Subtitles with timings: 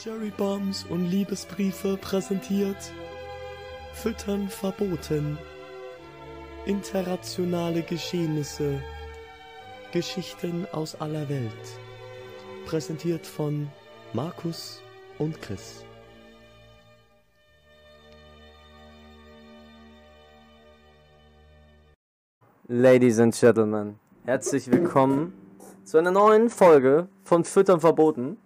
[0.00, 2.76] Cherrybombs und Liebesbriefe präsentiert.
[3.94, 5.36] Füttern verboten.
[6.66, 8.80] Internationale Geschehnisse.
[9.90, 11.50] Geschichten aus aller Welt.
[12.64, 13.68] Präsentiert von
[14.12, 14.80] Markus
[15.18, 15.84] und Chris.
[22.68, 25.32] Ladies and Gentlemen, herzlich willkommen
[25.82, 28.36] zu einer neuen Folge von Füttern verboten.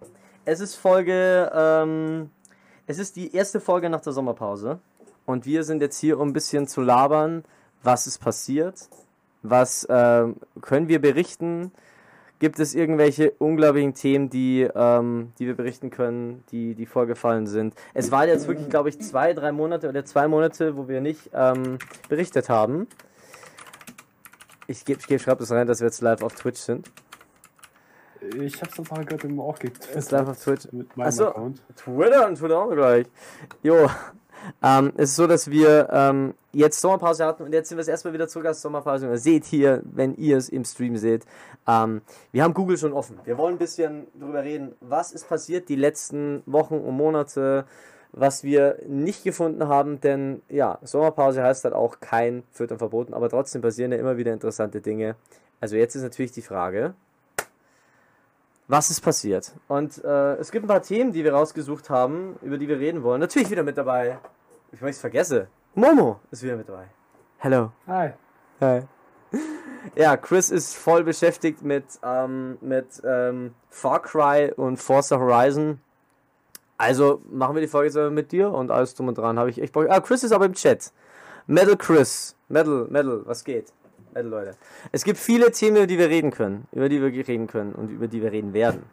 [0.44, 2.30] Es ist Folge, ähm,
[2.88, 4.80] es ist die erste Folge nach der Sommerpause
[5.24, 7.44] und wir sind jetzt hier, um ein bisschen zu labern,
[7.84, 8.88] was ist passiert,
[9.42, 10.26] was äh,
[10.60, 11.70] können wir berichten,
[12.40, 17.74] gibt es irgendwelche unglaublichen Themen, die, ähm, die wir berichten können, die, die vorgefallen sind.
[17.94, 21.30] Es waren jetzt wirklich, glaube ich, zwei, drei Monate oder zwei Monate, wo wir nicht
[21.32, 22.88] ähm, berichtet haben.
[24.66, 26.90] Ich, ich schreibe das rein, dass wir jetzt live auf Twitch sind.
[28.40, 29.96] Ich hab's dann gerade eben auch getwittert.
[29.96, 30.70] Ist live auf Twitch.
[30.72, 31.62] Mit meinem Achso, Account.
[31.76, 33.06] Twitter und Twitter auch gleich.
[33.62, 33.88] Jo.
[34.62, 38.12] Ähm, es ist so, dass wir ähm, jetzt Sommerpause hatten und jetzt sind wir erstmal
[38.12, 39.06] wieder zurück aus Sommerpause.
[39.06, 41.24] Und ihr seht hier, wenn ihr es im Stream seht,
[41.66, 43.18] ähm, wir haben Google schon offen.
[43.24, 47.66] Wir wollen ein bisschen darüber reden, was ist passiert die letzten Wochen und Monate,
[48.12, 53.28] was wir nicht gefunden haben, denn ja, Sommerpause heißt halt auch kein Füttern verboten, aber
[53.28, 55.16] trotzdem passieren ja immer wieder interessante Dinge.
[55.60, 56.94] Also jetzt ist natürlich die Frage,
[58.72, 59.52] was ist passiert?
[59.68, 63.02] Und äh, es gibt ein paar Themen, die wir rausgesucht haben, über die wir reden
[63.02, 63.20] wollen.
[63.20, 64.18] Natürlich wieder mit dabei.
[64.72, 65.48] Ich weiß, ich vergesse.
[65.74, 66.86] Momo ist wieder mit dabei.
[67.36, 67.70] Hello.
[67.86, 68.12] Hi.
[68.60, 68.82] Hi.
[69.96, 75.80] Ja, Chris ist voll beschäftigt mit, ähm, mit ähm, Far Cry und Forza Horizon.
[76.78, 79.40] Also machen wir die Folge jetzt mit dir und alles drum und dran.
[79.40, 79.88] Habe ich echt Bock.
[79.90, 80.92] Ah, Chris ist aber im Chat.
[81.48, 82.36] Metal Chris.
[82.48, 83.72] Metal, Metal, was geht?
[84.14, 84.56] Also Leute,
[84.90, 87.90] es gibt viele Themen, über die wir reden können, über die wir reden können und
[87.90, 88.84] über die wir reden werden.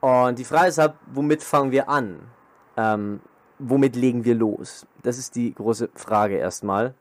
[0.00, 2.20] Und die Frage ist halt, womit fangen wir an?
[2.76, 3.20] Ähm,
[3.58, 4.86] womit legen wir los?
[5.02, 6.94] Das ist die große Frage erstmal.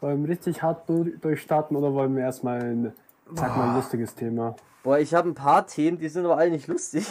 [0.00, 2.92] Wollen wir richtig hart durchstarten oder wollen wir erstmal ein,
[3.34, 4.54] sag mal, ein lustiges Thema?
[4.82, 7.04] Boah, ich habe ein paar Themen, die sind aber alle nicht lustig.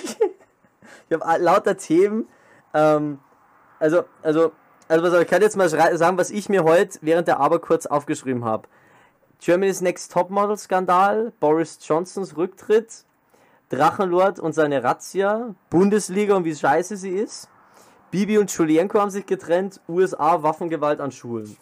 [1.09, 2.27] ich habe lauter Themen.
[2.73, 3.19] Ähm,
[3.77, 4.51] also, also
[4.89, 8.43] also ich kann jetzt mal sagen, was ich mir heute während der Arbeit kurz aufgeschrieben
[8.43, 8.67] habe.
[9.41, 13.05] Germany's Next Topmodel Skandal, Boris Johnsons Rücktritt,
[13.69, 17.47] Drachenlord und seine Razzia, Bundesliga und wie scheiße sie ist,
[18.11, 21.55] Bibi und Julienko haben sich getrennt, USA Waffengewalt an Schulen.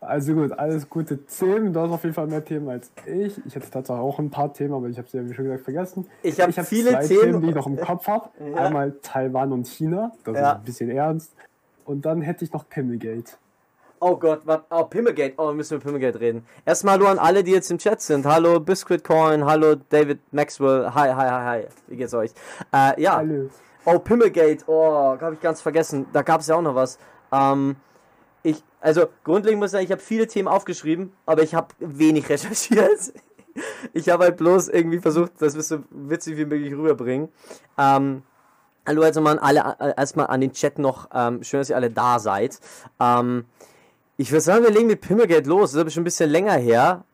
[0.00, 1.72] Also gut, alles gute Themen.
[1.72, 3.38] Du hast auf jeden Fall mehr Themen als ich.
[3.44, 5.64] Ich hätte tatsächlich auch ein paar Themen, aber ich habe sie ja wie schon gesagt
[5.64, 6.06] vergessen.
[6.22, 8.30] Ich habe hab viele zwei Themen, Themen, die ich noch im Kopf habe.
[8.40, 8.66] Ja.
[8.66, 10.12] Einmal Taiwan und China.
[10.24, 10.52] Das ja.
[10.52, 11.32] ist ein bisschen ernst.
[11.84, 13.36] Und dann hätte ich noch Pimmelgate.
[14.02, 14.60] Oh Gott, was?
[14.70, 15.34] Oh, Pimmelgate.
[15.36, 16.46] Oh, wir müssen über Pimmelgate reden.
[16.64, 18.24] Erstmal hallo an alle, die jetzt im Chat sind.
[18.24, 20.86] Hallo Biscuit Coin, hallo David Maxwell.
[20.94, 21.66] Hi, hi, hi, hi.
[21.86, 22.30] Wie geht's euch?
[22.72, 23.16] Äh, ja.
[23.16, 23.50] Hallo.
[23.84, 24.64] Oh, Pimmelgate.
[24.66, 26.06] Oh, habe ich ganz vergessen.
[26.14, 26.98] Da gab es ja auch noch was.
[27.30, 27.76] Ähm,
[28.42, 32.26] ich, also grundlegend muss ich sagen, ich habe viele Themen aufgeschrieben, aber ich habe wenig
[32.30, 33.12] recherchiert.
[33.92, 37.28] ich habe halt bloß irgendwie versucht, das so witzig wie möglich rüberbringen.
[37.76, 38.22] Ähm,
[38.86, 41.10] Hallo also mal alle, äh, erstmal an den Chat noch.
[41.12, 42.58] Ähm, schön, dass ihr alle da seid.
[42.98, 43.44] Ähm,
[44.20, 45.70] ich würde sagen, wir legen mit Pimmelgate los.
[45.70, 47.04] Das ist aber schon ein bisschen länger her.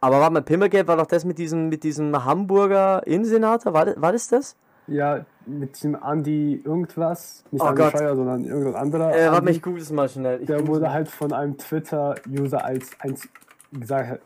[0.00, 3.72] Aber warte mal, Pimmelgate war doch das mit diesem, mit diesem Hamburger Innensenator?
[3.72, 4.56] War, war das das?
[4.88, 7.44] Ja, mit diesem Andi irgendwas.
[7.52, 9.14] Nicht oh Andi Scheuer, sondern irgendwas anderer.
[9.14, 10.40] Äh, warte mal, ich google es mal schnell.
[10.40, 13.28] Ich der wurde halt von einem Twitter-User als eins
[13.70, 14.20] gesagt.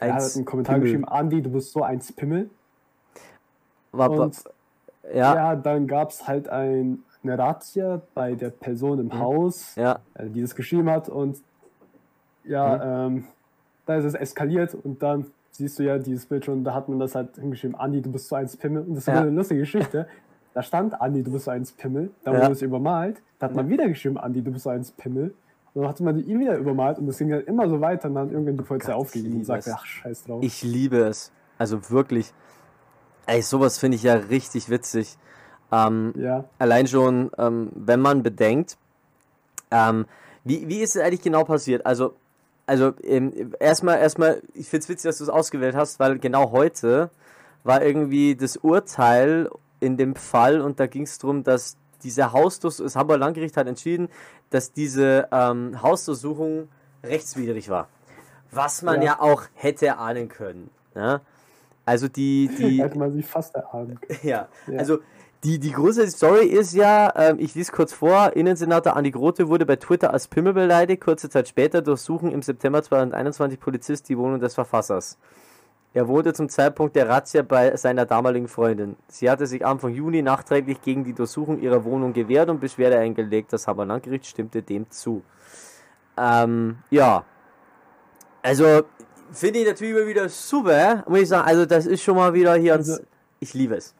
[0.00, 0.88] Er hat einen Kommentar Pimmel.
[0.88, 2.50] geschrieben: Andi, du bist so ein Pimmel.
[3.92, 4.36] War, und
[5.14, 5.34] ja.
[5.36, 9.18] ja, dann gab es halt ein, eine Razzia bei der Person im mhm.
[9.20, 10.00] Haus, ja.
[10.14, 11.36] äh, die das geschrieben hat und
[12.44, 13.16] ja, mhm.
[13.16, 13.24] ähm,
[13.86, 16.98] da ist es eskaliert und dann siehst du ja dieses Bild schon, da hat man
[16.98, 19.20] das halt hingeschrieben, Andi, du bist so eins Pimmel und das ist ja.
[19.20, 20.06] eine lustige Geschichte.
[20.54, 23.68] Da stand Andi, du bist so eins Pimmel, dann wurde es übermalt, da hat man
[23.70, 25.34] wieder geschrieben, Andi, du bist so eins Pimmel
[25.74, 28.30] dann hat man ihn wieder übermalt und das ging halt immer so weiter und dann
[28.30, 30.42] irgendwann die Polizei aufgegeben und sagte, ach, scheiß drauf.
[30.42, 31.32] Ich liebe es.
[31.58, 32.32] Also wirklich.
[33.26, 35.16] Ey, sowas finde ich ja richtig witzig.
[35.70, 36.44] Ähm, ja.
[36.58, 38.76] Allein schon, ähm, wenn man bedenkt,
[39.70, 40.04] ähm,
[40.44, 41.86] wie, wie ist es eigentlich genau passiert?
[41.86, 42.14] Also,
[42.66, 46.52] also ähm, erstmal, erstmal, ich finde es witzig, dass du es ausgewählt hast, weil genau
[46.52, 47.10] heute
[47.64, 49.50] war irgendwie das Urteil
[49.80, 53.66] in dem Fall und da ging es darum, dass diese Hausdurchsuchung, das Hamburger Landgericht hat
[53.66, 54.08] entschieden,
[54.50, 56.68] dass diese ähm, Hausdurchsuchung
[57.02, 57.88] rechtswidrig war.
[58.50, 60.70] Was man ja, ja auch hätte ahnen können.
[60.94, 61.20] Ja?
[61.84, 62.82] Also die, die.
[62.82, 64.78] Hätte man sich fast erahnen Ja, ja.
[64.78, 64.98] also
[65.44, 69.66] die, die große Story ist ja, ähm, ich lese kurz vor, Innensenator Andi Grote wurde
[69.66, 71.02] bei Twitter als Pimmel beleidigt.
[71.02, 75.18] Kurze Zeit später durchsuchen im September 2021 Polizist die Wohnung des Verfassers.
[75.94, 78.96] Er wohnte zum Zeitpunkt der Razzia bei seiner damaligen Freundin.
[79.08, 83.52] Sie hatte sich Anfang Juni nachträglich gegen die Durchsuchung ihrer Wohnung gewehrt und Beschwerde eingelegt.
[83.52, 85.22] Das Hammer Landgericht stimmte dem zu.
[86.16, 87.24] Ähm, ja.
[88.42, 88.82] Also,
[89.32, 91.46] finde ich natürlich immer wieder super, muss ich sagen.
[91.46, 92.74] Also, das ist schon mal wieder hier.
[92.74, 92.98] Also,
[93.40, 93.94] ich liebe es.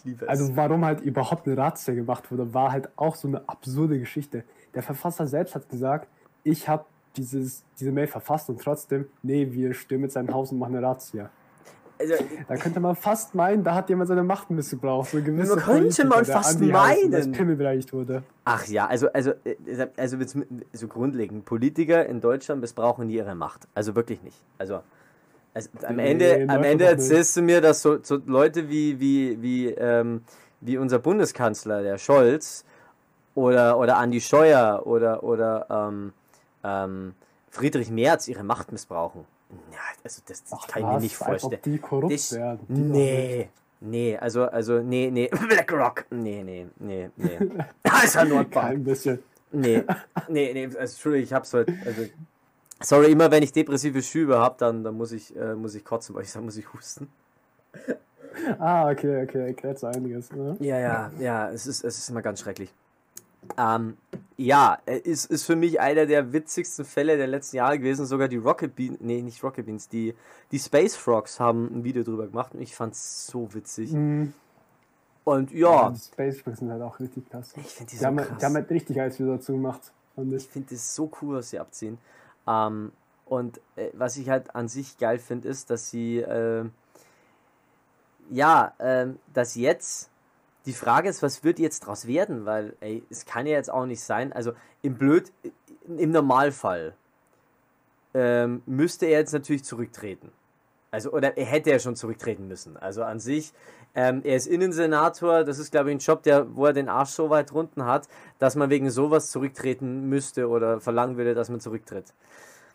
[0.00, 0.28] Ich liebe es.
[0.28, 4.44] Also, warum halt überhaupt eine Razzia gemacht wurde, war halt auch so eine absurde Geschichte.
[4.74, 6.08] Der Verfasser selbst hat gesagt,
[6.42, 6.84] ich habe
[7.16, 10.86] dieses, diese Mail verfasst und trotzdem, nee, wir stürmen mit seinem Haus und machen eine
[10.86, 11.30] Razzia.
[11.98, 12.14] Also,
[12.48, 15.10] da könnte man fast meinen, da hat jemand seine Macht missbraucht.
[15.10, 17.10] So gewisse man könnte man fast meinen.
[17.10, 18.22] Dass Pimmel beleidigt wurde.
[18.44, 19.56] Ach ja, also, also, äh,
[19.98, 20.40] also, also
[20.72, 21.44] so grundlegend.
[21.44, 23.68] Politiker in Deutschland missbrauchen nie ihre Macht.
[23.74, 24.38] Also wirklich nicht.
[24.56, 24.80] Also,
[25.54, 29.40] also am nee, Ende, am Ende erzählst du mir, dass so, so Leute wie, wie,
[29.42, 30.22] wie, ähm,
[30.60, 32.64] wie unser Bundeskanzler, der Scholz,
[33.34, 36.12] oder, oder Andi Scheuer oder, oder ähm,
[36.64, 37.14] ähm,
[37.50, 39.24] Friedrich Merz ihre Macht missbrauchen.
[39.72, 41.60] Ja, also das, das Ach, kann ich mir nicht vorstellen.
[41.64, 42.60] die korrupt das, werden.
[42.68, 43.48] Die nee.
[43.82, 46.04] Nee, also, also, nee, nee, BlackRock.
[46.10, 47.38] Nee, nee, nee, nee.
[47.82, 48.72] Da ist er Nordbank.
[48.72, 49.22] Ein bisschen.
[49.52, 49.82] Nee,
[50.28, 52.02] nee, nee, also, Entschuldigung, ich hab's heute, also,
[52.80, 56.14] sorry, immer wenn ich depressive Schübe hab, dann, dann muss ich, äh, muss ich kotzen,
[56.14, 57.08] weil ich sag, muss ich husten.
[58.58, 60.56] Ah, okay, okay, erklärt so einiges, ne?
[60.60, 62.72] Ja, ja, ja, es ist, es ist immer ganz schrecklich.
[63.58, 63.96] Ähm,
[64.36, 68.06] ja, ist, ist für mich einer der witzigsten Fälle der letzten Jahre gewesen.
[68.06, 70.14] Sogar die Rocket Beans, nee, nicht Rocket Beans, die,
[70.52, 73.92] die Space Frogs haben ein Video drüber gemacht und ich fand's so witzig.
[73.92, 74.32] Mhm.
[75.24, 75.70] Und ja.
[75.70, 75.90] ja.
[75.90, 77.52] Die Space Frogs sind halt auch richtig krass.
[77.56, 78.38] Ich finde die, die so haben, krass.
[78.38, 79.92] Die haben halt richtig alles wieder dazu gemacht.
[80.16, 81.98] Ich finde es so cool, was sie abziehen.
[82.50, 82.92] Ähm,
[83.26, 86.64] und äh, was ich halt an sich geil finde, ist, dass sie, äh,
[88.30, 90.10] ja, äh, dass jetzt
[90.66, 92.44] die Frage ist, was wird jetzt daraus werden?
[92.44, 94.32] Weil, ey, es kann ja jetzt auch nicht sein.
[94.32, 94.52] Also,
[94.82, 95.32] im Blöd,
[95.86, 96.94] im Normalfall
[98.14, 100.32] ähm, müsste er jetzt natürlich zurücktreten.
[100.90, 102.76] Also, oder er hätte ja schon zurücktreten müssen.
[102.76, 103.52] Also an sich,
[103.94, 107.10] ähm, er ist Innensenator, das ist, glaube ich, ein Job, der, wo er den Arsch
[107.10, 108.08] so weit runten hat,
[108.38, 112.12] dass man wegen sowas zurücktreten müsste oder verlangen würde, dass man zurücktritt.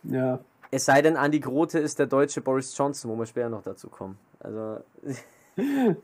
[0.04, 0.40] Ja.
[0.72, 3.90] Es sei denn, Andy Grote ist der deutsche Boris Johnson, wo wir später noch dazu
[3.90, 4.18] kommen.
[4.40, 4.80] Also.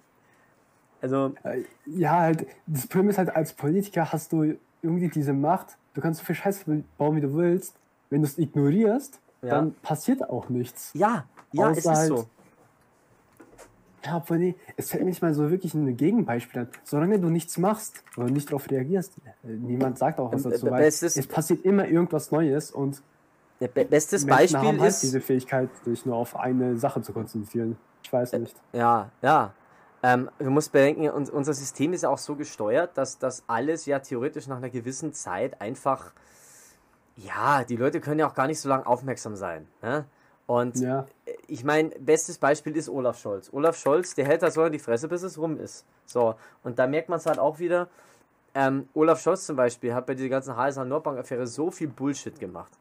[1.03, 1.33] Also.
[1.41, 6.01] Äh, ja, halt, das Problem ist halt, als Politiker hast du irgendwie diese Macht, du
[6.01, 7.75] kannst so viel Scheiße bauen, wie du willst.
[8.11, 9.49] Wenn du es ignorierst, ja.
[9.49, 10.91] dann passiert auch nichts.
[10.93, 12.27] Ja, ja, Außer es ist halt, so.
[14.03, 16.67] Ja, obwohl, nee, es fällt mir nicht mal so wirklich ein Gegenbeispiel an.
[16.83, 19.13] Solange du nichts machst oder nicht darauf reagierst,
[19.43, 23.03] äh, niemand sagt auch was ähm, dazu, weil es passiert immer irgendwas Neues und
[23.59, 27.01] der be bestes Menschen Beispiel haben halt ist diese Fähigkeit, sich nur auf eine Sache
[27.03, 27.77] zu konzentrieren.
[28.03, 28.55] Ich weiß nicht.
[28.73, 29.53] Ja, ja.
[30.03, 33.99] Ähm, du musst bedenken, unser System ist ja auch so gesteuert, dass das alles ja
[33.99, 36.11] theoretisch nach einer gewissen Zeit einfach,
[37.15, 39.67] ja, die Leute können ja auch gar nicht so lange aufmerksam sein.
[39.83, 40.05] Ne?
[40.51, 41.05] Und ja.
[41.47, 43.49] ich meine, bestes Beispiel ist Olaf Scholz.
[43.53, 45.85] Olaf Scholz, der hält da so die Fresse, bis es rum ist.
[46.05, 47.87] So, und da merkt man es halt auch wieder.
[48.53, 52.73] Ähm, Olaf Scholz zum Beispiel hat bei dieser ganzen HSH Nordbank-Affäre so viel Bullshit gemacht.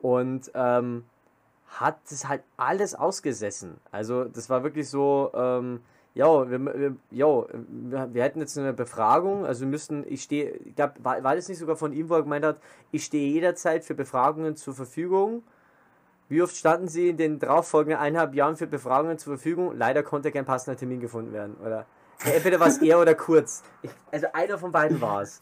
[0.00, 1.06] Und ähm,
[1.66, 3.78] hat das halt alles ausgesessen.
[3.90, 5.80] Also, das war wirklich so, ähm,
[6.14, 10.76] ja, wir, wir, wir, wir hätten jetzt eine Befragung, also wir müssten, ich stehe, ich
[10.76, 12.60] glaube, war, war das nicht sogar von ihm, wo er gemeint hat,
[12.92, 15.42] ich stehe jederzeit für Befragungen zur Verfügung.
[16.28, 19.76] Wie oft standen Sie in den darauffolgenden eineinhalb Jahren für Befragungen zur Verfügung?
[19.76, 21.86] Leider konnte kein passender Termin gefunden werden, oder?
[22.24, 23.62] Entweder war es er oder Kurz.
[23.82, 25.40] Ich, also einer von beiden war es.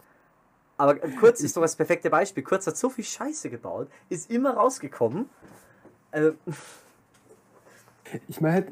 [0.77, 2.43] Aber Kurz ist doch das perfekte Beispiel.
[2.43, 5.31] Kurz hat so viel Scheiße gebaut, ist immer rausgekommen.
[6.11, 6.35] Also.
[8.29, 8.67] Ich meine,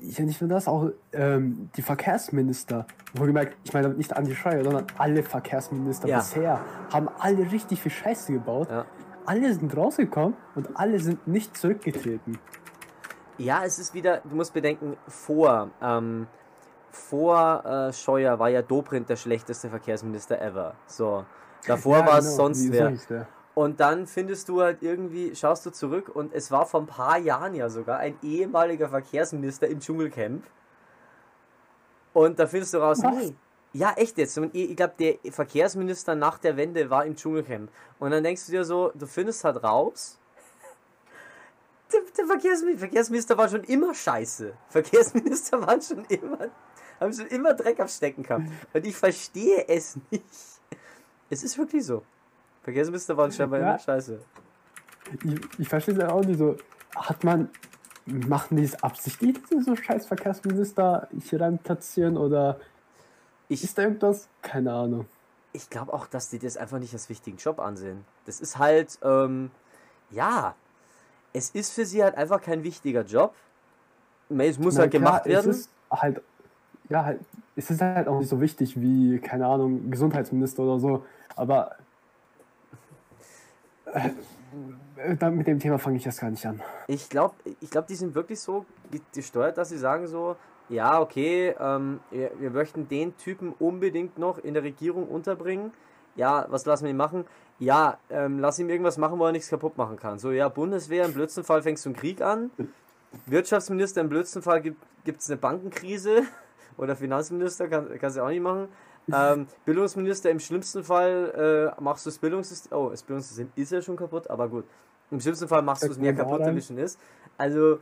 [0.00, 4.86] ich nicht nur das, auch ähm, die Verkehrsminister, wohlgemerkt, ich meine nicht Andi Schreier, sondern
[4.98, 6.18] alle Verkehrsminister ja.
[6.18, 6.60] bisher
[6.92, 8.68] haben alle richtig viel Scheiße gebaut.
[8.70, 8.84] Ja.
[9.26, 12.38] Alle sind rausgekommen und alle sind nicht zurückgetreten.
[13.38, 16.26] Ja, es ist wieder, du musst bedenken, vor, ähm,
[16.90, 20.74] vor äh, Scheuer war ja Dobrindt der schlechteste Verkehrsminister ever.
[20.86, 21.24] So.
[21.66, 23.26] Davor ja, war es genau, sonst wer.
[23.54, 27.18] Und dann findest du halt irgendwie, schaust du zurück und es war vor ein paar
[27.18, 30.44] Jahren ja sogar ein ehemaliger Verkehrsminister im Dschungelcamp.
[32.12, 33.34] Und da findest du raus, nee,
[33.76, 34.38] ja, echt jetzt.
[34.38, 37.70] Und ich glaube, der Verkehrsminister nach der Wende war im Dschungelcamp.
[37.98, 40.18] Und dann denkst du dir so, du findest halt raus,
[41.92, 44.54] der, der Verkehrsminister, Verkehrsminister war schon immer scheiße.
[44.68, 46.48] Verkehrsminister waren schon immer,
[47.00, 48.44] haben schon immer Dreck auf Stecken gehabt.
[48.72, 50.24] Und ich verstehe es nicht.
[51.28, 52.02] Es ist wirklich so.
[52.62, 53.70] Verkehrsminister waren scheinbar ja.
[53.70, 54.20] immer scheiße.
[55.22, 56.56] Ich, ich verstehe es auch nicht so.
[56.94, 57.50] Hat man,
[58.06, 62.58] machen die es absichtlich, so scheiß Verkehrsminister hier rein platzieren oder
[63.48, 64.28] ich, ist da irgendwas?
[64.42, 65.06] Keine Ahnung.
[65.52, 68.04] Ich glaube auch, dass die das einfach nicht als wichtigen Job ansehen.
[68.26, 69.50] Das ist halt, ähm,
[70.10, 70.54] ja,
[71.32, 73.34] es ist für sie halt einfach kein wichtiger Job.
[74.30, 75.50] es muss Na, halt gemacht klar, werden.
[75.50, 76.22] Es ist halt,
[76.88, 77.20] ja, halt,
[77.54, 81.06] es ist halt auch nicht so wichtig wie, keine Ahnung, Gesundheitsminister oder so.
[81.36, 81.76] Aber
[83.92, 84.10] äh,
[85.30, 86.62] mit dem Thema fange ich erst gar nicht an.
[86.86, 88.64] Ich glaube, ich glaub, die sind wirklich so
[89.12, 90.36] gesteuert, dass sie sagen so,
[90.68, 95.72] ja, okay, ähm, wir, wir, möchten den Typen unbedingt noch in der Regierung unterbringen.
[96.16, 97.24] Ja, was lassen wir ihn machen?
[97.58, 100.18] Ja, ähm, lass ihm irgendwas machen, wo er nichts kaputt machen kann.
[100.18, 102.50] So, ja, Bundeswehr, im blödsten Fall fängst du einen Krieg an.
[103.26, 106.22] Wirtschaftsminister, im blödsten Fall gibt es eine Bankenkrise.
[106.76, 108.68] Oder Finanzminister, kann, kannst du auch nicht machen.
[109.12, 112.76] Ähm, Bildungsminister, im schlimmsten Fall äh, machst du das Bildungssystem.
[112.76, 114.64] Oh, das Bildungssystem ist ja schon kaputt, aber gut.
[115.10, 116.98] Im schlimmsten Fall machst du es mehr kaputt, wie schon ist.
[117.38, 117.78] Also,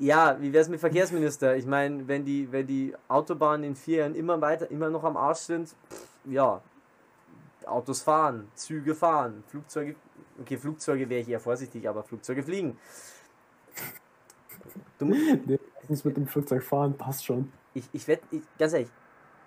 [0.00, 1.56] ja, wie wäre es mit Verkehrsminister?
[1.56, 5.16] Ich meine, wenn die, wenn die Autobahnen in vier Jahren immer weiter, immer noch am
[5.16, 6.62] Arsch sind, pff, ja,
[7.66, 9.96] Autos fahren, Züge fahren, Flugzeuge,
[10.40, 12.78] okay, Flugzeuge wäre ich eher vorsichtig, aber Flugzeuge fliegen.
[14.98, 17.52] Du nee, muss mit dem Flugzeug fahren, passt schon.
[17.74, 18.22] Ich, ich werde,
[18.58, 18.90] ganz ehrlich,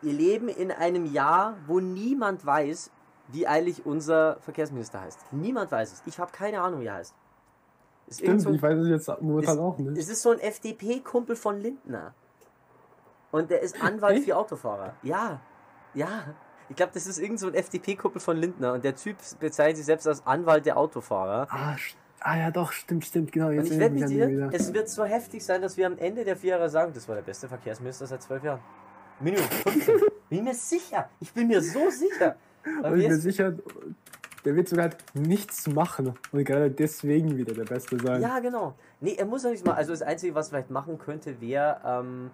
[0.03, 2.91] wir leben in einem Jahr, wo niemand weiß,
[3.29, 5.31] wie eigentlich unser Verkehrsminister heißt.
[5.31, 6.03] Niemand weiß es.
[6.05, 7.15] Ich habe keine Ahnung, wie er heißt.
[8.07, 9.98] Ist Stimmt, so ein, ich weiß es jetzt momentan auch nicht.
[9.98, 12.13] Es ist so ein FDP-Kumpel von Lindner.
[13.31, 14.25] Und der ist Anwalt okay.
[14.25, 14.93] für Autofahrer.
[15.01, 15.41] Ja,
[15.93, 16.36] ja.
[16.69, 18.74] Ich glaube, das ist irgend so ein FDP-Kumpel von Lindner.
[18.74, 21.48] Und der Typ bezeichnet sich selbst als Anwalt der Autofahrer.
[21.50, 21.75] Ah,
[22.19, 23.50] ah ja, doch, stimmt, stimmt, genau.
[23.50, 26.24] Jetzt und ich wette mit dir, es wird so heftig sein, dass wir am Ende
[26.24, 28.60] der vier Jahre sagen, das war der beste Verkehrsminister seit zwölf Jahren.
[29.19, 29.95] Minimum 15.
[30.29, 31.10] bin mir sicher.
[31.19, 32.36] Ich bin mir so sicher.
[32.65, 33.53] Und ich bin mir sicher,
[34.45, 38.21] der wird sogar nichts machen und gerade deswegen wieder der Beste sein.
[38.21, 38.75] Ja, genau.
[39.00, 39.77] Nee, er muss ja nichts machen.
[39.77, 42.31] Also das Einzige, was er vielleicht machen könnte, wäre, ähm,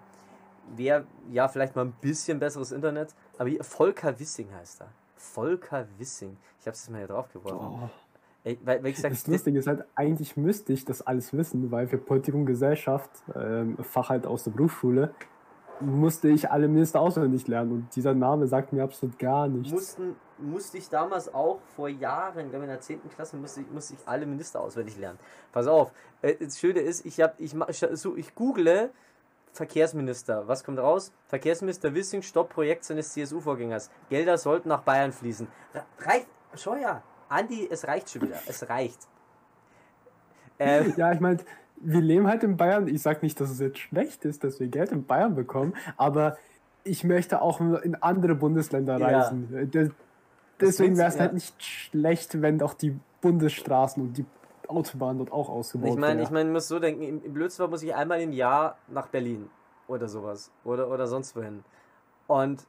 [0.76, 3.14] wäre ja vielleicht mal ein bisschen besseres Internet.
[3.38, 4.88] Aber hier, Volker Wissing heißt er.
[5.16, 6.36] Volker Wissing.
[6.60, 7.80] Ich habe es mal hier drauf geworfen.
[7.84, 7.88] Oh.
[8.42, 11.88] Ey, weil, weil sag, das Lustige ist halt, eigentlich müsste ich das alles wissen, weil
[11.88, 15.14] für Politik und Gesellschaft, ähm, Fach halt aus der Berufsschule,
[15.80, 19.72] musste ich alle Minister auswendig lernen und dieser Name sagt mir absolut gar nichts.
[19.72, 23.00] Mussten, musste ich damals auch vor Jahren, glaube in der 10.
[23.14, 25.18] Klasse, musste ich, musste ich alle Minister auswendig lernen.
[25.52, 27.54] Pass auf, äh, das Schöne ist, ich, hab, ich,
[27.94, 28.90] so, ich google
[29.52, 30.46] Verkehrsminister.
[30.46, 31.12] Was kommt raus?
[31.26, 33.90] Verkehrsminister Wissing stoppt Projekt seines CSU-Vorgängers.
[34.08, 35.48] Gelder sollten nach Bayern fließen.
[35.98, 38.38] Reicht, Scheuer, Andi, es reicht schon wieder.
[38.46, 39.00] Es reicht.
[40.62, 41.38] Ähm, ja, ich meine,
[41.80, 42.88] wir leben halt in Bayern.
[42.88, 46.36] Ich sage nicht, dass es jetzt schlecht ist, dass wir Geld in Bayern bekommen, aber
[46.84, 49.70] ich möchte auch in andere Bundesländer reisen.
[49.72, 49.88] Ja.
[50.60, 51.20] Deswegen wäre es ja.
[51.20, 54.26] halt nicht schlecht, wenn doch die Bundesstraßen und die
[54.68, 55.98] Autobahnen dort auch ausgebaut werden.
[55.98, 59.08] Ich meine, ich meine, muss so denken, im Blödsinn muss ich einmal im Jahr nach
[59.08, 59.48] Berlin
[59.88, 61.64] oder sowas oder, oder sonst wohin.
[62.26, 62.66] Und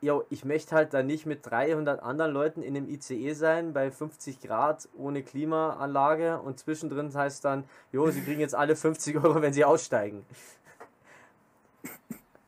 [0.00, 3.90] yo, ich möchte halt da nicht mit 300 anderen Leuten in einem ICE sein, bei
[3.90, 9.42] 50 Grad, ohne Klimaanlage und zwischendrin heißt dann, jo, sie kriegen jetzt alle 50 Euro,
[9.42, 10.24] wenn sie aussteigen.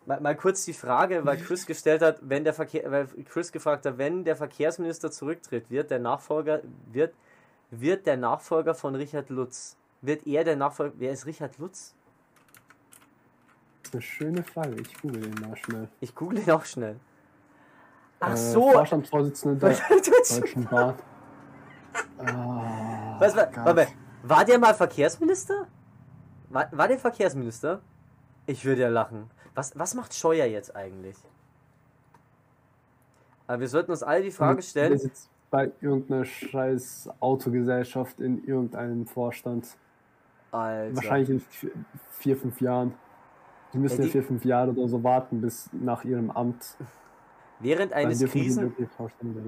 [0.07, 3.85] mal, mal kurz die Frage, weil Chris gestellt hat, wenn der Verkehr, weil Chris gefragt
[3.85, 7.15] hat, wenn der Verkehrsminister zurücktritt, wird der Nachfolger, wird,
[7.71, 11.95] wird der Nachfolger von Richard Lutz, wird er der Nachfolger, wer ist Richard Lutz?
[13.83, 15.89] Das ist eine schöne Frage, ich google ihn mal schnell.
[16.01, 16.97] Ich google ihn auch schnell.
[18.23, 18.71] Ach äh, so.
[18.71, 20.95] Vorstandsvorsitzender der Deutschen Bahn.
[22.19, 23.89] Ah, Was, war, warte,
[24.23, 25.67] war der mal Verkehrsminister?
[26.49, 27.81] War, war der Verkehrsminister?
[28.47, 29.29] Ich würde ja lachen.
[29.55, 31.17] Was, was macht Scheuer jetzt eigentlich?
[33.47, 34.91] Aber wir sollten uns alle die Frage stellen.
[34.91, 39.77] Der sitzt bei irgendeiner scheiß Autogesellschaft in irgendeinem Vorstand.
[40.53, 40.97] Alter.
[40.97, 41.43] Wahrscheinlich in
[42.11, 42.95] vier, fünf Jahren.
[43.73, 46.77] Die müssen ja, die, vier, fünf Jahre oder so warten bis nach ihrem Amt.
[47.63, 48.75] Während eines, Krisen,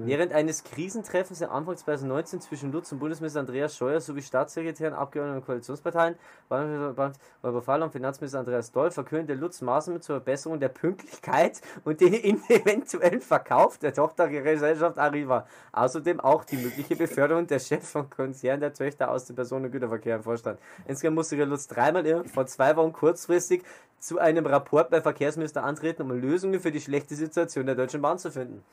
[0.05, 5.39] während eines Krisentreffens im Anfang 2019 zwischen Lutz und Bundesminister Andreas Scheuer sowie Staatssekretären, Abgeordneten
[5.39, 6.15] und Koalitionsparteien
[6.47, 7.13] war
[7.61, 12.13] Fall und Finanzminister Andreas Doll verkündete Lutz Maßnahmen zur Verbesserung der Pünktlichkeit und den
[12.49, 15.45] eventuellen Verkauf der Tochtergesellschaft Arriva.
[15.73, 20.23] Außerdem auch die mögliche Beförderung der Chef von Konzern der Töchter aus dem Personengüterverkehr im
[20.23, 20.59] Vorstand.
[20.87, 23.63] Insgesamt musste Lutz dreimal vor zwei Wochen kurzfristig
[23.99, 28.19] zu einem Rapport beim Verkehrsminister antreten, um Lösungen für die schlechte Situation der Deutschen Bahn
[28.19, 28.63] zu finden.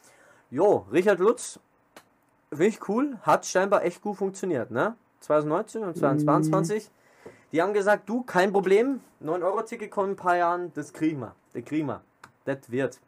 [0.50, 1.58] Jo, Richard Lutz,
[2.50, 4.94] finde ich cool, hat scheinbar echt gut funktioniert, ne?
[5.20, 6.84] 2019 und 2022.
[6.84, 7.30] Mhm.
[7.52, 11.34] Die haben gesagt, du, kein Problem, 9-Euro-Ticket kommt in ein paar Jahren, das kriegen wir,
[11.52, 12.00] das kriegen wir,
[12.44, 12.98] das wird.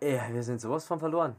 [0.00, 1.36] Ey, wir sind sowas von verloren.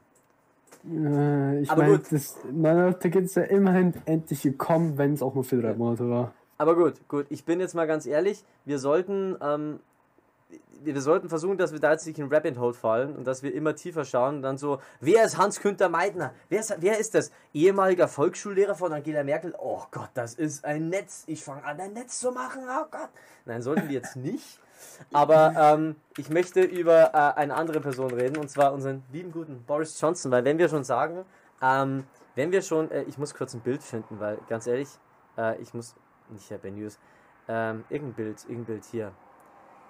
[0.86, 5.62] Äh, ich meine, das 9-Euro-Ticket ist ja immerhin endlich gekommen, wenn es auch nur für
[5.62, 6.34] drei Monate war.
[6.62, 7.26] Aber gut, gut.
[7.30, 8.46] Ich bin jetzt mal ganz ehrlich.
[8.66, 9.80] Wir sollten, ähm,
[10.84, 13.52] wir sollten versuchen, dass wir da jetzt nicht in Rabbit Hole fallen und dass wir
[13.52, 16.36] immer tiefer schauen und dann so, wer ist Hans-Günther Meidner?
[16.50, 17.32] Wer ist, wer ist das?
[17.52, 19.56] Ehemaliger Volksschullehrer von Angela Merkel?
[19.58, 21.24] Oh Gott, das ist ein Netz.
[21.26, 22.62] Ich fange an, ein Netz zu machen.
[22.70, 23.10] Oh Gott.
[23.46, 24.60] Nein, sollten wir jetzt nicht.
[25.12, 29.64] Aber ähm, ich möchte über äh, eine andere Person reden und zwar unseren lieben guten
[29.64, 31.26] Boris Johnson, weil wenn wir schon sagen,
[31.60, 32.04] ähm,
[32.36, 34.90] wenn wir schon, äh, ich muss kurz ein Bild finden, weil ganz ehrlich,
[35.40, 35.96] äh, ich muss,
[36.32, 37.00] nicht Herr Ben News,
[37.48, 39.12] ähm, irgendein Bild, irgendein Bild hier.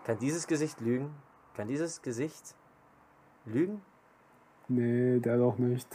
[0.05, 1.13] Kann dieses Gesicht lügen?
[1.55, 2.55] Kann dieses Gesicht
[3.45, 3.81] lügen?
[4.67, 5.87] Nee, der doch nicht.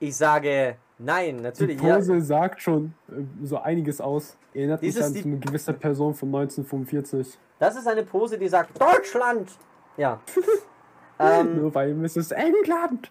[0.00, 1.76] Ich sage nein, natürlich.
[1.76, 2.20] Die Pose ja.
[2.20, 4.36] sagt schon äh, so einiges aus.
[4.52, 7.38] Erinnert dieses mich an eine gewisse Person von 1945.
[7.58, 9.50] Das ist eine Pose, die sagt Deutschland!
[9.96, 10.20] Ja.
[11.18, 13.10] ähm, Nur weil ist England!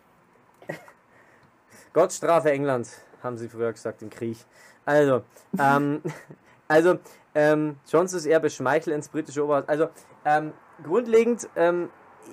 [1.93, 2.89] Gott strafe England,
[3.21, 4.37] haben sie früher gesagt im Krieg.
[4.85, 5.23] Also,
[5.59, 6.01] ähm,
[6.67, 6.97] also
[7.35, 9.67] ähm, Johnson ist eher beschmeichelt ins britische Oberhaus.
[9.67, 9.89] Also,
[10.25, 10.53] ähm,
[10.83, 11.89] grundlegend, ähm,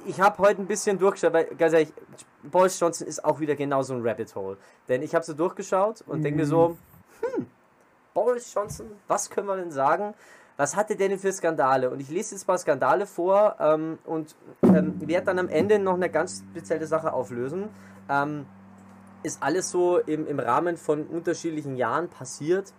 [0.06, 1.92] ich habe heute ein bisschen durchgeschaut, weil ganz ehrlich,
[2.42, 4.56] Boris Johnson ist auch wieder genau so ein Rabbit Hole.
[4.88, 6.22] Denn ich habe so durchgeschaut und mhm.
[6.22, 6.76] denke mir so,
[7.20, 7.46] hm,
[8.14, 10.14] Boris Johnson, was können wir denn sagen?
[10.56, 11.90] Was hatte der denn für Skandale?
[11.90, 15.94] Und ich lese jetzt mal Skandale vor ähm, und ähm, werde dann am Ende noch
[15.94, 17.70] eine ganz spezielle Sache auflösen.
[18.10, 18.46] Ähm,
[19.22, 22.72] ist alles so im, im Rahmen von unterschiedlichen Jahren passiert.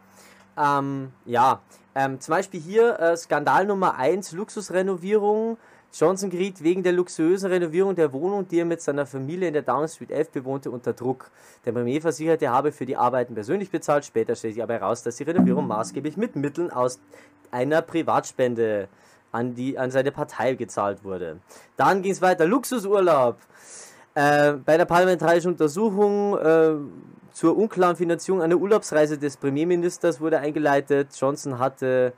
[0.57, 1.61] Ähm, ja,
[1.95, 5.57] ähm, zum Beispiel hier äh, Skandal Nummer 1, Luxusrenovierung.
[5.93, 9.61] Johnson geriet wegen der luxuösen Renovierung der Wohnung, die er mit seiner Familie in der
[9.61, 11.29] Down Street 11 bewohnte, unter Druck.
[11.65, 14.05] Der Premier versicherte, er habe für die Arbeiten persönlich bezahlt.
[14.05, 17.01] Später stellte sich aber heraus, dass die Renovierung maßgeblich mit Mitteln aus
[17.51, 18.87] einer Privatspende
[19.33, 21.39] an, die, an seine Partei gezahlt wurde.
[21.75, 22.45] Dann ging es weiter.
[22.45, 23.37] Luxusurlaub.
[24.13, 26.75] Äh, bei der parlamentarischen Untersuchung äh,
[27.33, 31.09] zur unklaren Finanzierung einer Urlaubsreise des Premierministers wurde eingeleitet.
[31.19, 32.13] Johnson hatte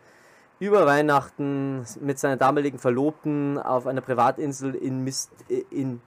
[0.60, 5.32] über Weihnachten mit seiner damaligen Verlobten auf einer Privatinsel in, Mist,
[5.70, 6.02] in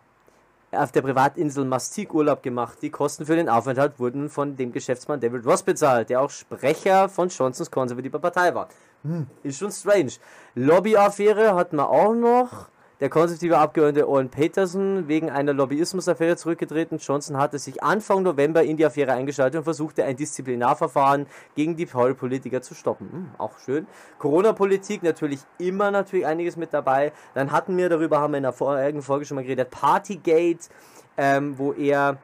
[0.72, 2.78] auf der Privatinsel Mastik Urlaub gemacht.
[2.82, 7.08] Die Kosten für den Aufenthalt wurden von dem Geschäftsmann David Ross bezahlt, der auch Sprecher
[7.08, 8.68] von Johnsons konservativer Partei war.
[9.02, 10.12] Hm, ist schon strange.
[10.54, 12.68] Lobbyaffäre hatten wir auch noch.
[12.98, 16.96] Der konservative Abgeordnete Owen Peterson wegen einer Lobbyismusaffäre zurückgetreten.
[16.96, 21.84] Johnson hatte sich Anfang November in die Affäre eingeschaltet und versuchte ein Disziplinarverfahren gegen die
[21.84, 23.12] Politiker zu stoppen.
[23.12, 23.86] Hm, auch schön.
[24.18, 27.12] Corona-Politik natürlich immer natürlich einiges mit dabei.
[27.34, 30.70] Dann hatten wir, darüber haben wir in der vorigen Folge schon mal geredet, Partygate,
[31.18, 32.16] ähm, wo er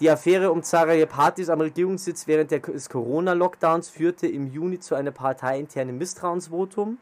[0.00, 5.14] die Affäre um zahlreiche Partys am Regierungssitz während des Corona-Lockdowns führte im Juni zu einem
[5.14, 6.98] parteiinternen Misstrauensvotum.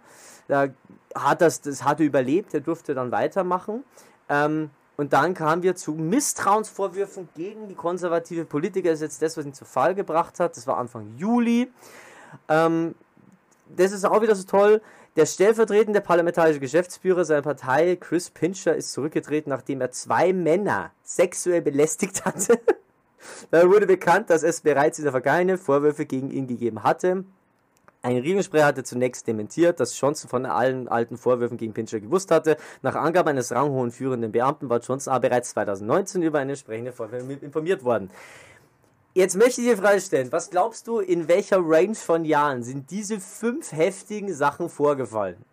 [0.49, 0.69] Da
[1.15, 3.85] hat das, das hatte überlebt, er durfte dann weitermachen.
[4.29, 8.91] Ähm, und dann kamen wir zu Misstrauensvorwürfen gegen die konservative Politiker.
[8.91, 10.57] Das ist jetzt das, was ihn zu Fall gebracht hat.
[10.57, 11.71] Das war Anfang Juli.
[12.49, 12.97] Ähm,
[13.77, 14.81] das ist auch wieder so toll.
[15.17, 21.63] Der stellvertretende parlamentarische Geschäftsführer seiner Partei, Chris Pincher, ist zurückgetreten, nachdem er zwei Männer sexuell
[21.63, 22.59] belästigt hatte.
[23.51, 27.25] da wurde bekannt, dass es bereits in der Vergangenheit Vorwürfe gegen ihn gegeben hatte.
[28.01, 32.57] Ein Regierungssprecher hatte zunächst dementiert, dass Johnson von allen alten Vorwürfen gegen Pincher gewusst hatte.
[32.83, 37.33] Nach Angabe eines ranghohen führenden Beamten war Johnson aber bereits 2019 über eine entsprechende Vorwürfe
[37.33, 38.11] informiert worden.
[39.15, 42.89] Jetzt möchte ich dir Frage stellen, was glaubst du, in welcher Range von Jahren sind
[42.93, 45.45] diese fünf heftigen Sachen vorgefallen?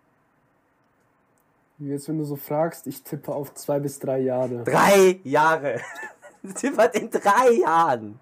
[1.80, 4.64] Jetzt, wenn du so fragst, ich tippe auf zwei bis drei Jahre.
[4.64, 5.82] Drei Jahre!
[6.56, 8.20] Tippert in drei Jahren!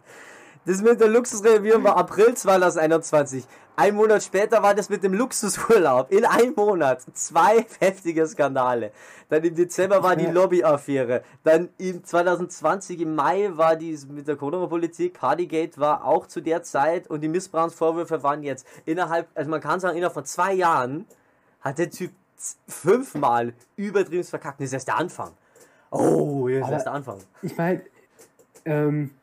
[0.65, 3.45] Das mit der Luxusrenovierung war April 2021.
[3.75, 6.09] Ein Monat später war das mit dem Luxusurlaub.
[6.09, 7.01] In einem Monat.
[7.13, 8.91] Zwei heftige Skandale.
[9.27, 11.23] Dann im Dezember war die Lobbyaffäre.
[11.43, 15.15] Dann im 2020 im Mai war die mit der Corona-Politik.
[15.15, 19.81] Partygate war auch zu der Zeit und die Missbrauchsvorwürfe waren jetzt innerhalb, also man kann
[19.81, 21.05] sagen, innerhalb von zwei Jahren
[21.59, 22.11] hat der Typ
[22.67, 24.61] fünfmal übertrieben verkackt.
[24.61, 25.31] Das ist erst der Anfang.
[25.91, 27.17] Oh, jetzt ist erst der Anfang.
[27.41, 27.81] Ich meine,
[28.65, 29.22] ähm, äh,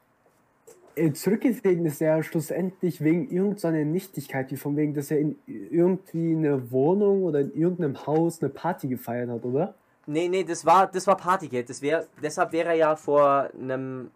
[1.14, 6.70] zurückgetreten ist er schlussendlich wegen irgendeiner Nichtigkeit, wie von wegen, dass er in irgendwie eine
[6.70, 9.74] Wohnung oder in irgendeinem Haus eine Party gefeiert hat, oder?
[10.07, 11.66] Nee, nee, das war, das war Partygate.
[11.68, 14.11] Das wär, deshalb wäre er ja vor einem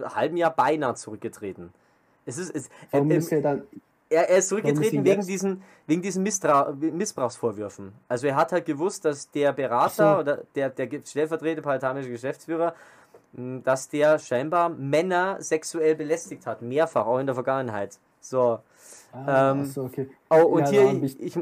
[0.00, 1.70] halben Jahr beinahe zurückgetreten.
[2.24, 3.62] Es ist, es, Warum äh, ist er dann
[4.12, 7.92] er, er ist zurückgetreten wegen diesen, wegen diesen Misstra Missbrauchsvorwürfen.
[8.08, 10.20] Also er hat halt gewusst, dass der Berater so.
[10.20, 12.74] oder der, der stellvertretende parlamentarische Geschäftsführer
[13.32, 17.98] dass der scheinbar Männer sexuell belästigt hat, mehrfach, auch in der Vergangenheit.
[18.20, 18.58] So.
[19.12, 20.10] Ah, ähm, so okay.
[20.30, 21.38] Oh, und ja, hier, ich, ich,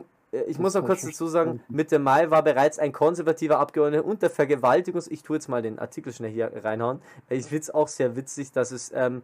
[0.46, 5.08] ich muss noch kurz dazu sagen, Mitte Mai war bereits ein konservativer Abgeordneter unter Vergewaltigungs...
[5.08, 7.00] Ich tue jetzt mal den Artikel schnell hier reinhauen.
[7.28, 8.92] Ich finde es auch sehr witzig, dass es...
[8.94, 9.22] Ähm,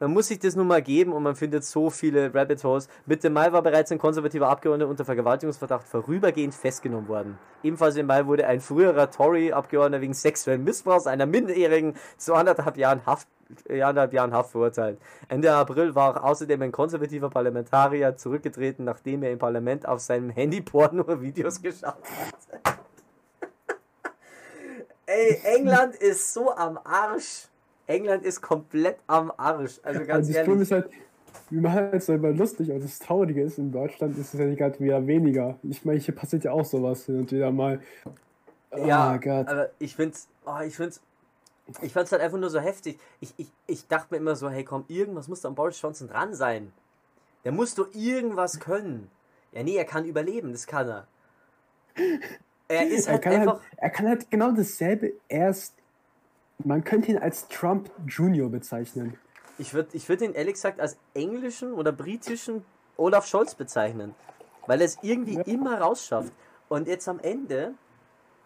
[0.00, 2.88] man muss sich das nun mal geben und man findet so viele Rabbit Holes.
[3.06, 7.38] Mitte Mai war bereits ein konservativer Abgeordneter unter Vergewaltigungsverdacht vorübergehend festgenommen worden.
[7.62, 13.06] Ebenfalls im Mai wurde ein früherer Tory-Abgeordneter wegen sexuellen Missbrauchs einer Minderjährigen zu anderthalb Jahren
[13.06, 13.28] Haft
[13.68, 14.98] anderthalb Jahren Haft verurteilt.
[15.28, 20.60] Ende April war außerdem ein konservativer Parlamentarier zurückgetreten, nachdem er im Parlament auf seinem Handy
[20.60, 21.94] Porno-Videos geschaut
[22.64, 22.78] hat.
[25.06, 27.48] Ey, England ist so am Arsch.
[27.86, 29.80] England ist komplett am Arsch.
[29.82, 30.60] Also ganz also ehrlich.
[30.60, 30.90] Ist halt,
[31.50, 34.80] wir machen es selber lustig, aber das Traurige ist, in Deutschland ist es ja gerade
[34.80, 35.58] wieder weniger.
[35.62, 37.80] Ich meine, hier passiert ja auch sowas hin und wieder mal.
[38.70, 39.48] Oh ja, Gott.
[39.48, 41.00] aber ich find's, oh, ich find's,
[41.80, 42.98] ich fand's halt einfach nur so heftig.
[43.20, 46.08] Ich, ich, ich dachte mir immer so, hey komm, irgendwas muss da an Boris Johnson
[46.08, 46.72] dran sein.
[47.44, 49.10] Der muss doch irgendwas können.
[49.52, 51.06] Ja, nee, er kann überleben, das kann er.
[52.68, 53.60] Er ist halt er einfach.
[53.60, 55.74] Halt, er kann halt genau dasselbe erst
[56.58, 59.18] man könnte ihn als Trump Junior bezeichnen.
[59.58, 62.64] Ich würde ich würd ihn ehrlich gesagt als englischen oder britischen
[62.96, 64.14] Olaf Scholz bezeichnen.
[64.66, 65.42] Weil er es irgendwie ja.
[65.42, 66.32] immer rausschafft.
[66.68, 67.74] Und jetzt am Ende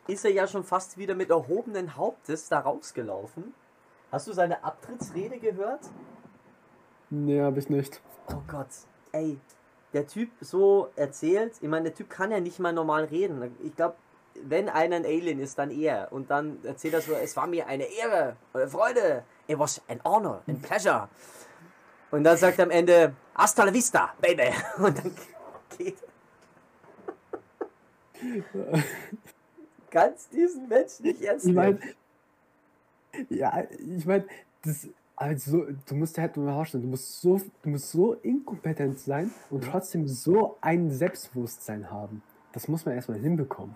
[0.06, 3.54] ist er ja schon fast wieder mit erhobenen Hauptes da rausgelaufen.
[4.10, 5.80] Hast du seine Abtrittsrede gehört?
[7.10, 8.00] Nee, hab ich nicht.
[8.28, 8.68] Oh Gott,
[9.12, 9.38] ey,
[9.92, 13.54] der Typ so erzählt, ich meine, der Typ kann ja nicht mal normal reden.
[13.62, 13.96] Ich glaube,
[14.44, 16.12] wenn einer ein Alien ist, dann er.
[16.12, 20.00] Und dann erzählt er so, es war mir eine Ehre, eine Freude, it was an
[20.04, 21.08] honor, an pleasure.
[22.10, 24.50] Und dann sagt er am Ende, hasta la vista, baby.
[24.78, 25.14] Und dann
[25.76, 25.96] geht
[29.90, 31.78] Kannst diesen Menschen nicht ernst nehmen.
[31.78, 31.94] Ich
[33.12, 34.26] mein, ja, ich meine,
[34.62, 39.32] das, also, du musst halt nur vorstellen, du musst so, du musst so inkompetent sein
[39.50, 42.22] und trotzdem so ein Selbstbewusstsein haben.
[42.52, 43.74] Das muss man erstmal hinbekommen.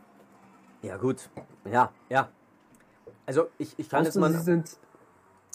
[0.83, 1.31] Ja, gut.
[1.65, 2.29] Ja, ja.
[3.25, 4.33] Also, ich, ich kann außer jetzt mal.
[4.33, 4.79] Sie sind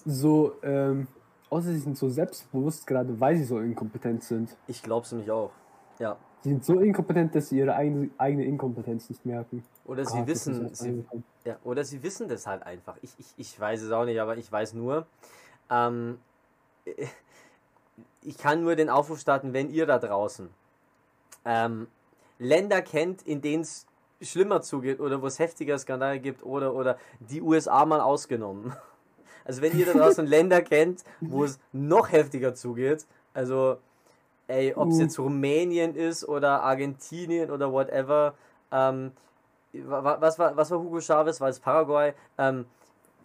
[0.06, 1.08] so, ähm,
[1.50, 4.56] außer sie sind so selbstbewusst, gerade weil sie so inkompetent sind.
[4.68, 5.52] Ich glaub's nämlich auch.
[6.00, 6.18] Ja.
[6.42, 9.66] Sie sind so inkompetent, dass sie ihre eigene, eigene Inkompetenz nicht merken.
[9.86, 11.04] Oder sie Gott, wissen, sie,
[11.44, 12.96] ja, oder sie wissen das halt einfach.
[13.02, 15.08] Ich, ich, ich weiß es auch nicht, aber ich weiß nur,
[15.70, 16.20] ähm,
[18.22, 20.50] ich kann nur den Aufruf starten, wenn ihr da draußen
[21.44, 21.88] ähm,
[22.40, 23.88] Länder kennt, in denen es
[24.22, 28.74] schlimmer zugeht oder wo es heftiger Skandale gibt oder, oder die USA mal ausgenommen.
[29.46, 33.78] Also wenn ihr da draußen Länder kennt, wo es noch heftiger zugeht, also
[34.48, 35.02] ey, ob es uh.
[35.04, 38.34] jetzt Rumänien ist oder Argentinien oder whatever,
[38.74, 39.14] ähm,
[39.72, 42.14] was, war, was war Hugo Chavez, war es Paraguay?
[42.38, 42.66] Ähm,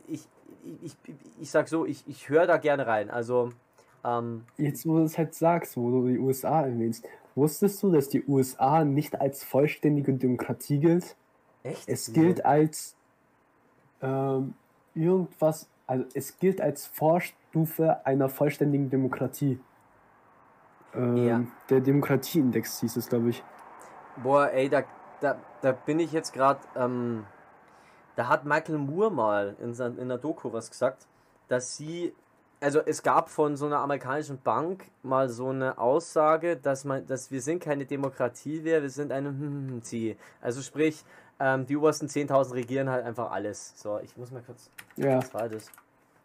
[0.06, 0.28] ich,
[0.64, 3.10] ich, ich, ich sag so, ich, ich höre da gerne rein.
[3.10, 3.50] Also
[4.04, 8.08] ähm, Jetzt, wo du es halt sagst, wo du die USA erwähnst, Wusstest du, dass
[8.08, 11.16] die USA nicht als vollständige Demokratie gilt?
[11.62, 11.88] Echt?
[11.88, 12.96] Es gilt als
[14.02, 14.54] ähm,
[14.94, 19.60] irgendwas, also es gilt als Vorstufe einer vollständigen Demokratie.
[20.94, 21.44] Ähm, ja.
[21.70, 23.42] Der Demokratieindex hieß es, glaube ich.
[24.22, 24.82] Boah, ey, da,
[25.20, 27.24] da, da bin ich jetzt gerade, ähm,
[28.16, 31.06] da hat Michael Moore mal in, in der Doku was gesagt,
[31.48, 32.12] dass sie
[32.62, 37.30] also es gab von so einer amerikanischen Bank mal so eine Aussage, dass man, dass
[37.30, 39.82] wir sind keine Demokratie mehr, wir sind eine hm,
[40.40, 41.04] Also sprich,
[41.40, 43.72] ähm, die obersten 10.000 regieren halt einfach alles.
[43.76, 44.70] So, ich muss mal kurz.
[44.96, 45.18] Ja.
[45.18, 45.70] Was war das?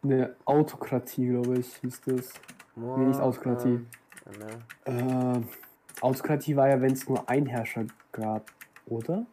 [0.03, 2.29] Eine Autokratie, glaube ich, hieß das.
[2.75, 3.85] Oh, nee, nicht Autokratie.
[4.85, 5.41] Äh, äh,
[6.01, 8.51] Autokratie war ja, wenn es nur ein Herrscher gab,
[8.85, 9.25] oder?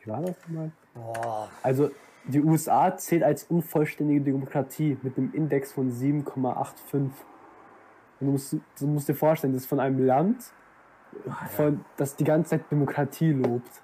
[0.00, 0.70] Wie war das mal?
[0.94, 1.46] Oh.
[1.62, 1.90] Also
[2.26, 7.10] die USA zählt als unvollständige Demokratie mit einem Index von 7,85.
[8.20, 10.52] du musst, du musst dir vorstellen, das ist von einem Land,
[11.50, 13.82] von, das die ganze Zeit Demokratie lobt.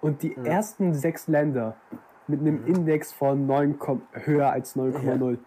[0.00, 0.44] Und die ja.
[0.44, 1.76] ersten sechs Länder
[2.26, 2.66] mit einem mhm.
[2.66, 3.78] Index von 9,
[4.12, 5.32] höher als 9,0.
[5.32, 5.38] Ja.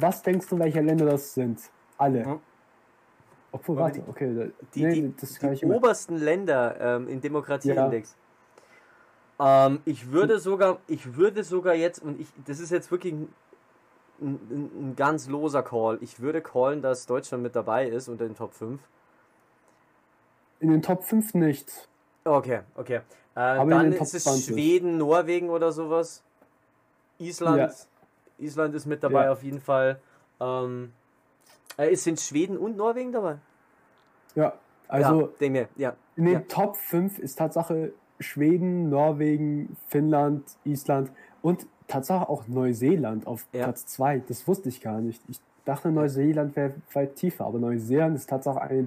[0.00, 1.58] Was denkst du, welche Länder das sind?
[1.96, 2.26] Alle.
[2.26, 2.40] Mhm.
[3.50, 4.52] Obwohl, warte, okay.
[4.74, 8.10] Die, nee, die, die obersten Länder ähm, im Demokratieindex.
[8.10, 8.27] Ja.
[9.40, 13.28] Ähm, ich würde sogar, ich würde sogar jetzt, und ich, das ist jetzt wirklich ein,
[14.20, 15.98] ein, ein, ganz loser Call.
[16.00, 18.80] Ich würde callen, dass Deutschland mit dabei ist unter den Top 5.
[20.60, 21.88] In den Top 5 nicht.
[22.24, 22.96] Okay, okay.
[22.96, 23.00] Äh,
[23.34, 24.46] dann ist es 20.
[24.46, 26.24] Schweden, Norwegen oder sowas.
[27.18, 27.58] Island.
[27.58, 28.44] Ja.
[28.44, 29.32] Island ist mit dabei ja.
[29.32, 30.00] auf jeden Fall.
[30.40, 30.92] Ähm,
[31.76, 33.38] äh, sind Schweden und Norwegen dabei?
[34.34, 34.54] Ja,
[34.88, 35.96] also ja, mir, ja.
[36.16, 36.40] in den ja.
[36.40, 41.10] Top 5 ist Tatsache Schweden, Norwegen, Finnland, Island
[41.42, 43.64] und Tatsache auch Neuseeland auf ja.
[43.64, 44.22] Platz 2.
[44.28, 45.22] Das wusste ich gar nicht.
[45.28, 48.82] Ich dachte, Neuseeland wäre weit tiefer, aber Neuseeland ist Tatsache eine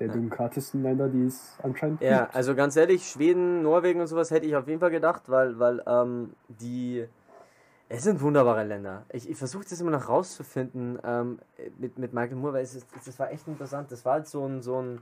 [0.00, 2.10] der demokratischsten Länder, die es anscheinend gibt.
[2.10, 5.58] Ja, also ganz ehrlich, Schweden, Norwegen und sowas hätte ich auf jeden Fall gedacht, weil,
[5.58, 7.06] weil ähm, die
[7.88, 9.04] Es sind wunderbare Länder.
[9.12, 11.38] Ich, ich versuche das immer noch rauszufinden ähm,
[11.78, 13.92] mit, mit Michael Moore, weil es ist, das war echt interessant.
[13.92, 15.00] Das war halt so ein, so, ein,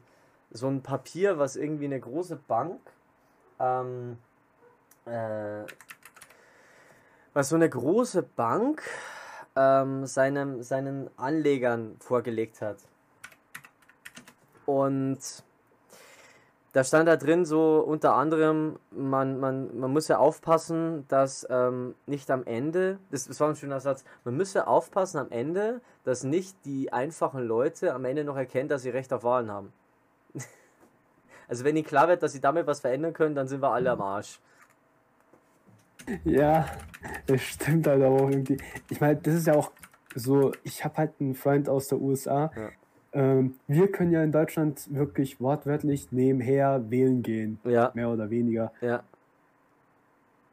[0.51, 2.81] so ein Papier, was irgendwie eine große Bank,
[3.59, 4.19] ähm,
[5.07, 5.65] äh,
[7.35, 8.83] was so eine große Bank
[9.57, 12.79] ähm, seinem, seinen Anlegern vorgelegt hat.
[14.67, 15.19] Und
[16.73, 22.31] da stand da drin so unter anderem, man, man, man muss aufpassen, dass ähm, nicht
[22.31, 26.57] am Ende, das, das war ein schöner Satz, man müsse aufpassen am Ende, dass nicht
[26.65, 29.73] die einfachen Leute am Ende noch erkennen, dass sie Recht auf Wahlen haben.
[31.53, 33.91] also wenn ihnen klar wird, dass sie damit was verändern können, dann sind wir alle
[33.91, 34.41] am Arsch.
[36.25, 36.65] Ja,
[37.27, 38.57] das stimmt halt auch irgendwie.
[38.89, 39.71] Ich meine, das ist ja auch
[40.15, 42.71] so, ich habe halt einen Freund aus der USA, ja.
[43.13, 47.59] Ähm, wir können ja in Deutschland wirklich wortwörtlich nebenher wählen gehen.
[47.65, 47.91] Ja.
[47.93, 48.73] Mehr oder weniger.
[48.81, 49.03] Ja.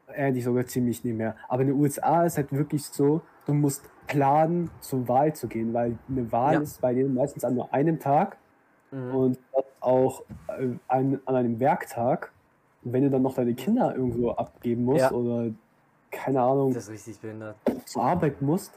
[0.06, 1.36] Eigentlich sogar ziemlich nebenher.
[1.48, 5.72] Aber in den USA ist halt wirklich so, du musst planen, zur Wahl zu gehen,
[5.72, 6.60] weil eine Wahl ja.
[6.60, 8.36] ist bei denen meistens an nur einem Tag
[8.90, 9.14] mhm.
[9.14, 9.38] und
[9.80, 12.32] auch äh, an, an einem Werktag.
[12.82, 15.12] Wenn du dann noch deine Kinder irgendwo abgeben musst ja.
[15.12, 15.50] oder
[16.10, 17.56] keine Ahnung, das richtig behindert.
[17.84, 18.72] zur Arbeit musst,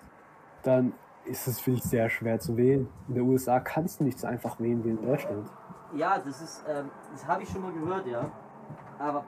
[0.63, 0.93] dann
[1.25, 2.87] ist es, finde ich, sehr schwer zu wählen.
[3.07, 5.49] In den USA kannst du nicht so einfach wählen wie in Deutschland.
[5.95, 8.29] Ja, das ist, ähm, das habe ich schon mal gehört, ja.
[8.99, 9.23] Aber.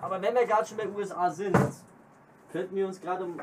[0.00, 1.56] Aber wenn wir gerade schon bei USA sind,
[2.52, 3.36] könnten wir uns gerade um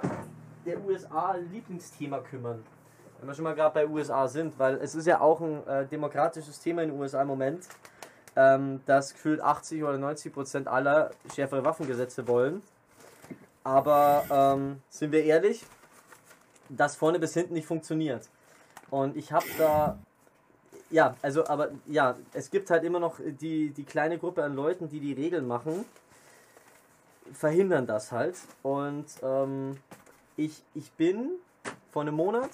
[0.66, 2.64] der USA-Lieblingsthema kümmern.
[3.20, 5.86] Wenn wir schon mal gerade bei USA sind, weil es ist ja auch ein äh,
[5.88, 7.68] demokratisches Thema in den USA im Moment,
[8.36, 12.62] ähm, dass gefühlt 80 oder 90 Prozent aller schärfere Waffengesetze wollen.
[13.64, 15.66] Aber ähm, sind wir ehrlich,
[16.70, 18.30] das vorne bis hinten nicht funktioniert.
[18.90, 19.98] Und ich habe da,
[20.90, 24.88] ja, also, aber ja, es gibt halt immer noch die, die kleine Gruppe an Leuten,
[24.88, 25.86] die die Regeln machen,
[27.34, 28.38] verhindern das halt.
[28.64, 29.78] Und ähm,
[30.38, 31.32] ich, ich bin
[31.92, 32.52] vor einem Monat,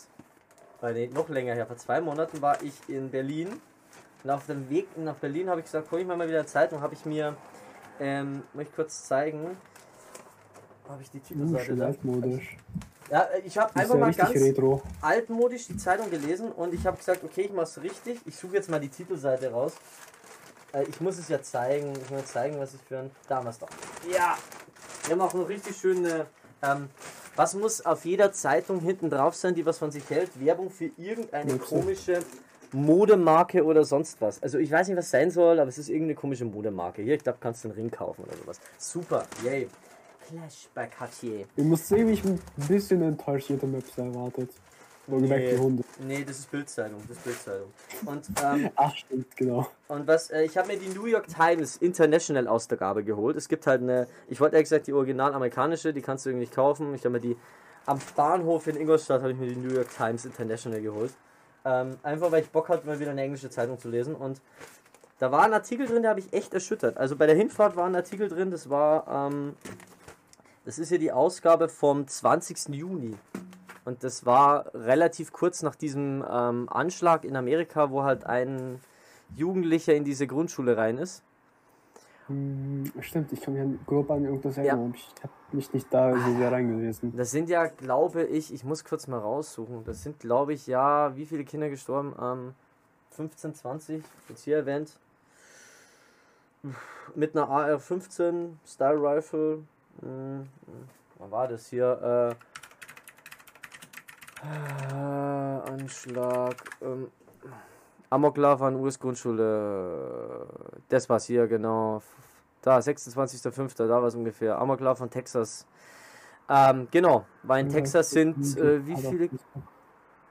[0.84, 3.62] äh, nee, noch länger her, vor zwei Monaten war ich in Berlin.
[4.24, 6.82] Und auf dem Weg nach Berlin habe ich gesagt, hol ich mal wieder Zeit und
[6.82, 7.36] habe ich mir,
[8.00, 9.58] ähm, möchte ich kurz zeigen,
[10.88, 11.86] habe ich die Titelseite da.
[11.88, 12.58] altmodisch.
[13.10, 14.82] Ja, äh, ich habe einfach ja mal ganz retro.
[15.02, 18.22] altmodisch die Zeitung gelesen und ich habe gesagt, okay, ich mache es richtig.
[18.26, 19.74] Ich suche jetzt mal die Titelseite raus.
[20.74, 21.94] Äh, ich muss es ja zeigen.
[22.02, 23.12] Ich muss zeigen, was ich für ein.
[23.28, 23.70] Damals doch.
[24.12, 24.38] Ja!
[25.06, 26.28] Wir haben auch eine richtig schöne.
[26.62, 26.90] Ähm,
[27.36, 30.30] was muss auf jeder Zeitung hinten drauf sein, die was von sich hält?
[30.40, 32.20] Werbung für irgendeine komische
[32.72, 34.42] Modemarke oder sonst was.
[34.42, 37.02] Also ich weiß nicht, was sein soll, aber es ist irgendeine komische Modemarke.
[37.02, 38.60] Hier, ich glaube, kannst du einen Ring kaufen oder sowas.
[38.78, 39.68] Super, yay.
[40.20, 41.46] Flashback hat hier.
[41.56, 44.50] Ich muss sehen, wie ich ein bisschen enttäuscht jede Maps erwartet.
[45.06, 45.84] Nee, Hunde.
[46.00, 47.74] nee, das ist Bildzeitung, das ist Bildzeitung.
[48.06, 49.68] Und ähm, ach stimmt, genau.
[49.90, 53.36] Und was äh, ich habe mir die New York Times International Ausgabe geholt.
[53.36, 56.46] Es gibt halt eine, ich wollte ehrlich gesagt die original amerikanische, die kannst du irgendwie
[56.46, 56.94] nicht kaufen.
[56.96, 57.36] Ich habe mir die
[57.86, 61.12] am Bahnhof in Ingolstadt habe ich mir die New York Times International geholt.
[61.66, 64.42] Ähm, einfach weil ich Bock hatte, mal wieder eine englische Zeitung zu lesen und
[65.20, 66.98] da war ein Artikel drin, der habe ich echt erschüttert.
[66.98, 69.56] Also bei der Hinfahrt war ein Artikel drin, das war ähm,
[70.66, 72.70] das ist hier die Ausgabe vom 20.
[72.70, 73.16] Juni.
[73.86, 78.80] Und das war relativ kurz nach diesem ähm, Anschlag in Amerika, wo halt ein
[79.36, 81.24] Jugendlicher in diese Grundschule rein ist.
[82.28, 84.94] Hm, stimmt, ich kann mich grob an irgendwas erinnern.
[84.94, 85.00] Ja.
[85.18, 87.16] Ich habe mich nicht da so sehr reingelesen.
[87.16, 89.84] Das sind ja, glaube ich, ich muss kurz mal raussuchen.
[89.84, 92.16] Das sind, glaube ich, ja, wie viele Kinder gestorben?
[92.22, 92.54] Ähm,
[93.12, 94.98] 15, 20, jetzt hier erwähnt.
[97.14, 99.64] Mit einer AR-15 Style Rifle,
[100.00, 100.48] hm,
[101.20, 102.00] was war das hier?
[102.02, 102.36] Äh,
[104.44, 106.56] äh, Anschlag.
[106.82, 107.08] Ähm,
[108.10, 110.48] Amoklauf an US-Grundschule.
[110.90, 112.02] Das war's hier, genau.
[112.62, 113.78] Da, 26.05.
[113.78, 114.58] Da war es ungefähr.
[114.58, 115.66] Amoklauf von Texas.
[116.50, 119.30] Ähm, genau, weil in Texas sind äh, wie viele.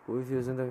[0.07, 0.65] Wie viele sind da?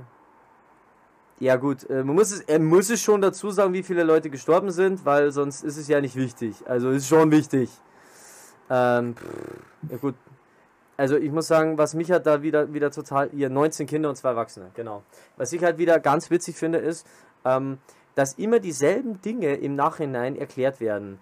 [1.40, 4.30] Ja gut, äh, man muss es, er muss es schon dazu sagen, wie viele Leute
[4.30, 6.56] gestorben sind, weil sonst ist es ja nicht wichtig.
[6.68, 7.72] Also ist schon wichtig.
[8.70, 9.16] Ähm,
[9.90, 10.14] ja gut.
[11.02, 14.18] Also ich muss sagen, was mich hat da wieder, wieder total, ihr 19 Kinder und
[14.18, 15.02] zwei Erwachsene, genau.
[15.36, 17.08] Was ich halt wieder ganz witzig finde, ist,
[17.44, 17.80] ähm,
[18.14, 21.18] dass immer dieselben Dinge im Nachhinein erklärt werden.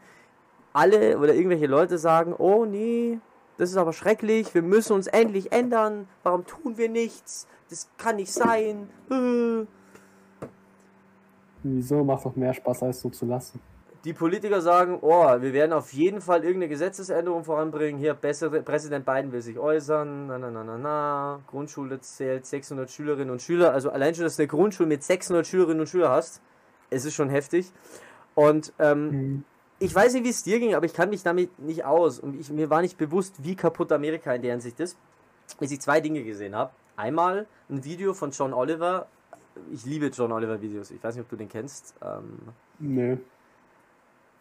[0.73, 3.19] Alle oder irgendwelche Leute sagen, oh nee,
[3.57, 8.17] das ist aber schrecklich, wir müssen uns endlich ändern, warum tun wir nichts, das kann
[8.17, 8.89] nicht sein.
[9.09, 9.65] Äh.
[11.63, 13.61] Wieso macht doch mehr Spaß, als so zu lassen?
[14.05, 17.99] Die Politiker sagen, oh, wir werden auf jeden Fall irgendeine Gesetzesänderung voranbringen.
[17.99, 20.27] Hier, bessere, Präsident Biden will sich äußern.
[20.27, 21.39] Na, na, na, na, na.
[21.47, 23.73] Grundschule zählt 600 Schülerinnen und Schüler.
[23.73, 26.41] Also allein schon, dass du eine Grundschule mit 600 Schülerinnen und Schülern hast,
[26.89, 27.71] es ist schon heftig.
[28.35, 29.43] Und ähm, mhm.
[29.79, 32.19] ich weiß nicht, wie es dir ging, aber ich kann mich damit nicht aus.
[32.19, 34.97] Und ich, mir war nicht bewusst, wie kaputt Amerika in der Hinsicht ist,
[35.59, 36.71] bis ich zwei Dinge gesehen habe.
[36.95, 39.07] Einmal ein Video von John Oliver.
[39.73, 40.91] Ich liebe John Oliver Videos.
[40.91, 41.95] Ich weiß nicht, ob du den kennst.
[42.01, 42.39] Ähm,
[42.79, 43.17] nee.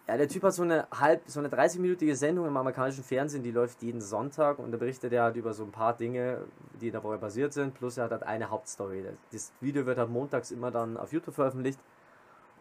[0.09, 3.51] Ja, der Typ hat so eine halb, so eine 30-minütige Sendung im amerikanischen Fernsehen, die
[3.51, 6.47] läuft jeden Sonntag und da berichtet er halt über so ein paar Dinge,
[6.81, 9.05] die in der Woche basiert sind, plus er hat halt eine Hauptstory.
[9.33, 11.79] Das Video wird halt montags immer dann auf YouTube veröffentlicht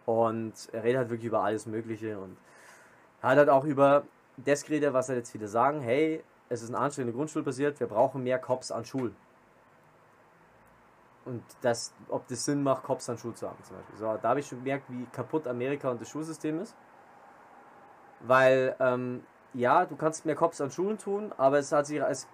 [0.05, 2.35] und er redet halt wirklich über alles Mögliche und
[3.21, 4.03] er hat halt auch über
[4.35, 7.87] das geredet, was er jetzt viele sagen, hey, es ist ein anstrengende Grundschule basiert, wir
[7.87, 9.15] brauchen mehr Cops an Schulen.
[11.23, 13.97] Und das, ob das Sinn macht, Cops an Schulen zu haben zum Beispiel.
[13.97, 16.75] So, da habe ich schon gemerkt, wie kaputt Amerika und das Schulsystem ist.
[18.21, 22.27] Weil, ähm, ja, du kannst mehr Cops an Schulen tun, aber es hat sich als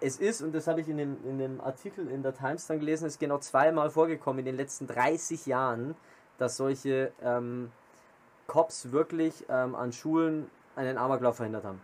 [0.00, 2.78] es ist, und das habe ich in dem, in dem Artikel in der Times dann
[2.80, 5.94] gelesen, ist genau zweimal vorgekommen in den letzten 30 Jahren,
[6.38, 7.72] dass solche ähm,
[8.46, 11.80] Cops wirklich ähm, an Schulen einen Amoklauf verhindert haben.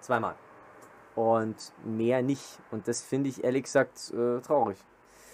[0.00, 0.34] Zweimal.
[1.14, 2.58] Und mehr nicht.
[2.70, 4.78] Und das finde ich ehrlich gesagt äh, traurig.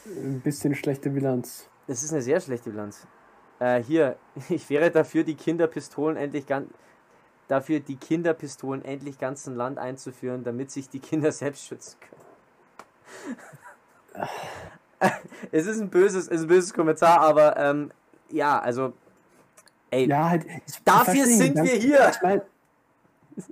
[0.07, 1.69] Ein bisschen schlechte Bilanz.
[1.89, 3.07] Das ist eine sehr schlechte Bilanz.
[3.59, 4.17] Äh, hier,
[4.49, 6.71] ich wäre dafür, die Kinderpistolen endlich ganz
[7.49, 12.17] dafür, die Kinderpistolen endlich ganz im Land einzuführen, damit sich die Kinder selbst schützen können.
[15.53, 17.91] es ist ein böses, ist ein böses Kommentar, aber ähm,
[18.31, 18.93] ja, also
[19.91, 22.11] ey, ja, halt, ich, dafür ich sind Gedanken, wir hier.
[22.11, 22.43] Ich meine,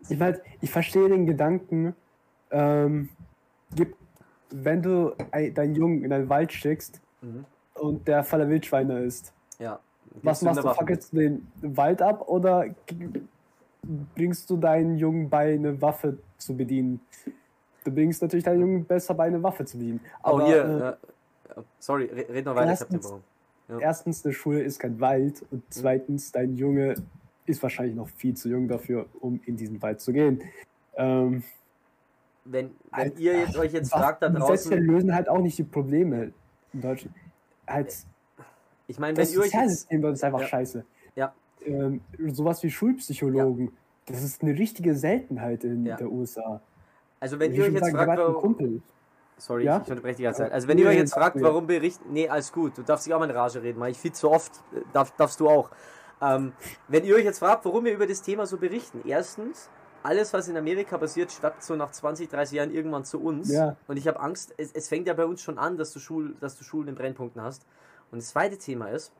[0.08, 1.94] ich, mein, ich verstehe den Gedanken,
[2.50, 3.10] ähm,
[3.74, 3.96] gib,
[4.50, 7.44] wenn du deinen Jungen in den Wald schickst mhm.
[7.74, 9.32] und der voller Wildschweine ist.
[9.58, 9.80] Ja.
[10.22, 10.74] Was machst du?
[10.74, 12.66] Fackelst du den Wald ab oder
[14.14, 17.00] bringst du deinen Jungen bei, eine Waffe zu bedienen.
[17.84, 20.00] Du bringst natürlich deinen Jungen besser bei, eine Waffe zu bedienen.
[20.22, 20.98] Oh, Aber, oh, hier,
[21.48, 23.14] äh, äh, sorry, red noch weiter, erstens,
[23.68, 23.78] ja.
[23.78, 26.94] erstens, eine Schule ist kein Wald und zweitens, dein Junge
[27.46, 30.42] ist wahrscheinlich noch viel zu jung dafür, um in diesen Wald zu gehen.
[30.96, 31.42] Ähm,
[32.44, 34.70] wenn, wenn halt, ihr jetzt, euch jetzt fragt da draußen...
[34.70, 36.32] Wir lösen halt auch nicht die Probleme
[36.72, 37.16] in Deutschland.
[37.66, 37.94] Halt,
[38.86, 39.44] ich meine, wenn das ihr euch...
[39.46, 40.46] Das Sozialsystem ist einfach ja.
[40.46, 40.84] scheiße.
[41.64, 43.66] Ähm, sowas wie Schulpsychologen.
[43.66, 43.72] Ja.
[44.06, 45.96] Das ist eine richtige Seltenheit in ja.
[45.96, 46.60] der USA.
[47.20, 48.82] Also wenn ihr euch jetzt fragt, warum...
[49.36, 49.80] Sorry, ja?
[49.82, 50.52] ich unterbreche die ganze Zeit.
[50.52, 52.12] Also wenn ihr euch jetzt fragt, warum berichten...
[52.12, 52.78] Nee, alles gut.
[52.78, 54.52] Du darfst dich auch mal in Rage reden, weil ich viel zu oft.
[54.72, 55.70] Äh, darf, darfst du auch.
[56.20, 56.52] Ähm,
[56.88, 59.00] wenn ihr euch jetzt fragt, warum wir über das Thema so berichten.
[59.04, 59.70] Erstens,
[60.04, 63.50] alles, was in Amerika passiert, schwappt so nach 20, 30 Jahren irgendwann zu uns.
[63.50, 63.76] Ja.
[63.88, 66.36] Und ich habe Angst, es, es, fängt ja bei uns schon an, dass du, Schul,
[66.40, 67.66] dass du Schulen in Brennpunkten hast.
[68.10, 69.12] Und das zweite Thema ist,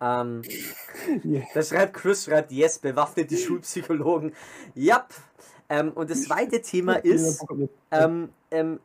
[0.00, 0.42] ähm,
[1.24, 1.44] yeah.
[1.54, 4.32] Da schreibt Chris, schreibt, yes, bewaffnet die Schulpsychologen.
[4.76, 5.06] Yep.
[5.68, 7.44] Ähm, und das zweite Thema ist,
[7.90, 8.80] ähm, ähm,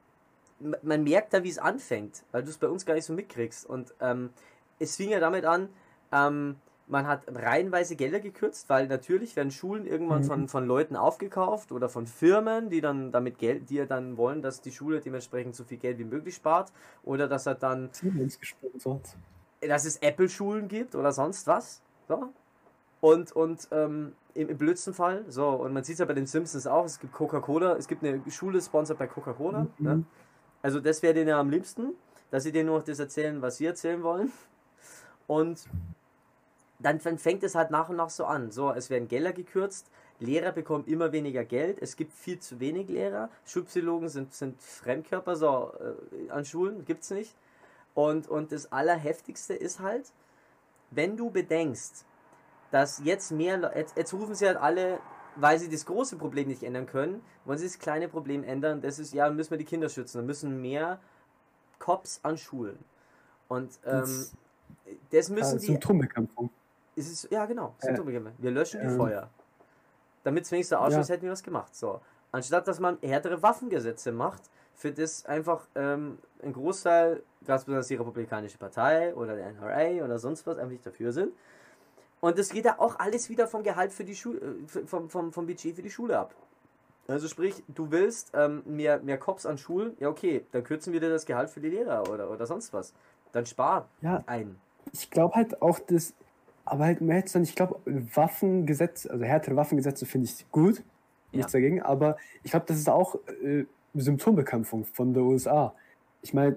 [0.60, 3.66] man merkt da, wie es anfängt, weil du es bei uns gar nicht so mitkriegst.
[3.66, 4.30] Und ähm,
[4.80, 5.70] es fing ja damit an,
[6.12, 10.28] ähm, man hat reihenweise Gelder gekürzt, weil natürlich werden Schulen irgendwann mhm.
[10.28, 14.62] von, von Leuten aufgekauft oder von Firmen, die dann damit Geld, die dann wollen, dass
[14.62, 16.72] die Schule dementsprechend so viel Geld wie möglich spart
[17.04, 19.16] oder dass er dann Siemens gesponsert
[19.62, 21.82] dass es Apple-Schulen gibt oder sonst was.
[22.08, 22.30] So.
[23.02, 26.28] Und, und ähm, im, im blödsten Fall, so, und man sieht es ja bei den
[26.28, 29.68] Simpsons auch, es gibt Coca-Cola, es gibt eine Schule sponsert bei Coca-Cola.
[29.78, 29.86] Mhm.
[29.86, 30.04] Ne?
[30.62, 31.94] Also das wäre denen ja am liebsten,
[32.32, 34.32] dass sie denen nur noch das erzählen, was sie erzählen wollen.
[35.28, 35.66] Und
[36.80, 38.52] dann, dann fängt es halt nach und nach so an.
[38.52, 39.90] So, es werden Gelder gekürzt,
[40.20, 45.36] Lehrer bekommen immer weniger Geld, es gibt viel zu wenig Lehrer, Schulpsychologen sind, sind Fremdkörper,
[45.36, 47.36] so äh, an Schulen gibt es nicht.
[47.96, 50.12] Und, und das Allerheftigste ist halt,
[50.92, 52.06] wenn du bedenkst,
[52.70, 55.00] dass jetzt mehr, jetzt, jetzt rufen sie halt alle,
[55.38, 59.00] weil sie das große Problem nicht ändern können, wollen sie das kleine Problem ändern, das
[59.00, 61.00] ist, ja, müssen wir die Kinder schützen, dann müssen mehr
[61.80, 62.78] Cops an Schulen.
[63.48, 64.36] Und ähm, das,
[65.12, 65.66] das müssen die...
[65.68, 66.50] Symptombekämpfung.
[66.96, 68.34] Ist es, ja, genau, äh, Symptombekämpfung.
[68.38, 69.30] Wir löschen die äh, Feuer.
[70.24, 71.14] Damit es wenigstens Ausschuss ja.
[71.14, 71.76] hätten wir was gemacht.
[71.76, 72.02] So.
[72.32, 74.44] Anstatt dass man härtere Waffengesetze macht,
[74.76, 80.20] für das einfach ähm, ein Großteil, ganz besonders die Republikanische Partei oder der NRA oder
[80.20, 81.32] sonst was, einfach nicht dafür sind.
[82.20, 85.32] Und das geht ja auch alles wieder vom Gehalt für die Schule, äh, vom, vom,
[85.32, 86.34] vom Budget für die Schule ab.
[87.08, 91.00] Also sprich, du willst ähm, mehr, mehr Cops an Schulen, ja okay, dann kürzen wir
[91.00, 92.94] dir das Gehalt für die Lehrer oder, oder sonst was.
[93.32, 94.56] Dann spar ja, ein.
[94.92, 96.16] Ich glaube halt auch, dass,
[96.64, 100.82] aber halt mehr jetzt dann, ich glaube, Waffengesetze, also härtere Waffengesetze finde ich gut,
[101.32, 101.60] nichts ja.
[101.60, 105.74] dagegen, aber ich glaube, das ist auch äh, Symptombekämpfung von der USA.
[106.22, 106.56] Ich meine,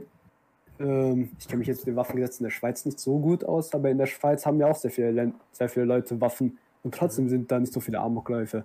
[0.78, 3.90] ähm, ich kenne mich jetzt mit den Waffengesetzen der Schweiz nicht so gut aus, aber
[3.90, 7.30] in der Schweiz haben ja auch sehr viele, sehr viele Leute Waffen und trotzdem mhm.
[7.30, 8.64] sind da nicht so viele Amokläufe.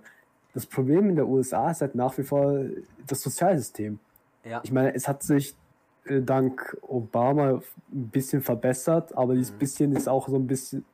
[0.52, 2.60] Das Problem in der USA ist halt nach wie vor
[3.06, 3.98] das Sozialsystem.
[4.44, 4.60] Ja.
[4.62, 5.56] Ich meine, es hat sich
[6.04, 7.60] äh, dank Obama
[7.92, 9.58] ein bisschen verbessert, aber dieses mhm.
[9.58, 10.84] bisschen ist auch so ein bisschen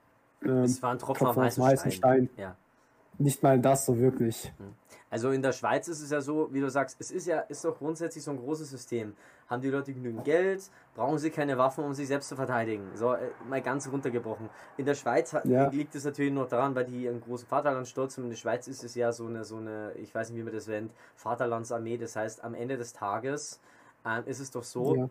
[0.42, 2.28] ähm, es war ein Tropfen, Tropfen auf heißen Stein.
[2.28, 2.30] Stein.
[2.36, 2.56] Ja.
[3.20, 4.52] Nicht mal das so wirklich.
[4.58, 4.74] Hm.
[5.10, 7.64] Also in der Schweiz ist es ja so, wie du sagst, es ist ja ist
[7.64, 9.14] doch grundsätzlich so ein großes System.
[9.48, 12.88] Haben die Leute genügend Geld, brauchen sie keine Waffen, um sich selbst zu verteidigen.
[12.94, 14.48] So, äh, mal ganz runtergebrochen.
[14.76, 15.68] In der Schweiz ja.
[15.68, 18.24] liegt es natürlich noch daran, weil die einen großen Vaterlandssturz haben.
[18.24, 20.54] In der Schweiz ist es ja so eine, so eine, ich weiß nicht, wie man
[20.54, 21.98] das nennt, Vaterlandsarmee.
[21.98, 23.58] Das heißt, am Ende des Tages
[24.06, 25.08] äh, ist es doch so, ja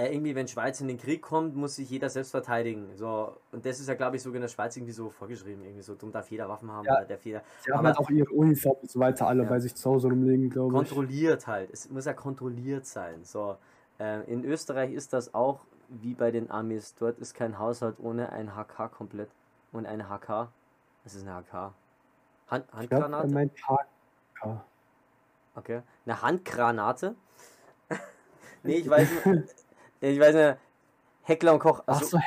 [0.00, 2.88] äh, irgendwie, wenn Schweiz in den Krieg kommt, muss sich jeder selbst verteidigen.
[2.96, 5.62] So, und das ist ja, glaube ich, sogar in der Schweiz irgendwie so vorgeschrieben.
[5.62, 7.04] Irgendwie so, dumm darf jeder Waffen haben, ja.
[7.04, 7.42] der jeder.
[7.60, 9.48] Sie haben halt auch ihre Uniform und so weiter alle ja.
[9.48, 10.88] bei sich zu Hause rumlegen, glaube ich.
[10.88, 11.70] Kontrolliert halt.
[11.70, 13.24] Es muss ja kontrolliert sein.
[13.24, 13.58] So,
[13.98, 16.94] äh, in Österreich ist das auch wie bei den Amis.
[16.94, 19.28] Dort ist kein Haushalt ohne ein HK komplett.
[19.72, 20.48] Und eine HK.
[21.04, 21.74] Was ist eine HK?
[22.48, 23.50] Hand, Handgranate?
[23.54, 23.80] Ich glaub,
[24.40, 24.64] HK.
[25.56, 25.82] Okay.
[26.06, 27.14] Eine Handgranate?
[28.62, 29.54] nee, ich weiß nicht.
[30.00, 30.56] Ich weiß nicht,
[31.22, 31.82] Heckler und Koch.
[31.86, 32.18] Also,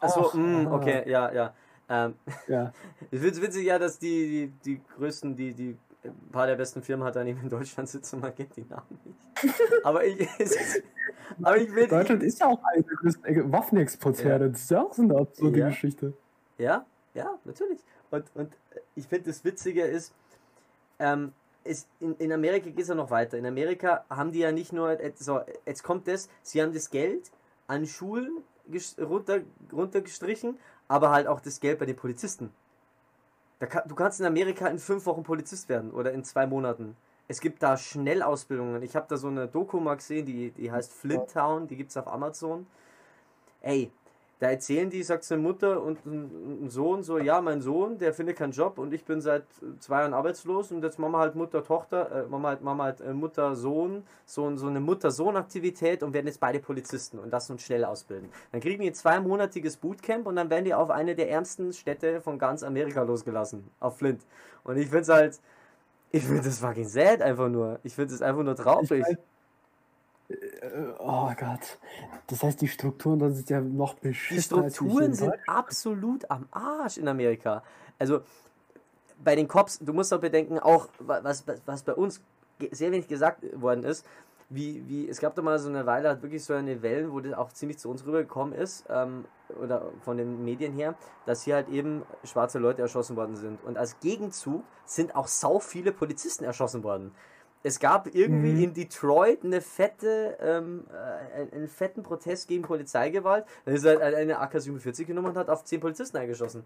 [0.00, 1.54] Achso, Achso mh, mm, okay, ja, ja.
[1.88, 2.14] Ähm,
[2.46, 2.72] ja.
[3.10, 6.56] Ich finde es witzig, ja, dass die, die, die größten, die, die ein paar der
[6.56, 9.54] besten Firmen hat dann eben in Deutschland sitzen, man kennt die Namen nicht.
[9.84, 10.28] Aber ich,
[11.42, 11.86] aber ich will.
[11.86, 14.48] Deutschland ist ja auch eine der größten Waffenexporteure, ja.
[14.48, 15.68] das ist ja auch so eine absurde ja.
[15.68, 16.12] Geschichte.
[16.56, 17.80] Ja, ja, natürlich.
[18.10, 18.56] Und, und
[18.94, 20.12] ich finde, das Witzige ist,
[20.98, 21.32] ähm,
[21.64, 23.38] es, in, in Amerika geht es ja noch weiter.
[23.38, 27.30] In Amerika haben die ja nicht nur, so, jetzt kommt das, sie haben das Geld
[27.66, 28.42] an Schulen
[28.98, 29.40] runter,
[29.72, 32.52] runtergestrichen, aber halt auch das Geld bei den Polizisten.
[33.60, 36.96] Kann, du kannst in Amerika in fünf Wochen Polizist werden oder in zwei Monaten.
[37.26, 38.82] Es gibt da Schnellausbildungen.
[38.82, 41.90] Ich habe da so eine Doku mal gesehen, die, die heißt Flint Town, die gibt
[41.90, 42.66] es auf Amazon.
[43.60, 43.90] Ey,
[44.38, 48.36] da erzählen die, sagt seine Mutter und ein Sohn so, ja, mein Sohn, der findet
[48.36, 49.44] keinen Job und ich bin seit
[49.80, 53.00] zwei Jahren arbeitslos und jetzt machen wir halt Mutter-Tochter, äh, machen wir halt, wir halt
[53.00, 57.84] äh, Mutter-Sohn, so, so eine Mutter-Sohn-Aktivität und werden jetzt beide Polizisten und das nun schnell
[57.84, 58.28] ausbilden.
[58.52, 62.20] Dann kriegen die ein zweimonatiges Bootcamp und dann werden die auf eine der ärmsten Städte
[62.20, 64.22] von ganz Amerika losgelassen, auf Flint.
[64.62, 65.40] Und ich finde es halt,
[66.10, 67.80] ich finde das fucking sad einfach nur.
[67.82, 68.90] Ich finde es einfach nur traurig.
[68.90, 69.16] Ich äh,
[70.98, 71.78] oh Gott.
[72.26, 74.62] Das heißt, die Strukturen dann sind ja noch beschissen.
[74.64, 77.62] Die Strukturen sind absolut am Arsch in Amerika.
[77.98, 78.20] Also
[79.22, 82.22] bei den Cops, du musst auch bedenken, auch was, was bei uns
[82.70, 84.04] sehr wenig gesagt worden ist,
[84.50, 87.34] wie, wie, es gab da mal so eine Weile, wirklich so eine Wellen, wo das
[87.34, 89.26] auch ziemlich zu uns rübergekommen ist, ähm,
[89.60, 90.94] oder von den Medien her,
[91.26, 93.62] dass hier halt eben schwarze Leute erschossen worden sind.
[93.64, 97.12] Und als Gegenzug sind auch sau viele Polizisten erschossen worden.
[97.62, 98.62] Es gab irgendwie mhm.
[98.64, 103.44] in Detroit eine fette, ähm, äh, einen fetten Protest gegen Polizeigewalt.
[103.64, 106.64] Da ist halt eine AK-47 genommen und hat auf zehn Polizisten eingeschossen.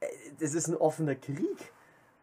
[0.00, 0.06] Äh,
[0.40, 1.72] das ist ein offener Krieg.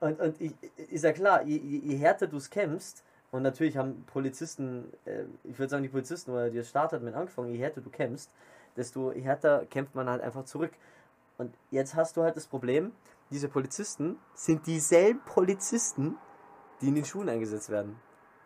[0.02, 0.54] Und, und ich,
[0.90, 5.60] ist ja klar, je, je härter du es kämpfst, und natürlich haben Polizisten, äh, ich
[5.60, 8.32] würde sagen die Polizisten, oder der Staat hat mit angefangen, je härter du kämpfst,
[8.78, 10.72] desto härter kämpft man halt einfach zurück.
[11.38, 12.94] Und jetzt hast du halt das Problem,
[13.32, 16.18] diese Polizisten sind dieselben Polizisten,
[16.82, 17.96] die in den Schulen eingesetzt werden.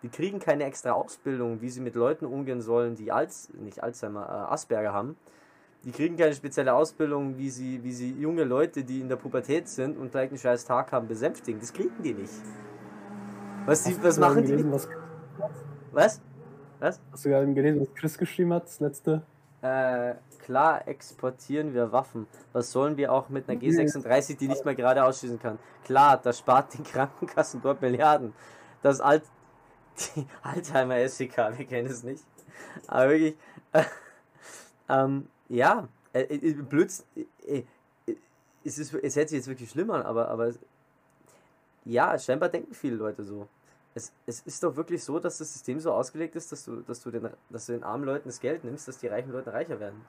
[0.02, 4.26] Die kriegen keine extra Ausbildung, wie sie mit Leuten umgehen sollen, die Alz, nicht Alzheimer,
[4.28, 5.18] äh, Asperger haben.
[5.84, 9.68] Die kriegen keine spezielle Ausbildung, wie sie, wie sie junge Leute, die in der Pubertät
[9.68, 11.60] sind und direkt einen scheiß Tag haben, besänftigen.
[11.60, 12.34] Das kriegen die nicht.
[13.66, 14.72] Was, die, was machen gelesen, die?
[14.72, 14.88] Was,
[15.92, 16.22] was?
[16.80, 17.02] Was?
[17.12, 19.22] Hast du gerade gelesen, was Chris geschrieben hat, das letzte?
[19.62, 22.28] Äh, klar exportieren wir Waffen.
[22.54, 25.60] Was sollen wir auch mit einer G36, die nicht mehr gerade ausschießen kann?
[25.84, 28.34] Klar, das spart den Krankenkassen dort Milliarden.
[28.82, 29.24] Das Alt
[30.16, 32.24] die Alzheimer SCK, wir kennen es nicht.
[32.88, 33.36] Aber wirklich,
[33.74, 33.84] äh,
[34.90, 37.64] ähm, ja, äh, äh, blöd, äh,
[38.08, 38.16] äh,
[38.64, 40.54] es, ist, es hört sich jetzt wirklich schlimm an, aber, aber
[41.86, 43.48] ja, scheinbar denken viele Leute so.
[43.96, 47.02] Es, es ist doch wirklich so, dass das System so ausgelegt ist, dass du, dass
[47.02, 49.80] du, den, dass du den armen Leuten das Geld nimmst, dass die reichen Leute reicher
[49.80, 50.06] werden.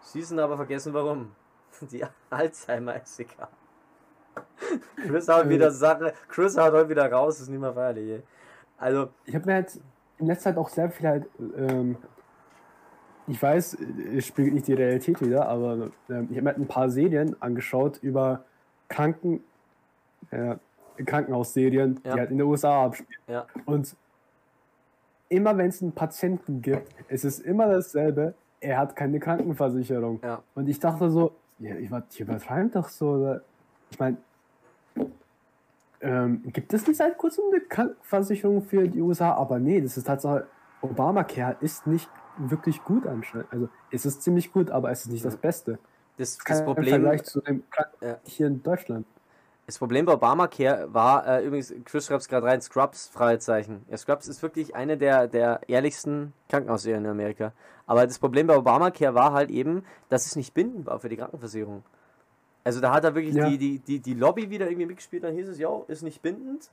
[0.00, 1.32] Sie sind aber vergessen, warum.
[1.92, 3.48] Die Alzheimer-SDK.
[5.06, 6.14] Chris haut wieder Sache.
[6.28, 8.22] Chris haut heute wieder raus, ist nicht mehr feierlich.
[8.78, 9.10] Also.
[9.24, 9.80] Ich habe mir jetzt
[10.18, 11.28] in letzter Zeit auch sehr viel halt.
[11.56, 11.96] Ähm,
[13.26, 13.76] ich weiß,
[14.16, 17.36] es spiegelt nicht die Realität wieder, aber ähm, ich habe mir halt ein paar Serien
[17.40, 18.44] angeschaut über
[18.88, 19.44] Kranken.
[20.30, 20.56] Äh,
[21.06, 22.14] Krankenhausserien, ja.
[22.14, 23.20] die halt in den USA abspielen.
[23.26, 23.46] Ja.
[23.64, 23.96] Und
[25.28, 30.20] immer wenn es einen Patienten gibt, es ist immer dasselbe er hat keine Krankenversicherung.
[30.22, 30.42] Ja.
[30.54, 31.90] Und ich dachte so, ja, ich
[32.20, 33.38] übertreiben doch so.
[33.90, 34.16] Ich meine,
[36.00, 39.32] ähm, gibt es nicht seit kurzem eine Krankenversicherung für die USA?
[39.32, 40.46] Aber nee, das ist Tatsache,
[40.80, 43.52] Obamacare ist nicht wirklich gut anscheinend.
[43.52, 45.78] Also es ist ziemlich gut, aber es ist nicht das Beste.
[46.16, 47.62] Das, das Problem im Vergleich zu dem
[48.00, 48.18] ja.
[48.24, 49.06] hier in Deutschland.
[49.68, 53.84] Das Problem bei Obamacare war, äh, übrigens, Chris schreibt es gerade rein, Scrubs, Fragezeichen.
[53.90, 57.52] Ja, Scrubs ist wirklich eine der, der ehrlichsten Krankenhausserien in Amerika.
[57.86, 61.18] Aber das Problem bei Obamacare war halt eben, dass es nicht bindend war für die
[61.18, 61.82] Krankenversicherung.
[62.64, 63.46] Also da hat er wirklich ja.
[63.46, 66.70] die, die, die, die Lobby wieder irgendwie mitgespielt, dann hieß es, ja, ist nicht bindend.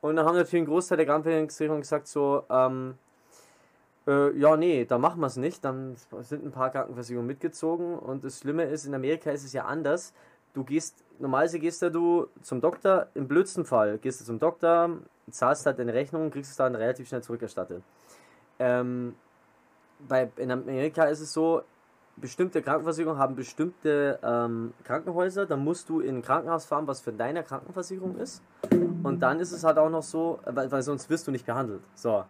[0.00, 2.94] Und dann haben natürlich ein Großteil der Krankenversicherung gesagt so, ähm,
[4.06, 5.64] äh, ja, nee, da machen wir es nicht.
[5.64, 9.64] Dann sind ein paar Krankenversicherungen mitgezogen und das Schlimme ist, in Amerika ist es ja
[9.64, 10.12] anders.
[10.54, 14.98] Du gehst, normalerweise gehst ja du zum Doktor, im blödsten Fall gehst du zum Doktor,
[15.30, 17.82] zahlst halt deine Rechnung kriegst es dann relativ schnell zurückerstattet.
[18.58, 19.14] Ähm,
[20.08, 21.62] bei, in Amerika ist es so,
[22.20, 27.12] bestimmte Krankenversicherungen haben bestimmte ähm, Krankenhäuser, da musst du in ein Krankenhaus fahren, was für
[27.12, 28.42] deine Krankenversicherung ist.
[29.02, 31.82] Und dann ist es halt auch noch so, weil, weil sonst wirst du nicht behandelt.
[31.94, 32.24] So.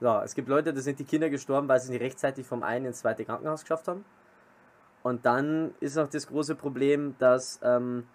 [0.00, 0.20] so.
[0.24, 3.00] Es gibt Leute, da sind die Kinder gestorben, weil sie nicht rechtzeitig vom einen ins
[3.00, 4.04] zweite Krankenhaus geschafft haben.
[5.02, 8.06] Und dann ist noch das große Problem, dass ähm,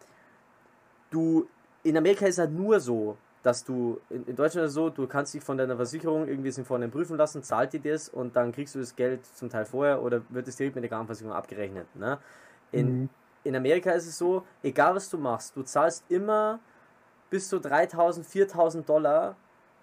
[1.09, 1.47] du
[1.83, 5.05] in Amerika ist es halt nur so, dass du, in, in Deutschland ist so, du
[5.05, 8.73] kannst dich von deiner Versicherung irgendwie vorne prüfen lassen, zahlt die das und dann kriegst
[8.73, 11.85] du das Geld zum Teil vorher oder wird es direkt mit der Krankenversicherung abgerechnet.
[11.95, 12.17] Ne?
[12.71, 13.09] In, mhm.
[13.43, 16.59] in Amerika ist es so, egal was du machst, du zahlst immer
[17.29, 19.35] bis zu 3000, 4000 Dollar,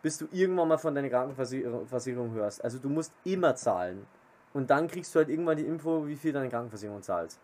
[0.02, 2.64] bis du irgendwann mal von deiner Krankenversicherung hörst.
[2.64, 4.06] Also du musst immer zahlen.
[4.54, 7.38] Und dann kriegst du halt irgendwann die Info, wie viel deine Krankenversicherung zahlt.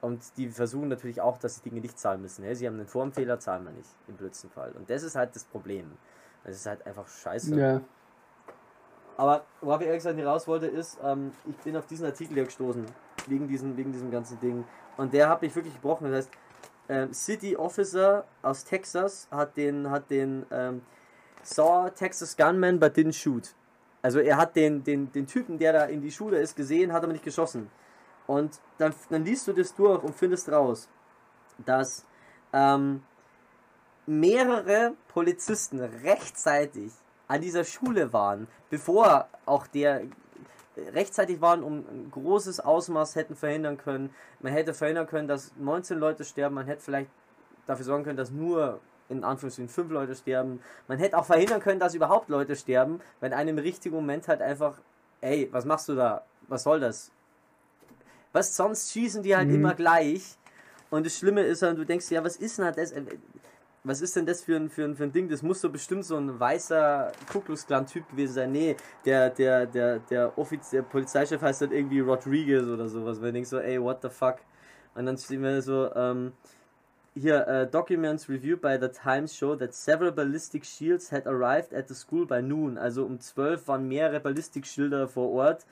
[0.00, 2.54] Und die versuchen natürlich auch, dass sie Dinge nicht zahlen müssen.
[2.54, 4.72] Sie haben einen Formfehler, zahlen wir nicht, im blödsten Fall.
[4.72, 5.92] Und das ist halt das Problem.
[6.44, 7.54] Das ist halt einfach scheiße.
[7.54, 7.80] Ja.
[9.18, 12.34] Aber worauf ich ehrlich gesagt nicht raus wollte, ist, ähm, ich bin auf diesen Artikel
[12.34, 12.86] hier gestoßen,
[13.26, 14.64] wegen diesem, wegen diesem ganzen Ding.
[14.96, 16.10] Und der hat mich wirklich gebrochen.
[16.10, 16.30] Das heißt,
[16.88, 20.80] ähm, City Officer aus Texas hat den, hat den ähm,
[21.42, 23.54] saw Texas Gunman but didn't shoot.
[24.02, 27.02] Also er hat den, den, den Typen, der da in die Schule ist, gesehen, hat
[27.02, 27.70] aber nicht geschossen.
[28.26, 30.88] Und dann, dann liest du das durch und findest raus,
[31.64, 32.06] dass
[32.52, 33.02] ähm,
[34.06, 36.92] mehrere Polizisten rechtzeitig
[37.28, 40.02] an dieser Schule waren, bevor auch der
[40.76, 44.14] rechtzeitig waren, um ein großes Ausmaß hätten verhindern können.
[44.40, 47.10] Man hätte verhindern können, dass 19 Leute sterben, man hätte vielleicht
[47.66, 48.80] dafür sorgen können, dass nur
[49.10, 50.60] in Anführungszeichen fünf Leute sterben.
[50.88, 54.40] Man hätte auch verhindern können, dass überhaupt Leute sterben, wenn einem im richtigen Moment halt
[54.40, 54.78] einfach,
[55.20, 56.24] ey, was machst du da?
[56.48, 57.10] Was soll das?
[58.32, 59.56] Was sonst schießen die halt mhm.
[59.56, 60.36] immer gleich.
[60.90, 62.94] Und das Schlimme ist halt, du denkst, ja, was ist denn das?
[63.82, 65.28] Was ist denn das für ein, für ein, für ein Ding?
[65.28, 68.52] Das muss so bestimmt so ein weißer Kuckucksklan-Typ gewesen sein.
[68.52, 73.20] Nee, der, der, der, der, Offiz der Polizeichef heißt halt irgendwie Rodriguez oder sowas.
[73.20, 74.36] Weil du denkst so, ey, what the fuck?
[74.94, 76.32] Und dann stehen wir so, ähm,
[77.20, 81.88] hier, uh, documents reviewed by the Times show that several ballistic shields had arrived at
[81.88, 82.78] the school by noon.
[82.78, 85.66] Also um 12 waren mehrere Ballistikschilder vor Ort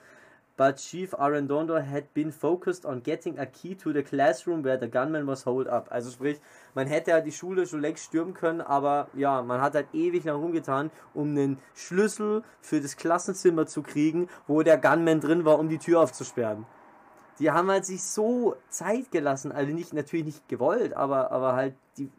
[0.59, 4.89] but Chief Arredondo had been focused on getting a key to the classroom where the
[4.89, 5.87] gunman was holed up.
[5.89, 6.37] Also sprich,
[6.75, 10.25] man hätte ja die Schule schon längst stürmen können, aber ja, man hat halt ewig
[10.25, 15.59] lang rumgetan, um einen Schlüssel für das Klassenzimmer zu kriegen, wo der Gunman drin war,
[15.59, 16.65] um die Tür aufzusperren.
[17.39, 21.73] Die haben halt sich so Zeit gelassen, also nicht natürlich nicht gewollt, aber aber halt
[21.97, 22.09] die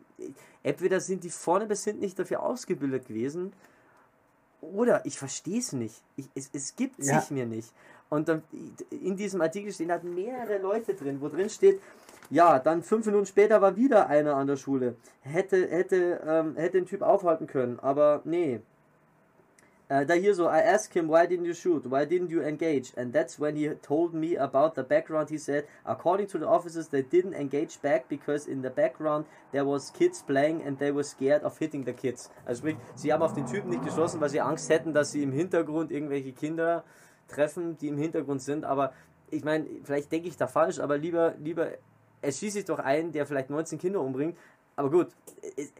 [0.62, 3.52] entweder sind die vorne bis hinten nicht dafür ausgebildet gewesen,
[4.60, 6.02] oder ich verstehe es nicht.
[6.16, 7.20] Ich, es, es gibt ja.
[7.20, 7.72] sich mir nicht.
[8.08, 8.42] Und dann
[8.90, 11.80] in diesem Artikel stehen halt mehrere Leute drin, wo drin steht,
[12.28, 14.96] ja, dann fünf Minuten später war wieder einer an der Schule.
[15.22, 18.60] Hätte, hätte, ähm, hätte den Typ aufhalten können, aber nee.
[19.90, 21.84] Äh, da hier so, I asked him, why didn't you shoot?
[21.84, 22.92] Why didn't you engage?
[22.96, 25.30] And that's when he told me about the background.
[25.30, 29.64] He said, according to the officers, they didn't engage back because in the background there
[29.64, 32.30] was kids playing and they were scared of hitting the kids.
[32.46, 35.24] Also sprich, sie haben auf den Typen nicht geschossen, weil sie Angst hätten, dass sie
[35.24, 36.84] im Hintergrund irgendwelche Kinder
[37.26, 38.64] treffen, die im Hintergrund sind.
[38.64, 38.92] Aber
[39.28, 41.66] ich meine, vielleicht denke ich da falsch, aber lieber, lieber,
[42.22, 44.38] es schießt sich doch ein, der vielleicht 19 Kinder umbringt.
[44.76, 45.08] Aber gut,
[45.56, 45.72] es,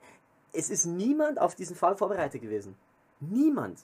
[0.53, 2.75] es ist niemand auf diesen Fall vorbereitet gewesen.
[3.21, 3.79] Niemand.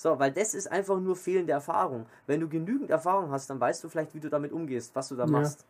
[0.00, 2.06] So, weil das ist einfach nur fehlende Erfahrung.
[2.26, 5.16] Wenn du genügend Erfahrung hast, dann weißt du vielleicht, wie du damit umgehst, was du
[5.16, 5.30] da ja.
[5.30, 5.66] machst.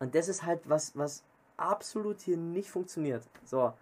[0.00, 1.22] Und das ist halt was, was
[1.56, 3.22] absolut hier nicht funktioniert.
[3.44, 3.72] So.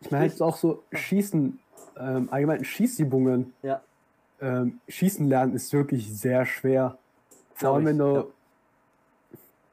[0.00, 1.58] Ich meine jetzt auch so Schießen,
[1.98, 3.52] ähm, allgemein Schießübungen.
[3.62, 3.82] Ja
[4.40, 6.98] ähm, Schießen lernen ist wirklich sehr schwer.
[7.54, 8.24] Vor allem, wenn du ja.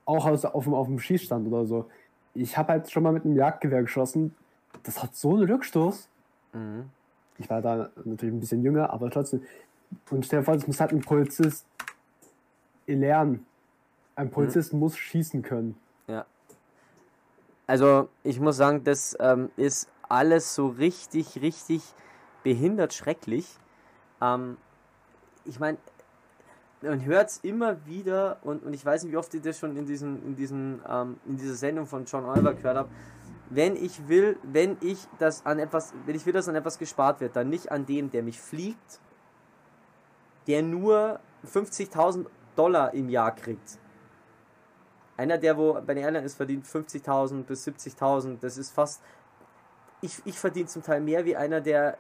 [0.06, 1.90] auch aus, auf, auf dem Schießstand oder so.
[2.34, 4.36] Ich habe halt schon mal mit einem Jagdgewehr geschossen.
[4.84, 6.08] Das hat so einen Rückstoß.
[6.54, 6.90] Mhm.
[7.38, 9.44] Ich war da natürlich ein bisschen jünger, aber trotzdem.
[10.10, 11.66] Und stell dir vor, das muss halt ein Polizist
[12.88, 13.46] lernen.
[14.16, 14.80] Ein Polizist mhm.
[14.80, 15.76] muss schießen können.
[16.08, 16.26] Ja.
[17.66, 21.82] Also, ich muss sagen, das ähm, ist alles so richtig, richtig
[22.44, 23.58] behindert schrecklich.
[24.22, 24.58] Ähm,
[25.46, 25.78] ich meine,
[26.82, 29.76] man hört es immer wieder und, und ich weiß nicht, wie oft ich das schon
[29.78, 32.90] in, diesen, in, diesen, ähm, in dieser Sendung von John Oliver gehört habe.
[33.56, 37.22] Wenn ich will, wenn ich das an etwas, wenn ich will, dass an etwas gespart
[37.22, 39.00] wird, dann nicht an dem, der mich fliegt,
[40.48, 42.26] der nur 50.000
[42.56, 43.78] Dollar im Jahr kriegt.
[45.18, 48.40] Einer, der wo bei den Airline ist, verdient 50.000 bis 70.000.
[48.40, 49.02] Das ist fast.
[50.02, 51.98] Ich, ich verdiene zum Teil mehr wie einer, der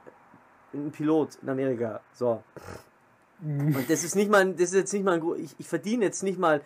[0.74, 2.01] ein Pilot in Amerika.
[2.14, 2.43] So.
[3.41, 6.24] Und das ist nicht mal, das ist jetzt nicht mal ein, ich, ich verdiene jetzt
[6.24, 6.62] nicht mal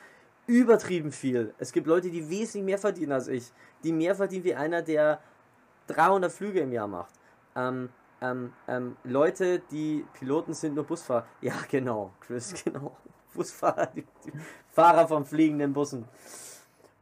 [0.47, 1.53] übertrieben viel.
[1.59, 3.51] Es gibt Leute, die wesentlich mehr verdienen als ich,
[3.83, 5.19] die mehr verdienen wie einer, der
[5.87, 7.13] 300 Flüge im Jahr macht.
[7.55, 7.89] Ähm,
[8.21, 11.27] ähm, ähm, Leute, die Piloten sind, nur Busfahrer.
[11.41, 12.97] Ja, genau, Chris, genau.
[13.33, 14.31] Busfahrer, die, die
[14.69, 16.05] Fahrer von fliegenden Bussen.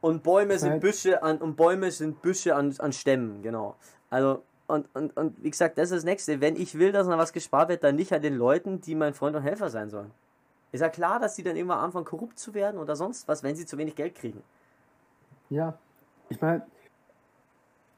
[0.02, 3.76] Und Bäume sind Büsche an und Bäume sind Büsche an, an Stämmen, genau.
[4.10, 6.40] Also und, und, und wie gesagt, das ist das nächste.
[6.40, 9.14] Wenn ich will, dass noch was gespart wird, dann nicht an den Leuten, die mein
[9.14, 10.10] Freund und Helfer sein sollen.
[10.72, 13.56] Ist ja klar, dass die dann immer anfangen, korrupt zu werden oder sonst was, wenn
[13.56, 14.42] sie zu wenig Geld kriegen.
[15.48, 15.78] Ja,
[16.28, 16.66] ich meine,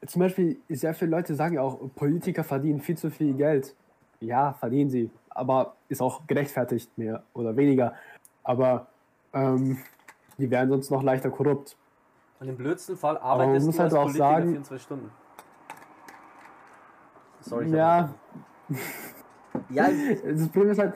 [0.05, 3.75] zum Beispiel, sehr viele Leute sagen ja auch, Politiker verdienen viel zu viel Geld.
[4.21, 7.93] Ja, verdienen sie, aber ist auch gerechtfertigt, mehr oder weniger.
[8.43, 8.87] Aber
[9.33, 9.79] ähm,
[10.37, 11.77] die werden sonst noch leichter korrupt.
[12.39, 15.11] Und im blödsten Fall arbeitest du halt als Politiker sagen, 24 Stunden.
[17.41, 17.69] Sorry.
[17.69, 18.13] Ja.
[19.69, 19.89] ja.
[20.23, 20.93] Das Problem ist halt.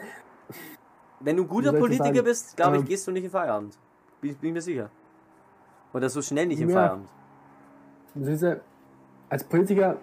[1.23, 3.77] Wenn du ein guter Politiker bist, glaube ich, ähm, gehst du nicht in Feierabend.
[4.19, 4.89] Bin, bin mir sicher.
[5.93, 6.75] Oder so schnell nicht in ja.
[6.75, 7.07] Feierabend.
[8.15, 8.61] Diese,
[9.29, 9.97] als Politiker,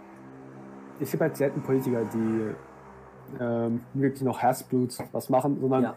[0.99, 2.55] ich sehe halt selten Politiker, die
[3.39, 5.97] ähm, wirklich noch Herzblut was machen, sondern ja.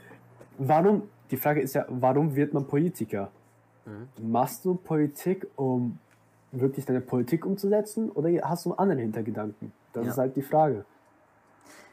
[0.57, 3.31] warum, die Frage ist ja, warum wird man Politiker?
[3.85, 4.31] Mhm.
[4.31, 5.97] Machst du Politik, um
[6.51, 9.71] wirklich deine Politik umzusetzen oder hast du einen anderen Hintergedanken?
[9.93, 10.11] Das ja.
[10.11, 10.85] ist halt die Frage.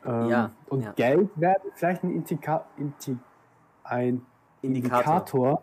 [0.05, 0.93] Ähm, ja, und ja.
[0.93, 3.19] Geld wäre vielleicht ein, Indika Inti
[3.85, 4.25] ein
[4.63, 5.63] Indikator, Indikator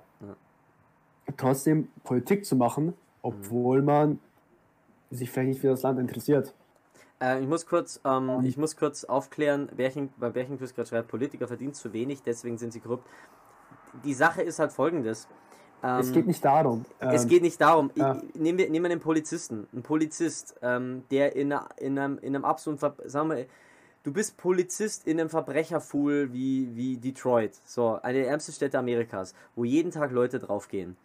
[1.36, 3.86] trotzdem Politik zu machen, obwohl mhm.
[3.86, 4.20] man
[5.10, 6.54] sich vielleicht nicht für das Land interessiert.
[7.22, 11.48] Äh, ich, muss kurz, ähm, ich muss kurz aufklären, Bärchen, bei Bärchenquiz gerade schreibt, Politiker
[11.48, 13.08] verdienen zu wenig, deswegen sind sie korrupt.
[14.04, 15.28] Die Sache ist halt folgendes.
[15.84, 16.86] Ähm, es geht nicht darum.
[17.00, 17.92] Es ähm, geht nicht darum.
[17.96, 18.22] Ja.
[18.34, 19.68] nehmen, wir, nehmen wir einen Polizisten.
[19.74, 23.46] Ein Polizist, ähm, der in, in, einem, in einem absoluten, sagen wir,
[24.08, 29.36] du bist Polizist in einem Verbrecherfool wie, wie Detroit, so eine der ärmsten Städte Amerikas,
[29.54, 30.96] wo jeden Tag Leute draufgehen.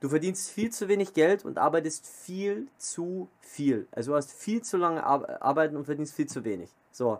[0.00, 3.88] Du verdienst viel zu wenig Geld und arbeitest viel zu viel.
[3.92, 6.68] Also du hast viel zu lange Ar arbeiten und verdienst viel zu wenig.
[6.92, 7.18] So.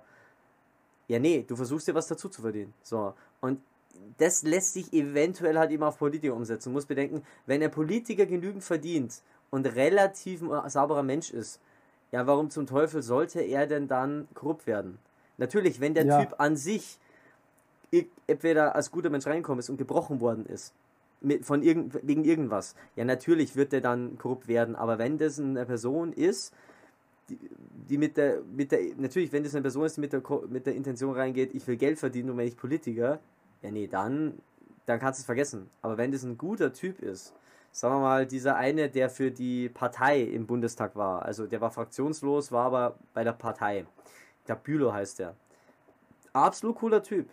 [1.09, 2.75] Ja, nee, du versuchst dir was dazu zu verdienen.
[2.83, 3.15] So.
[3.41, 3.63] Und
[4.19, 6.69] das lässt sich eventuell halt eben auf Politiker umsetzen.
[6.69, 11.61] Du musst bedenken, wenn ein Politiker genügend verdient und relativ ein sauberer Mensch ist,
[12.13, 14.99] ja, warum zum Teufel sollte er denn dann korrupt werden?
[15.39, 16.21] Natürlich, wenn der ja.
[16.21, 16.99] Typ an sich
[18.27, 20.75] entweder als guter Mensch reinkommen ist und gebrochen worden ist,
[21.21, 25.39] mit, von irgend, wegen irgendwas, ja, natürlich wird der dann korrupt werden, aber wenn das
[25.39, 26.53] eine Person ist,
[27.29, 27.39] die,
[27.89, 30.67] die mit der, mit der, natürlich, wenn das eine Person ist, die mit der, mit
[30.67, 33.21] der Intention reingeht, ich will Geld verdienen und wenn ich Politiker,
[33.63, 34.35] ja, nee, dann,
[34.87, 35.71] dann kannst du es vergessen.
[35.81, 37.33] Aber wenn das ein guter Typ ist,
[37.73, 41.71] sagen wir mal, dieser eine, der für die Partei im Bundestag war, also der war
[41.71, 43.87] fraktionslos, war aber bei der Partei.
[44.49, 45.35] Der Bülow heißt der.
[46.33, 47.29] Absolut cooler Typ.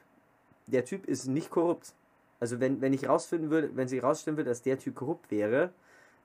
[0.67, 1.93] Der Typ ist nicht korrupt.
[2.39, 5.71] Also wenn, wenn ich rausfinden würde, wenn sie rausstellen würde, dass der Typ korrupt wäre,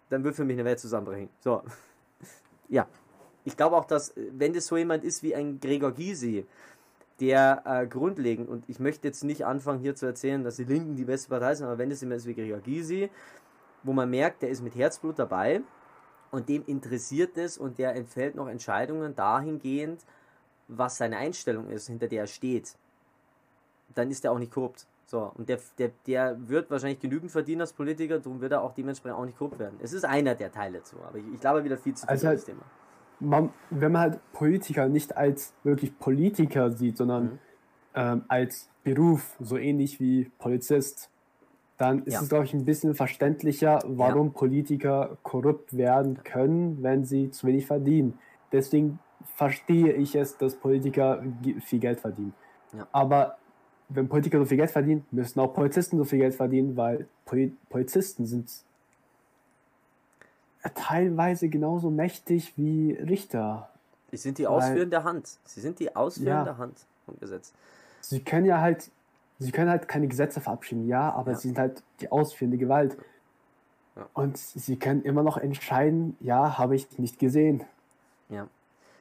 [0.09, 1.29] dann würde für mich eine Welt zusammenbrechen.
[1.41, 1.63] So.
[2.69, 2.87] ja.
[3.45, 6.47] Ich glaube auch, dass, wenn das so jemand ist wie ein Gregor Gysi,
[7.21, 10.97] der äh, grundlegend, und ich möchte jetzt nicht anfangen hier zu erzählen, dass die Linken
[10.97, 13.09] die beste Partei sind, aber wenn das jemand ist wie Gregor Gysi,
[13.85, 15.63] wo man merkt, der ist mit Herzblut dabei
[16.31, 20.05] und dem interessiert es und der entfällt noch Entscheidungen dahingehend,
[20.69, 22.77] was seine Einstellung ist, hinter der er steht,
[23.95, 24.87] dann ist er auch nicht korrupt.
[25.07, 28.75] So, und der, der, der wird wahrscheinlich genügend verdienen als Politiker, darum wird er auch
[28.75, 29.79] dementsprechend auch nicht korrupt werden.
[29.81, 32.27] Es ist einer der Teile dazu, aber ich, ich glaube wieder viel zu viel also
[32.27, 32.63] halt, Thema
[33.21, 37.39] man, wenn man halt Politiker nicht als wirklich Politiker sieht, sondern mhm.
[37.95, 41.11] ähm, als Beruf, so ähnlich wie Polizist,
[41.79, 42.23] dann ist ja.
[42.23, 44.33] es, glaube ich, ein bisschen verständlicher, warum ja.
[44.33, 48.19] Politiker korrupt werden können, wenn sie zu wenig verdienen.
[48.53, 48.99] Deswegen
[49.35, 51.23] verstehe ich es, dass Politiker
[51.61, 52.35] viel Geld verdienen.
[52.73, 52.87] Ja.
[52.93, 53.37] Aber
[53.89, 57.07] wenn Politiker so viel Geld verdienen, müssen auch Polizisten so viel Geld verdienen, weil
[57.69, 58.51] Polizisten sind
[60.75, 63.71] teilweise genauso mächtig wie Richter.
[64.11, 65.39] Sie sind die ausführende Hand.
[65.45, 66.59] Sie sind die ausführende ja.
[66.59, 67.53] Hand vom Gesetz.
[68.01, 68.91] Sie können ja halt,
[69.39, 71.39] sie können halt keine Gesetze verabschieden, ja, aber ja.
[71.39, 72.97] sie sind halt die ausführende Gewalt.
[73.95, 74.07] Ja.
[74.15, 77.65] Und sie können immer noch entscheiden, ja, habe ich nicht gesehen.
[78.29, 78.49] Ja.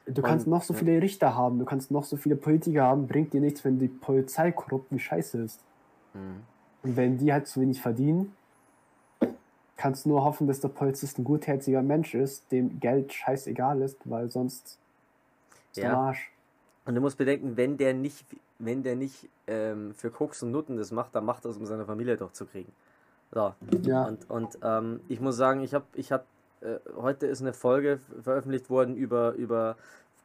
[0.06, 3.32] Du kannst noch so viele Richter haben, du kannst noch so viele Politiker haben, bringt
[3.32, 5.60] dir nichts, wenn die Polizei korrupt wie scheiße ist.
[6.14, 6.42] Mhm.
[6.82, 8.32] Und wenn die halt zu wenig verdienen,
[9.76, 14.30] kannst nur hoffen, dass der Polizist ein gutherziger Mensch ist, dem Geld scheißegal ist, weil
[14.30, 14.78] sonst
[15.72, 15.90] ist ja.
[15.90, 16.30] der Arsch.
[16.84, 18.24] Und du musst bedenken, wenn der nicht,
[18.58, 21.66] wenn der nicht ähm, für Koks und Nutten das macht, dann macht er es, um
[21.66, 22.72] seine Familie doch zu kriegen.
[23.32, 23.52] So.
[23.82, 24.04] Ja.
[24.04, 26.24] Und, und ähm, ich muss sagen, ich habe, ich hab,
[26.60, 29.76] äh, heute ist eine Folge veröffentlicht worden über, über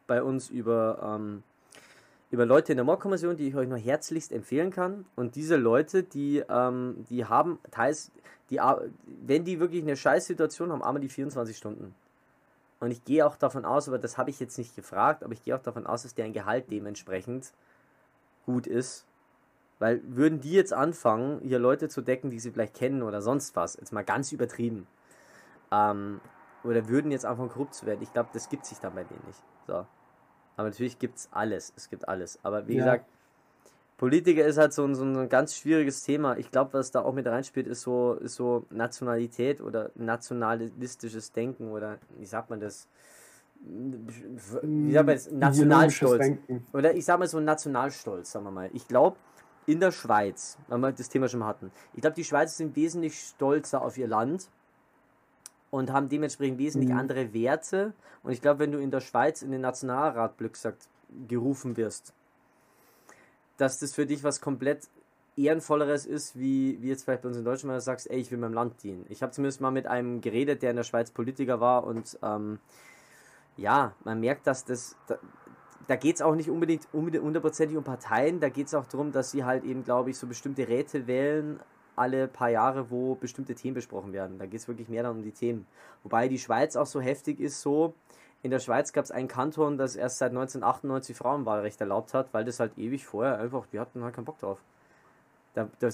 [0.06, 1.42] bei uns über, ähm,
[2.30, 5.04] über Leute in der Mordkommission, die ich euch nur herzlichst empfehlen kann.
[5.16, 8.10] Und diese Leute, die, ähm, die haben teils,
[8.50, 8.60] die,
[9.24, 11.94] wenn die wirklich eine Scheißsituation haben, arbeiten die 24 Stunden.
[12.80, 15.44] Und ich gehe auch davon aus, aber das habe ich jetzt nicht gefragt, aber ich
[15.44, 17.52] gehe auch davon aus, dass deren Gehalt dementsprechend
[18.44, 19.06] gut ist.
[19.78, 23.54] Weil würden die jetzt anfangen, hier Leute zu decken, die sie vielleicht kennen oder sonst
[23.56, 24.86] was, jetzt mal ganz übertrieben,
[25.72, 26.20] ähm,
[26.62, 29.22] oder würden jetzt anfangen korrupt zu werden, ich glaube, das gibt sich dann bei denen
[29.26, 29.42] nicht.
[29.66, 29.86] So.
[30.56, 32.38] Aber natürlich gibt es alles, es gibt alles.
[32.42, 32.84] Aber wie ja.
[32.84, 33.06] gesagt,
[33.96, 36.36] Politiker ist halt so ein, so ein ganz schwieriges Thema.
[36.36, 41.70] Ich glaube, was da auch mit reinspielt, ist so, ist so Nationalität oder nationalistisches Denken
[41.70, 42.88] oder wie sagt man das?
[43.60, 45.30] Wie sagt man das?
[45.30, 46.32] Nationalstolz.
[46.72, 48.70] Oder ich sag mal so Nationalstolz, sagen wir mal.
[48.72, 49.16] Ich glaube,
[49.66, 52.74] in der Schweiz, wenn wir das Thema schon mal hatten, ich glaube, die Schweizer sind
[52.74, 54.48] wesentlich stolzer auf ihr Land
[55.72, 56.98] und haben dementsprechend wesentlich mhm.
[56.98, 57.94] andere Werte.
[58.22, 60.86] Und ich glaube, wenn du in der Schweiz in den Nationalrat, Glück sagt,
[61.26, 62.12] gerufen wirst,
[63.56, 64.88] dass das für dich was komplett
[65.34, 68.30] ehrenvolleres ist, wie, wie jetzt vielleicht bei uns in Deutschland, wenn du sagst, ey, ich
[68.30, 69.06] will meinem Land dienen.
[69.08, 72.58] Ich habe zumindest mal mit einem geredet, der in der Schweiz Politiker war und ähm,
[73.56, 75.16] ja, man merkt, dass das, da,
[75.86, 79.30] da geht es auch nicht unbedingt hundertprozentig um Parteien, da geht es auch darum, dass
[79.30, 81.60] sie halt eben, glaube ich, so bestimmte Räte wählen,
[81.96, 84.38] alle paar Jahre, wo bestimmte Themen besprochen werden.
[84.38, 85.66] Da geht es wirklich mehr dann um die Themen.
[86.02, 87.94] Wobei die Schweiz auch so heftig ist, so,
[88.42, 92.44] in der Schweiz gab es einen Kanton, das erst seit 1998 Frauenwahlrecht erlaubt hat, weil
[92.44, 94.58] das halt ewig vorher einfach, die hatten halt keinen Bock drauf.
[95.54, 95.88] Da, da,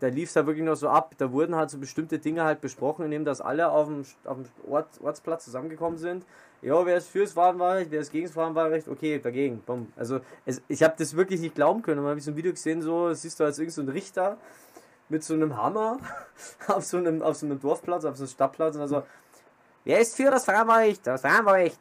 [0.00, 2.60] da lief es halt wirklich noch so ab, da wurden halt so bestimmte Dinge halt
[2.60, 6.26] besprochen, indem das alle auf dem, auf dem Ort, Ortsplatz zusammengekommen sind.
[6.62, 9.92] Ja, wer ist fürs Frauenwahlrecht, wer ist gegen das Frauenwahlrecht, okay, dagegen, bumm.
[9.96, 11.98] Also es, ich habe das wirklich nicht glauben können.
[11.98, 14.36] Dann habe ich so ein Video gesehen, so siehst du als irgend so Richter
[15.08, 15.98] mit so einem Hammer
[16.68, 19.02] auf so einem, auf so einem Dorfplatz, auf so einem Stadtplatz und also,
[19.84, 21.06] wer ist für das Frauenwahlrecht?
[21.06, 21.80] Das Frauenwahlrecht.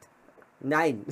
[0.59, 1.05] Nein.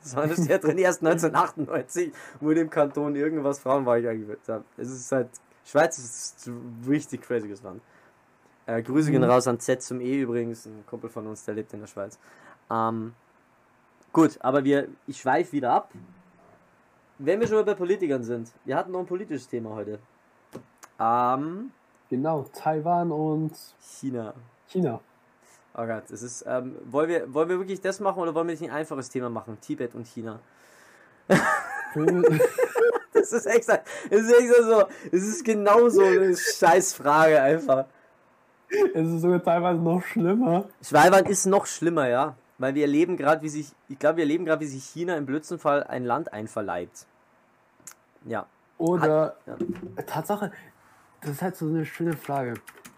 [0.00, 4.62] Das war das ja drin erst 1998, wurde im Kanton irgendwas Frauenwahlrecht eingeführt.
[4.76, 5.28] Es ist halt,
[5.64, 7.82] Schweiz ist ein richtig crazyes Land.
[8.66, 9.30] Äh, Grüße gehen mhm.
[9.30, 12.18] raus an Z zum E übrigens, ein Kumpel von uns, der lebt in der Schweiz.
[12.70, 13.14] Ähm,
[14.12, 15.90] gut, aber wir, ich schweife wieder ab.
[17.18, 19.98] Wenn wir schon mal bei Politikern sind, wir hatten noch ein politisches Thema heute.
[20.98, 21.70] Ähm,
[22.10, 24.34] genau, Taiwan und China.
[24.66, 25.00] China.
[25.74, 28.52] Oh Gott, das ist, ähm, wollen, wir, wollen wir wirklich das machen oder wollen wir
[28.52, 29.58] nicht ein einfaches Thema machen?
[29.60, 30.40] Tibet und China.
[33.12, 33.78] das ist extra,
[34.10, 37.86] das ist extra so, es ist genau so eine Scheißfrage einfach.
[38.68, 40.64] Es ist sogar teilweise noch schlimmer.
[40.82, 42.36] Taiwan ist noch schlimmer, ja.
[42.58, 45.26] Weil wir erleben gerade, wie sich, ich glaube, wir erleben gerade, wie sich China im
[45.26, 47.06] Blödsinnfall ein Land einverleibt.
[48.24, 48.46] Ja.
[48.78, 50.02] Oder, Hat, ja.
[50.04, 50.52] Tatsache,
[51.20, 52.54] das ist halt so eine schöne Frage.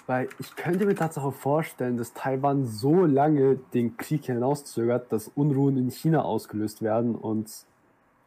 [0.07, 5.77] Weil ich könnte mir tatsächlich vorstellen, dass Taiwan so lange den Krieg hinauszögert, dass Unruhen
[5.77, 7.49] in China ausgelöst werden und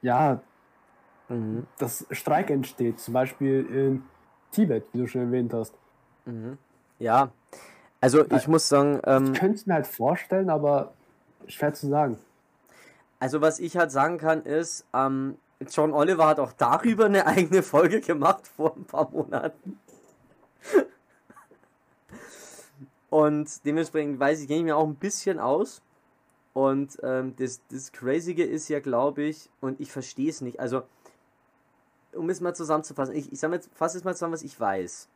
[0.01, 0.41] ja,
[1.27, 1.67] mhm.
[1.77, 4.03] dass Streik entsteht, zum Beispiel in
[4.51, 5.73] Tibet, wie du schon erwähnt hast.
[6.25, 6.57] Mhm.
[6.99, 7.31] Ja,
[7.99, 9.01] also ich muss sagen.
[9.05, 10.93] Ähm, ich könnte es mir halt vorstellen, aber
[11.47, 12.17] schwer zu sagen.
[13.19, 15.37] Also was ich halt sagen kann ist, ähm,
[15.69, 19.79] John Oliver hat auch darüber eine eigene Folge gemacht vor ein paar Monaten.
[23.09, 25.81] Und dementsprechend weiß ich, kenne ich mir auch ein bisschen aus.
[26.53, 30.59] Und ähm, das, das Crazige ist ja, glaube ich, und ich verstehe es nicht.
[30.59, 30.83] Also,
[32.13, 35.07] um es mal zusammenzufassen, ich, ich fasse jetzt mal zusammen, was ich weiß.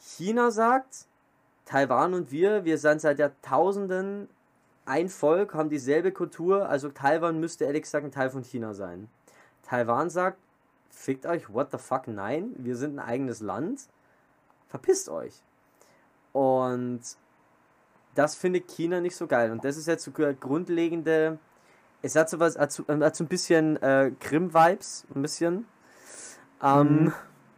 [0.00, 1.06] China sagt,
[1.64, 4.28] Taiwan und wir, wir sind seit Jahrtausenden
[4.86, 9.08] ein Volk, haben dieselbe Kultur, also Taiwan müsste ehrlich gesagt ein Teil von China sein.
[9.62, 10.38] Taiwan sagt,
[10.88, 13.88] fickt euch, what the fuck, nein, wir sind ein eigenes Land,
[14.68, 15.42] verpisst euch.
[16.32, 17.00] Und
[18.14, 19.50] das findet China nicht so geil.
[19.50, 21.38] Und das ist jetzt so grundlegende.
[22.02, 25.66] Es hat so was, hat so, hat so ein bisschen äh, Krim-Vibes, ein bisschen.
[26.62, 27.12] Ähm, mhm.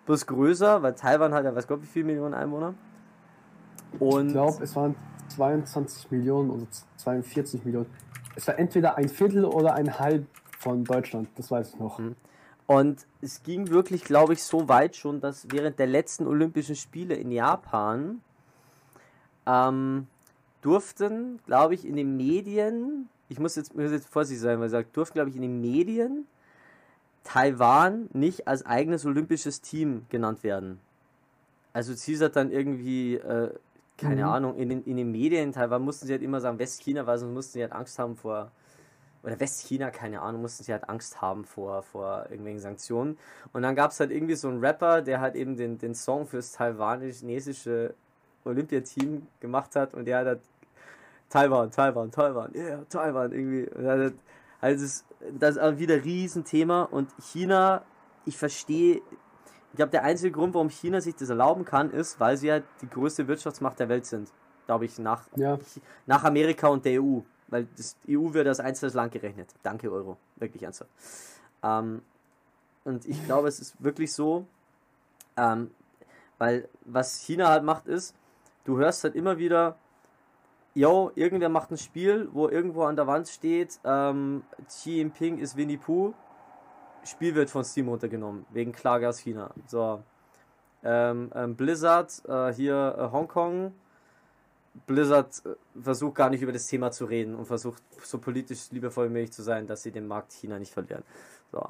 [0.07, 2.75] Bloß größer, weil Taiwan hat ja, weiß Gott, wie viele Millionen Einwohner.
[3.99, 4.95] Und ich glaube, es waren
[5.29, 7.87] 22 Millionen oder 42 Millionen.
[8.37, 10.27] Es war entweder ein Viertel oder ein Halb
[10.59, 11.99] von Deutschland, das weiß ich noch.
[11.99, 12.17] Mhm.
[12.71, 17.17] Und es ging wirklich, glaube ich, so weit schon, dass während der letzten Olympischen Spiele
[17.17, 18.21] in Japan
[19.45, 20.07] ähm,
[20.63, 24.71] durften, glaube ich, in den Medien, ich muss jetzt, muss jetzt vorsichtig sein, weil er
[24.71, 26.29] sagt, durften, glaube ich, in den Medien
[27.25, 30.79] Taiwan nicht als eigenes olympisches Team genannt werden.
[31.73, 33.53] Also es hat dann irgendwie, äh,
[33.99, 34.31] keine mhm.
[34.31, 37.19] Ahnung, in den, in den Medien in Taiwan mussten sie halt immer sagen Westchina, weil
[37.19, 38.53] sonst mussten sie halt Angst haben vor,
[39.23, 43.19] oder Westchina, keine Ahnung, mussten sie halt Angst haben vor, vor irgendwelchen Sanktionen.
[43.53, 46.27] Und dann gab es halt irgendwie so einen Rapper, der halt eben den, den Song
[46.27, 47.95] fürs taiwanisch-chinesische
[48.45, 50.41] Olympiateam gemacht hat und der hat halt
[51.29, 53.71] Taiwan, Taiwan, Taiwan, yeah, Taiwan, irgendwie.
[53.77, 54.15] Also
[54.61, 55.05] das,
[55.39, 57.83] das ist wieder ein Riesenthema und China,
[58.27, 62.37] ich verstehe, ich glaube, der einzige Grund, warum China sich das erlauben kann, ist, weil
[62.37, 64.33] sie halt die größte Wirtschaftsmacht der Welt sind.
[64.67, 65.59] Glaube ich, nach, ja.
[66.07, 67.21] nach Amerika und der EU.
[67.51, 69.53] Weil das EU wird als einzelnes Land gerechnet.
[69.63, 70.17] Danke, Euro.
[70.37, 70.91] Wirklich ernsthaft.
[71.63, 72.03] Ähm,
[72.85, 74.47] und ich glaube, es ist wirklich so,
[75.37, 75.71] ähm,
[76.39, 78.15] weil was China halt macht, ist,
[78.65, 79.77] du hörst halt immer wieder,
[80.75, 85.57] yo, irgendwer macht ein Spiel, wo irgendwo an der Wand steht, ähm, Xi Jinping ist
[85.57, 86.15] Winnie Pooh,
[87.05, 89.51] Spiel wird von Steam runtergenommen, wegen Klage aus China.
[89.67, 90.03] So.
[90.83, 93.75] Ähm, ähm, Blizzard, äh, hier äh, Hongkong,
[94.87, 99.09] Blizzard äh, versucht gar nicht über das Thema zu reden und versucht so politisch liebevoll
[99.09, 101.03] wie möglich zu sein, dass sie den Markt China nicht verlieren.
[101.53, 101.65] So.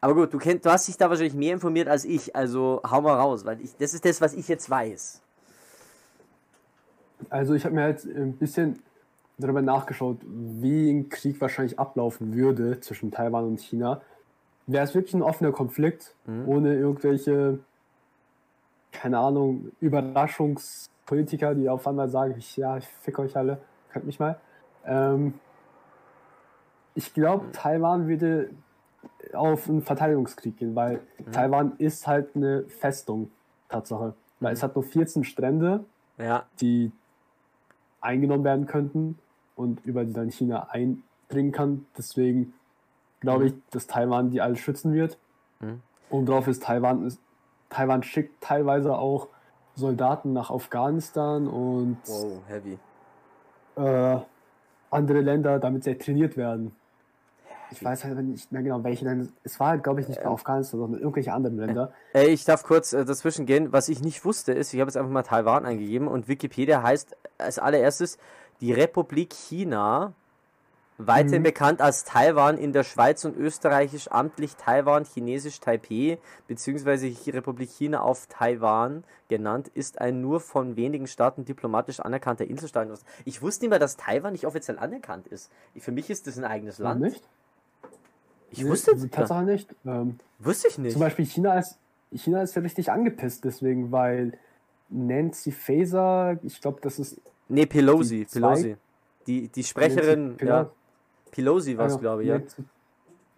[0.00, 3.00] Aber gut, du, kennt, du hast dich da wahrscheinlich mehr informiert als ich, also hau
[3.00, 5.20] mal raus, weil ich, das ist das, was ich jetzt weiß.
[7.30, 8.80] Also ich habe mir halt ein bisschen
[9.38, 14.00] darüber nachgeschaut, wie ein Krieg wahrscheinlich ablaufen würde zwischen Taiwan und China.
[14.66, 16.48] Wäre es wirklich ein offener Konflikt, mhm.
[16.48, 17.58] ohne irgendwelche,
[18.92, 19.72] keine Ahnung,
[21.08, 23.58] Überraschungspolitiker, die auf einmal sagen, ich, ja, ich fick euch alle,
[23.90, 24.38] könnt mich mal.
[24.84, 25.34] Ähm,
[26.94, 27.52] ich glaube, mhm.
[27.52, 28.50] Taiwan würde
[29.32, 31.32] auf einen Verteidigungskrieg gehen, weil mhm.
[31.32, 33.30] Taiwan ist halt eine Festung,
[33.68, 34.14] Tatsache.
[34.40, 34.64] Weil es mhm.
[34.64, 35.84] hat nur 14 Strände,
[36.18, 36.44] ja.
[36.60, 36.92] die
[38.00, 39.18] eingenommen werden könnten
[39.56, 41.86] und über die dann China eindringen kann.
[41.96, 42.54] Deswegen
[43.20, 45.18] glaube ich, dass Taiwan die alle schützen wird.
[45.60, 45.80] Mhm.
[46.10, 47.20] Und darauf ist Taiwan, ist,
[47.68, 49.28] Taiwan schickt teilweise auch
[49.78, 52.78] Soldaten nach Afghanistan und wow, heavy.
[53.76, 54.20] Äh,
[54.90, 56.72] andere Länder, damit sie trainiert werden.
[57.70, 59.28] Ich weiß halt nicht mehr genau, welche Länder.
[59.44, 61.92] Es war halt, glaube ich, nicht mehr Afghanistan, sondern irgendwelche anderen Länder.
[62.14, 63.72] Ey, ich darf kurz äh, dazwischen gehen.
[63.72, 67.16] Was ich nicht wusste, ist, ich habe jetzt einfach mal Taiwan eingegeben und Wikipedia heißt
[67.36, 68.18] als allererstes
[68.60, 70.14] die Republik China,
[70.98, 71.44] weiterhin mhm.
[71.44, 76.18] bekannt als Taiwan in der Schweiz und österreichisch amtlich Taiwan, chinesisch Taipei,
[76.48, 82.88] beziehungsweise Republik China auf Taiwan genannt, ist ein nur von wenigen Staaten diplomatisch anerkannter Inselstaat.
[83.24, 85.50] Ich wusste nicht mehr, dass Taiwan nicht offiziell anerkannt ist.
[85.78, 87.00] Für mich ist das ein eigenes Land.
[87.00, 87.22] Nicht?
[88.50, 89.74] Ich nee, wusste es Tatsache nicht.
[89.86, 90.92] Ähm, wusste ich nicht.
[90.92, 91.78] Zum Beispiel China ist,
[92.12, 94.32] China ist ja richtig angepisst deswegen, weil
[94.88, 97.20] Nancy Faeser, ich glaube, das ist.
[97.48, 98.76] Nee, Pelosi, die Pelosi.
[99.26, 100.70] Die, die Sprecherin, Nancy ja.
[101.30, 102.40] Pelosi war es, also, glaube ich, ja.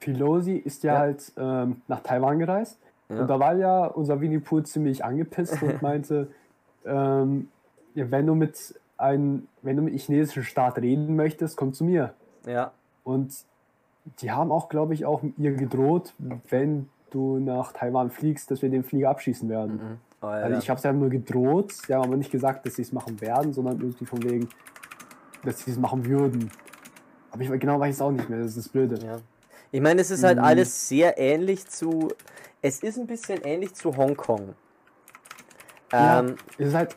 [0.01, 1.01] Pelosi ist ja, ja.
[1.01, 2.79] halt ähm, nach Taiwan gereist.
[3.09, 3.21] Ja.
[3.21, 6.29] Und da war ja unser Winnie Pooh ziemlich angepisst und meinte,
[6.85, 7.49] ähm,
[7.95, 12.15] wenn du mit einem, wenn du mit chinesischen Staat reden möchtest, komm zu mir.
[12.47, 12.73] Ja.
[13.05, 13.35] Und
[14.21, 16.15] die haben auch, glaube ich, auch ihr gedroht,
[16.49, 19.75] wenn du nach Taiwan fliegst, dass wir den Flieger abschießen werden.
[19.75, 19.99] Mhm.
[20.23, 22.77] Oh, ja, also ich habe es ja nur gedroht, sie haben aber nicht gesagt, dass
[22.77, 24.49] sie es machen werden, sondern irgendwie von wegen,
[25.45, 26.51] dass sie es machen würden.
[27.31, 28.99] Aber ich genau weiß es auch nicht mehr, das ist das Blöde.
[29.05, 29.19] Ja.
[29.73, 30.45] Ich meine, es ist halt mhm.
[30.45, 32.09] alles sehr ähnlich zu.
[32.63, 34.55] Es ist ein bisschen ähnlich zu Hongkong.
[35.93, 36.97] Ja, ähm, es ist halt.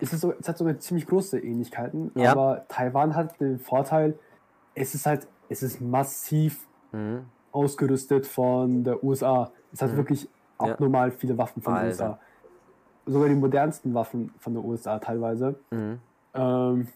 [0.00, 2.30] Es, ist so, es hat sogar ziemlich große Ähnlichkeiten, ja.
[2.30, 4.16] aber Taiwan hat den Vorteil,
[4.76, 7.26] es ist halt es ist massiv mhm.
[7.52, 9.50] ausgerüstet von der USA.
[9.72, 9.96] Es hat mhm.
[9.96, 10.28] wirklich
[10.58, 11.14] abnormal ja.
[11.16, 12.18] viele Waffen von den USA.
[13.06, 15.58] Sogar die modernsten Waffen von der USA teilweise.
[15.70, 15.98] Mhm.
[16.34, 16.88] Ähm,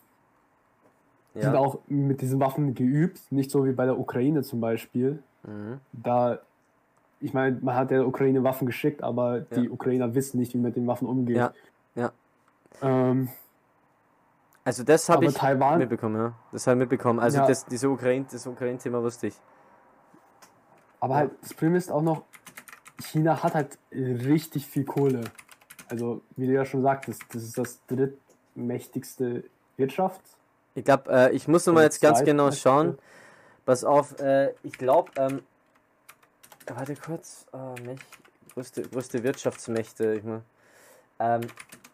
[1.35, 1.43] ja.
[1.43, 5.23] sind auch mit diesen Waffen geübt, nicht so wie bei der Ukraine zum Beispiel.
[5.45, 5.81] Mhm.
[5.93, 6.41] Da,
[7.21, 9.45] ich meine, man hat der Ukraine Waffen geschickt, aber ja.
[9.57, 11.37] die Ukrainer wissen nicht, wie man mit den Waffen umgeht.
[11.37, 11.53] Ja.
[11.95, 12.13] ja.
[12.83, 13.29] Ähm,
[14.65, 16.35] also das habe ich Taiwan, mitbekommen, ja.
[16.53, 17.19] Das habe ich mitbekommen.
[17.19, 17.47] Also ja.
[17.47, 19.35] das, diese Ukraine, das Ukraine-Thema wusste ich.
[21.01, 22.23] Aber halt, das Problem ist auch noch,
[23.01, 25.25] China hat halt richtig viel Kohle.
[25.89, 29.45] Also, wie du ja schon sagtest, das ist das drittmächtigste
[29.77, 30.23] Wirtschaft.
[30.75, 32.99] Ich glaube, äh, ich muss nochmal jetzt ganz genau schauen.
[33.65, 35.43] Pass auf, äh, ich glaube, ähm,
[36.67, 37.95] warte kurz, äh,
[38.55, 40.43] größte, größte Wirtschaftsmächte, ich meine.
[41.19, 41.43] Ähm,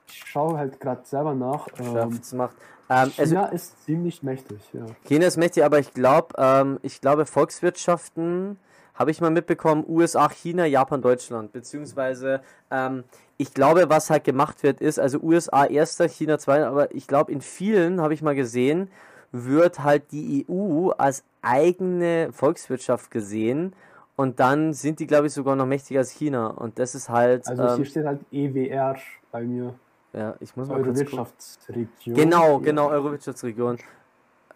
[0.07, 1.67] ich schaue halt gerade selber nach.
[1.79, 2.57] Ähm, macht.
[2.91, 4.87] Ähm, China also, ist ziemlich mächtig, ja.
[5.05, 8.59] China ist mächtig, aber ich glaube, ähm, ich glaube Volkswirtschaften
[8.99, 12.41] habe ich mal mitbekommen, USA, China, Japan, Deutschland, beziehungsweise
[12.71, 13.05] ähm,
[13.37, 17.31] ich glaube, was halt gemacht wird, ist, also USA erster, China zweiter, aber ich glaube,
[17.31, 18.91] in vielen habe ich mal gesehen,
[19.31, 23.73] wird halt die EU als eigene Volkswirtschaft gesehen
[24.17, 27.47] und dann sind die, glaube ich, sogar noch mächtiger als China und das ist halt.
[27.47, 28.97] Also hier ähm, steht halt EWR
[29.31, 29.75] bei mir.
[30.13, 32.17] Ja, ich muss mal Euro Wirtschaftsregion.
[32.17, 33.79] Genau, genau, Euro Wirtschaftsregion.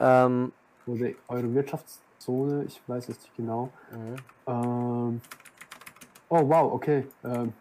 [0.01, 0.51] Ähm,
[0.87, 1.43] oder
[2.23, 3.71] Wirtschaftszone, ich weiß es nicht genau.
[3.91, 4.17] Mhm.
[4.47, 5.21] Ähm,
[6.29, 7.07] oh wow, okay.
[7.25, 7.53] Ähm,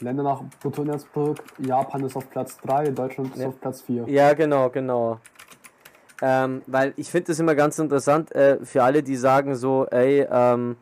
[0.00, 3.48] Länder nach Bruttoinlandsprodukt, Japan ist auf Platz 3, Deutschland ist ja.
[3.48, 4.08] auf Platz 4.
[4.08, 5.18] Ja, genau, genau.
[6.20, 10.26] Ähm, weil ich finde das immer ganz interessant äh, für alle, die sagen so, ey,
[10.30, 10.76] ähm,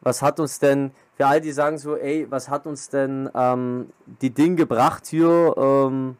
[0.00, 3.90] was hat uns denn, für alle, die sagen so, ey, was hat uns denn ähm,
[4.20, 6.16] die Dinge gebracht hier, ähm,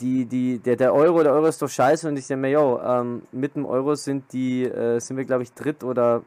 [0.00, 2.80] die, die, der, der Euro, der Euro ist doch scheiße und ich denke mir, yo,
[2.84, 6.22] ähm, mit dem Euro sind die, äh, sind wir glaube ich dritt oder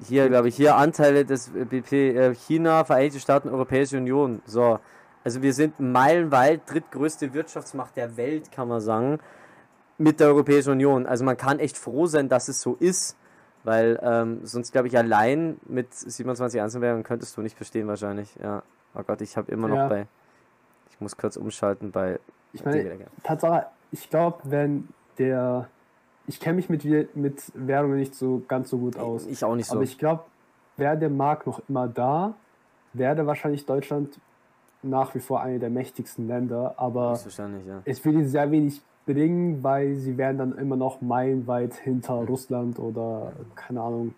[0.00, 4.42] hier, glaube ich, hier Anteile des BP äh, China, Vereinigte Staaten, Europäische Union.
[4.44, 4.78] So.
[5.22, 9.18] Also wir sind meilenweit drittgrößte Wirtschaftsmacht der Welt, kann man sagen,
[9.96, 11.06] mit der Europäischen Union.
[11.06, 13.16] Also man kann echt froh sein, dass es so ist,
[13.62, 18.34] weil ähm, sonst glaube ich allein mit 27 Einzelwährungen könntest du nicht bestehen wahrscheinlich.
[18.42, 18.62] Ja.
[18.94, 19.88] Oh Gott, ich habe immer noch ja.
[19.88, 20.06] bei.
[20.94, 22.18] Ich muss kurz umschalten bei.
[22.52, 24.88] Ich meine, Tatsache, ich glaube, wenn
[25.18, 25.68] der
[26.26, 26.84] ich kenne mich mit,
[27.16, 29.26] mit Währungen nicht so ganz so gut aus.
[29.26, 29.74] Ich auch nicht so.
[29.74, 30.24] Aber ich glaube,
[30.76, 32.34] wäre der Markt noch immer da,
[32.92, 34.18] wäre wahrscheinlich Deutschland
[34.82, 36.74] nach wie vor eine der mächtigsten Länder.
[36.76, 37.18] Aber
[37.66, 37.82] ja.
[37.84, 42.28] es würde sehr wenig bringen, weil sie wären dann immer noch meilenweit hinter mhm.
[42.28, 44.14] Russland oder keine Ahnung,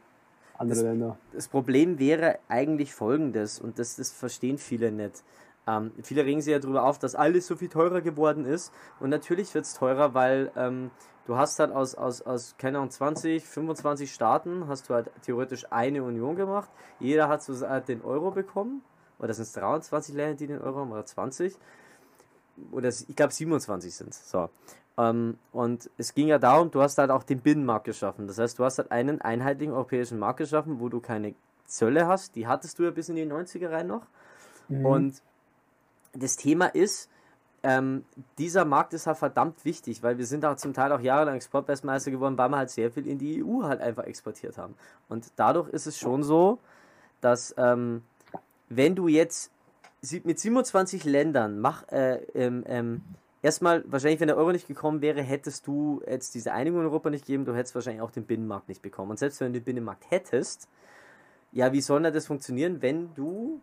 [0.59, 1.17] andere das, Länder.
[1.33, 5.25] Das Problem wäre eigentlich folgendes, und das, das verstehen viele nicht.
[5.67, 8.73] Ähm, viele regen sich ja darüber auf, dass alles so viel teurer geworden ist.
[9.01, 10.91] Und natürlich wird es teurer, weil ähm,
[11.27, 15.67] du hast halt aus, aus, aus, keine Ahnung, 20, 25 Staaten, hast du halt theoretisch
[15.71, 16.71] eine Union gemacht.
[17.01, 18.83] Jeder hat so halt den Euro bekommen.
[19.19, 21.57] Oder sind es 23 Länder, die den Euro haben, oder 20?
[22.71, 24.31] Oder ich glaube 27 sind es.
[24.31, 24.49] So.
[24.99, 28.27] Ähm, und es ging ja darum, du hast halt auch den Binnenmarkt geschaffen.
[28.27, 31.35] Das heißt, du hast halt einen einheitlichen europäischen Markt geschaffen, wo du keine
[31.67, 32.37] Zölle hast.
[32.37, 34.03] Die hattest du ja bis in die 90er rein noch.
[34.69, 34.87] Mhm.
[34.87, 35.23] Und
[36.19, 37.11] das Thema ist,
[37.63, 38.05] ähm,
[38.39, 42.11] dieser Markt ist halt verdammt wichtig, weil wir sind da zum Teil auch jahrelang Exportwestmeister
[42.11, 44.75] geworden, weil wir halt sehr viel in die EU halt einfach exportiert haben.
[45.09, 46.59] Und dadurch ist es schon so,
[47.21, 48.03] dass ähm,
[48.69, 49.51] wenn du jetzt
[50.25, 53.03] mit 27 Ländern mach, äh, ähm, ähm,
[53.43, 57.11] erstmal, wahrscheinlich, wenn der Euro nicht gekommen wäre, hättest du jetzt diese Einigung in Europa
[57.11, 59.11] nicht gegeben, du hättest wahrscheinlich auch den Binnenmarkt nicht bekommen.
[59.11, 60.69] Und selbst wenn du den Binnenmarkt hättest,
[61.53, 63.61] ja, wie soll denn das funktionieren, wenn du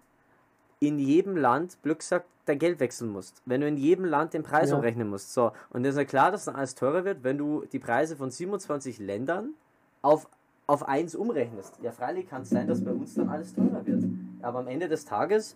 [0.87, 3.41] in jedem Land, Glück sagt, dein Geld wechseln musst.
[3.45, 4.75] Wenn du in jedem Land den Preis ja.
[4.75, 5.33] umrechnen musst.
[5.33, 8.15] So, und es ist ja klar, dass dann alles teurer wird, wenn du die Preise
[8.15, 9.53] von 27 Ländern
[10.01, 10.27] auf,
[10.67, 11.79] auf eins umrechnest.
[11.81, 14.03] Ja, freilich kann es sein, dass bei uns dann alles teurer wird.
[14.41, 15.55] Aber am Ende des Tages,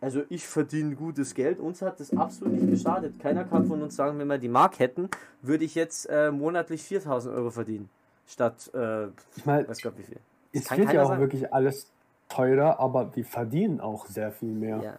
[0.00, 3.18] also ich verdiene gutes Geld, uns hat das absolut nicht geschadet.
[3.18, 5.08] Keiner kann von uns sagen, wenn wir die Mark hätten,
[5.42, 7.90] würde ich jetzt äh, monatlich 4000 Euro verdienen.
[8.24, 10.18] Statt, äh, ich meine, weiß Gott wie viel.
[10.52, 11.20] es wird ja auch sagen.
[11.20, 11.90] wirklich alles
[12.28, 14.78] teurer, aber wir verdienen auch sehr viel mehr.
[14.78, 14.98] Ja.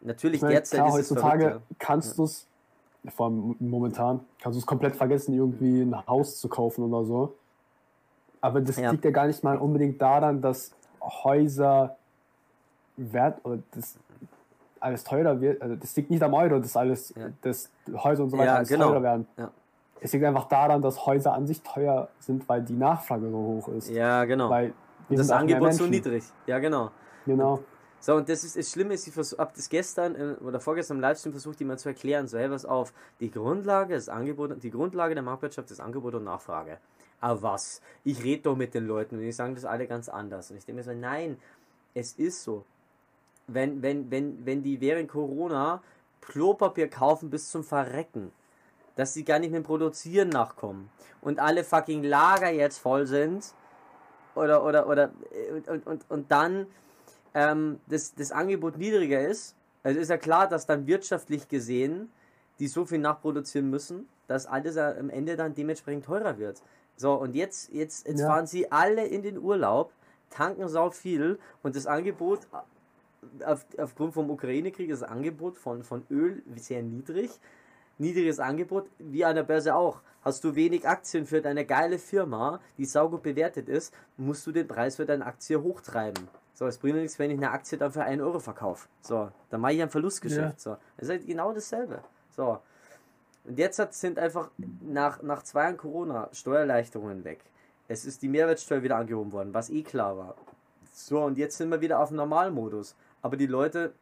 [0.00, 1.60] Natürlich, ich meine, derzeit klar, heutzutage ja.
[1.78, 2.46] kannst du es,
[3.08, 7.34] vor allem momentan, kannst du es komplett vergessen, irgendwie ein Haus zu kaufen oder so.
[8.40, 8.90] Aber das ja.
[8.90, 11.96] liegt ja gar nicht mal unbedingt daran, dass Häuser
[12.96, 13.96] wert oder das
[14.80, 15.60] alles teurer wird.
[15.60, 17.28] Also das liegt nicht am Euro, dass alles, ja.
[17.42, 18.88] dass Häuser und so weiter alles genau.
[18.88, 19.26] teurer werden.
[20.00, 23.68] Es liegt einfach daran, dass Häuser an sich teuer sind, weil die Nachfrage so hoch
[23.68, 23.90] ist.
[23.90, 24.48] Ja, genau.
[24.48, 24.72] Weil
[25.16, 26.24] das Angebot so niedrig.
[26.46, 26.90] Ja, genau.
[27.26, 27.62] Genau.
[28.00, 31.00] So, und das ist das Schlimme, ist, ich habe das gestern äh, oder vorgestern im
[31.00, 32.28] Livestream versucht, jemand zu erklären.
[32.28, 36.24] So, hey, was auf, die Grundlage, das Angebot, die Grundlage der Marktwirtschaft ist Angebot und
[36.24, 36.78] Nachfrage.
[37.20, 37.80] Aber was?
[38.04, 40.50] Ich rede doch mit den Leuten und die sagen das alle ganz anders.
[40.50, 41.38] Und ich denke mir so, nein,
[41.94, 42.64] es ist so.
[43.48, 45.82] Wenn, wenn, wenn, wenn die während Corona
[46.20, 48.30] Klopapier kaufen bis zum Verrecken,
[48.94, 50.90] dass sie gar nicht mehr produzieren nachkommen
[51.20, 53.54] und alle fucking Lager jetzt voll sind,
[54.38, 55.10] oder, oder, oder,
[55.68, 56.66] und, und, und dann
[57.34, 62.10] ähm, das, das Angebot niedriger ist, also ist ja klar, dass dann wirtschaftlich gesehen
[62.58, 66.62] die so viel nachproduzieren müssen, dass alles am Ende dann dementsprechend teurer wird.
[66.96, 68.26] So, und jetzt, jetzt, jetzt ja.
[68.26, 69.92] fahren sie alle in den Urlaub,
[70.30, 72.40] tanken sau viel und das Angebot
[73.44, 77.30] auf, aufgrund vom Ukraine-Krieg, das Angebot von, von Öl sehr niedrig
[77.98, 80.00] niedriges Angebot, wie an der Börse auch.
[80.22, 84.66] Hast du wenig Aktien für deine geile Firma, die saugut bewertet ist, musst du den
[84.66, 86.28] Preis für deine Aktie hochtreiben.
[86.54, 88.88] So, es bringt nichts, wenn ich eine Aktie dann für 1 Euro verkaufe.
[89.00, 90.58] So, dann mache ich ein Verlustgeschäft.
[90.58, 90.58] Ja.
[90.58, 92.02] So, das ist halt genau dasselbe.
[92.30, 92.58] So.
[93.44, 97.44] Und jetzt sind einfach nach, nach zwei Jahren Corona Steuererleichterungen weg.
[97.86, 100.34] Es ist die Mehrwertsteuer wieder angehoben worden, was eh klar war.
[100.92, 102.96] So, und jetzt sind wir wieder auf dem Normalmodus.
[103.22, 103.94] Aber die Leute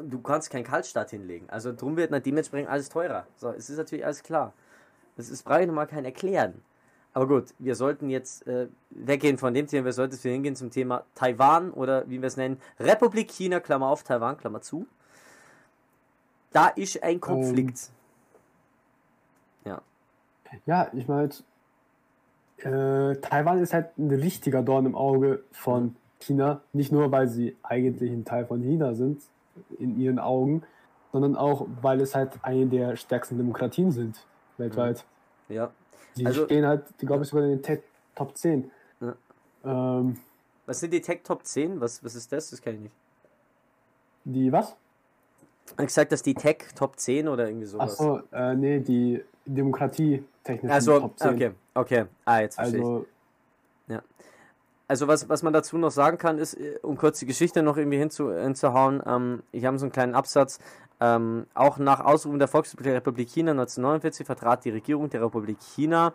[0.00, 1.48] du kannst keinen Kaltstart hinlegen.
[1.50, 3.26] Also drum wird dann dementsprechend alles teurer.
[3.36, 4.52] So, es ist natürlich alles klar.
[5.16, 6.62] Das ist, brauche ich nochmal kein Erklären.
[7.12, 11.04] Aber gut, wir sollten jetzt äh, weggehen von dem Thema, wir sollten hingehen zum Thema
[11.14, 14.86] Taiwan oder wie wir es nennen, Republik China, Klammer auf, Taiwan, Klammer zu.
[16.52, 17.90] Da ist ein Konflikt.
[19.64, 19.70] Um,
[20.66, 21.30] Ja, ich meine,
[22.58, 26.60] äh, Taiwan ist halt ein richtiger Dorn im Auge von China.
[26.72, 29.22] Nicht nur, weil sie eigentlich ein Teil von China sind,
[29.78, 30.62] in ihren Augen,
[31.12, 34.24] sondern auch, weil es halt eine der stärksten Demokratien sind
[34.58, 35.04] weltweit.
[35.48, 35.70] Ja.
[36.16, 37.80] Die also, stehen halt, glaube ich, sogar in den Tech
[38.14, 38.70] Top 10.
[39.00, 39.14] Ja.
[39.64, 40.18] Ähm,
[40.66, 41.80] was sind die Tech Top 10?
[41.80, 42.50] Was, was ist das?
[42.50, 42.94] Das kenne ich nicht.
[44.24, 44.76] Die was?
[45.70, 47.92] Ich gesagt, dass die Tech Top 10 oder irgendwie sowas.
[47.92, 51.34] Achso, äh, nee, die Demokratie technisch also, Top 10.
[51.34, 52.04] Okay, okay.
[52.24, 53.19] Ah, jetzt verstehe also, ich.
[54.90, 57.76] Also was, was man dazu noch sagen kann, ist, äh, um kurz die Geschichte noch
[57.76, 60.58] irgendwie hinzu, hinzuhauen, ähm, ich habe so einen kleinen Absatz,
[60.98, 66.12] ähm, auch nach Ausrufung der Volksrepublik China 1949 vertrat die Regierung der Republik China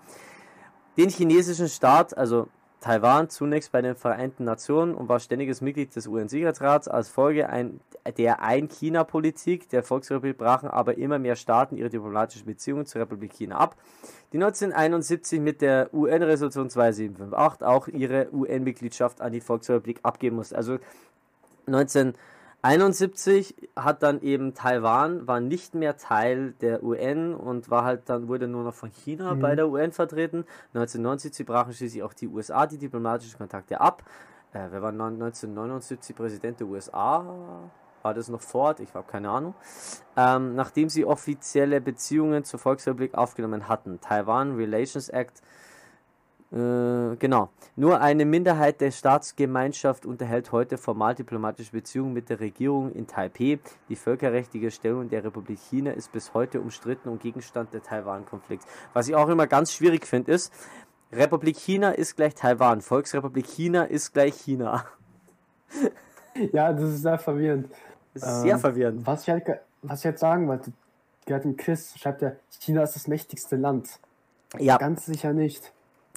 [0.97, 2.49] den chinesischen Staat, also
[2.82, 6.88] Taiwan, zunächst bei den Vereinten Nationen und war ständiges Mitglied des UN-Sicherheitsrats.
[6.88, 7.80] Als Folge ein,
[8.17, 13.57] der Ein-China-Politik der Volksrepublik brachen aber immer mehr Staaten ihre diplomatischen Beziehungen zur Republik China
[13.57, 13.76] ab,
[14.34, 20.55] die 1971 mit der UN-Resolution 2758 auch ihre UN-Mitgliedschaft an die Volksrepublik abgeben musste.
[20.55, 20.78] Also
[21.65, 22.13] 19
[22.66, 28.28] 71 hat dann eben Taiwan, war nicht mehr Teil der UN und war halt dann,
[28.28, 29.39] wurde nur noch von China mhm.
[29.39, 30.45] bei der UN vertreten.
[30.74, 34.01] 1979 brachen schließlich auch die USA die diplomatischen Kontakte ab.
[34.51, 37.70] Äh, wer war 1979 Präsident der USA?
[38.01, 38.80] War das noch fort?
[38.80, 39.53] Ich habe keine Ahnung.
[40.18, 44.01] Ähm, nachdem sie offizielle Beziehungen zur Volksrepublik aufgenommen hatten.
[44.01, 45.43] Taiwan Relations Act
[46.55, 47.49] äh, genau.
[47.75, 53.59] Nur eine Minderheit der Staatsgemeinschaft unterhält heute formal diplomatische Beziehungen mit der Regierung in Taipeh.
[53.89, 58.65] Die völkerrechtliche Stellung der Republik China ist bis heute umstritten und Gegenstand der Taiwan-Konflikts.
[58.93, 60.53] Was ich auch immer ganz schwierig finde, ist,
[61.11, 64.85] Republik China ist gleich Taiwan, Volksrepublik China ist gleich China.
[66.51, 67.69] Ja, das ist sehr verwirrend.
[68.13, 69.07] Das ist ähm, sehr verwirrend.
[69.07, 69.45] Was ich, halt,
[69.83, 70.73] was ich jetzt sagen wollte,
[71.25, 74.01] gerade Chris schreibt ja, China ist das mächtigste Land.
[74.59, 74.75] Ja.
[74.75, 75.71] Ganz sicher nicht.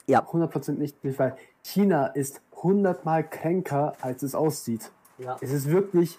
[0.09, 0.23] Ja.
[0.23, 4.91] 100% nicht, weil China ist hundertmal kränker, als es aussieht.
[5.19, 5.37] Ja.
[5.41, 6.19] Es ist wirklich,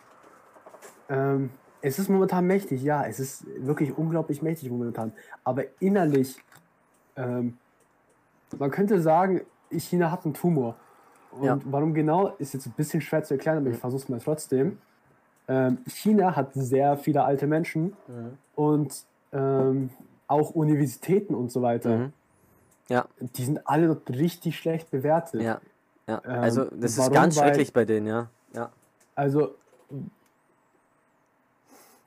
[1.10, 1.50] ähm,
[1.82, 5.12] es ist momentan mächtig, ja, es ist wirklich unglaublich mächtig momentan.
[5.44, 6.38] Aber innerlich,
[7.16, 7.58] ähm,
[8.58, 10.76] man könnte sagen, China hat einen Tumor.
[11.32, 11.60] Und ja.
[11.66, 13.82] warum genau, ist jetzt ein bisschen schwer zu erklären, aber ich mhm.
[13.82, 14.80] versuche es mal trotzdem.
[15.48, 18.38] Ähm, China hat sehr viele alte Menschen mhm.
[18.56, 19.90] und ähm,
[20.28, 21.98] auch Universitäten und so weiter.
[21.98, 22.14] Mhm.
[22.90, 23.08] Ja.
[23.20, 25.42] Die sind alle dort richtig schlecht bewertet.
[25.42, 25.62] Ja.
[26.08, 26.22] ja.
[26.26, 28.30] Ähm, also das ist ganz schrecklich bei denen, ja.
[28.54, 28.72] ja.
[29.16, 29.56] Also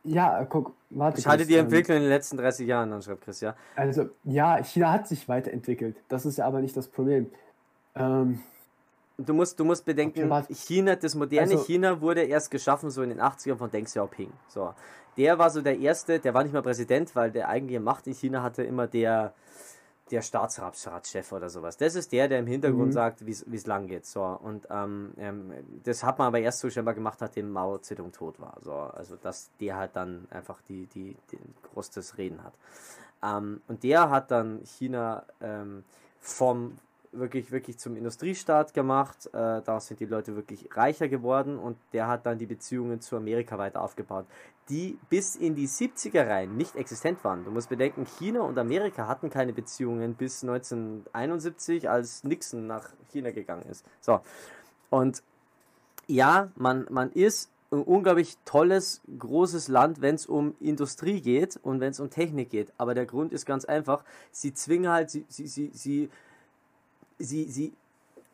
[0.05, 1.21] ja, guck, warte.
[1.21, 3.55] Ich hatte die ähm, Entwicklung in den letzten 30 Jahren an, schreibt Chris, ja.
[3.77, 5.97] Also, ja, China hat sich weiterentwickelt.
[6.09, 7.31] Das ist ja aber nicht das Problem.
[7.95, 8.41] Ähm,
[9.17, 13.03] du musst, du musst bedenken, okay, China, das moderne also, China wurde erst geschaffen so
[13.03, 14.33] in den 80ern von Deng Xiaoping.
[14.49, 14.75] So.
[15.17, 18.15] Der war so der erste, der war nicht mal Präsident, weil der eigentliche Macht in
[18.15, 19.35] China hatte immer der,
[20.13, 21.77] der Staatsratschef oder sowas.
[21.79, 22.93] Das ist der, der im Hintergrund mhm.
[22.93, 24.07] sagt, wie es lang geht.
[24.07, 24.23] So.
[24.23, 25.53] Und ähm, ähm,
[25.85, 28.59] das hat man aber erst so scheinbar gemacht, nachdem Mao Zedong tot war.
[28.61, 28.73] So.
[28.73, 31.39] Also dass der halt dann einfach die, die, die
[31.73, 32.53] großes Reden hat.
[33.23, 35.85] Ähm, und der hat dann China ähm,
[36.21, 36.79] vom
[37.13, 39.27] wirklich, wirklich zum Industriestaat gemacht.
[39.33, 43.17] Äh, da sind die Leute wirklich reicher geworden und der hat dann die Beziehungen zu
[43.17, 44.27] Amerika weiter aufgebaut,
[44.69, 47.45] die bis in die 70er rein nicht existent waren.
[47.45, 53.31] Du musst bedenken, China und Amerika hatten keine Beziehungen bis 1971, als Nixon nach China
[53.31, 53.85] gegangen ist.
[54.01, 54.21] So.
[54.91, 55.23] Und
[56.07, 61.81] ja, man, man ist ein unglaublich tolles, großes Land, wenn es um Industrie geht und
[61.81, 62.73] wenn es um Technik geht.
[62.77, 66.11] Aber der Grund ist ganz einfach, sie zwingen halt, sie, sie, sie, sie
[67.23, 67.73] sie, sie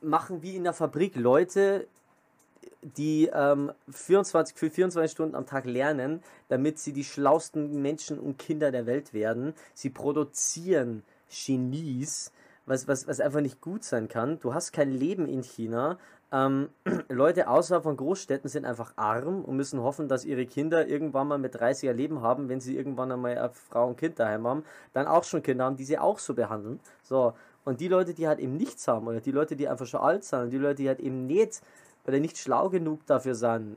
[0.01, 1.87] machen wie in der Fabrik Leute,
[2.83, 8.39] die ähm, 24, für 24 Stunden am Tag lernen, damit sie die schlausten Menschen und
[8.39, 9.55] Kinder der Welt werden.
[9.75, 12.33] Sie produzieren Genies,
[12.67, 14.39] was, was, was einfach nicht gut sein kann.
[14.41, 15.99] Du hast kein Leben in China.
[16.31, 16.69] Ähm,
[17.09, 21.39] Leute außerhalb von Großstädten sind einfach arm und müssen hoffen, dass ihre Kinder irgendwann mal
[21.39, 25.07] mit 30er Leben haben, wenn sie irgendwann einmal eine Frau und Kind daheim haben, dann
[25.07, 26.81] auch schon Kinder haben, die sie auch so behandeln.
[27.03, 27.33] So,
[27.69, 30.25] und die Leute, die halt eben nichts haben, oder die Leute, die einfach schon alt
[30.25, 31.61] sind, und die Leute, die halt eben nicht,
[32.07, 33.77] oder nicht schlau genug dafür sind,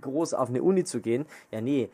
[0.00, 1.90] groß auf eine Uni zu gehen, ja nee,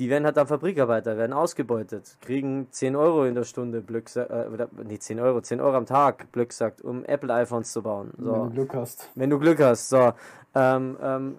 [0.00, 4.48] die werden halt dann Fabrikarbeiter, werden ausgebeutet, kriegen 10 Euro in der Stunde, Blöck, äh,
[4.52, 8.10] oder, nee, 10 Euro, 10 Euro am Tag, Blöck sagt, um Apple-iPhones zu bauen.
[8.18, 8.32] So.
[8.32, 9.10] Wenn du Glück hast.
[9.14, 10.12] Wenn du Glück hast, so.
[10.56, 11.36] Ähm, ähm,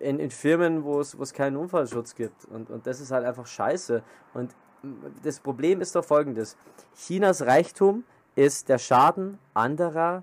[0.00, 2.46] in, in Firmen, wo es keinen Unfallschutz gibt.
[2.46, 4.02] Und, und das ist halt einfach scheiße.
[4.32, 4.54] Und
[5.22, 6.56] das Problem ist doch folgendes.
[6.96, 8.04] Chinas Reichtum
[8.34, 10.22] ist der Schaden anderer,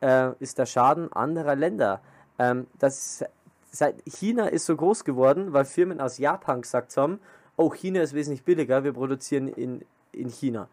[0.00, 2.00] äh, ist der Schaden anderer Länder.
[2.38, 3.24] Ähm, das
[3.70, 7.20] seit China ist so groß geworden, weil Firmen aus Japan gesagt haben,
[7.56, 10.68] oh, China ist wesentlich billiger, wir produzieren in, in China.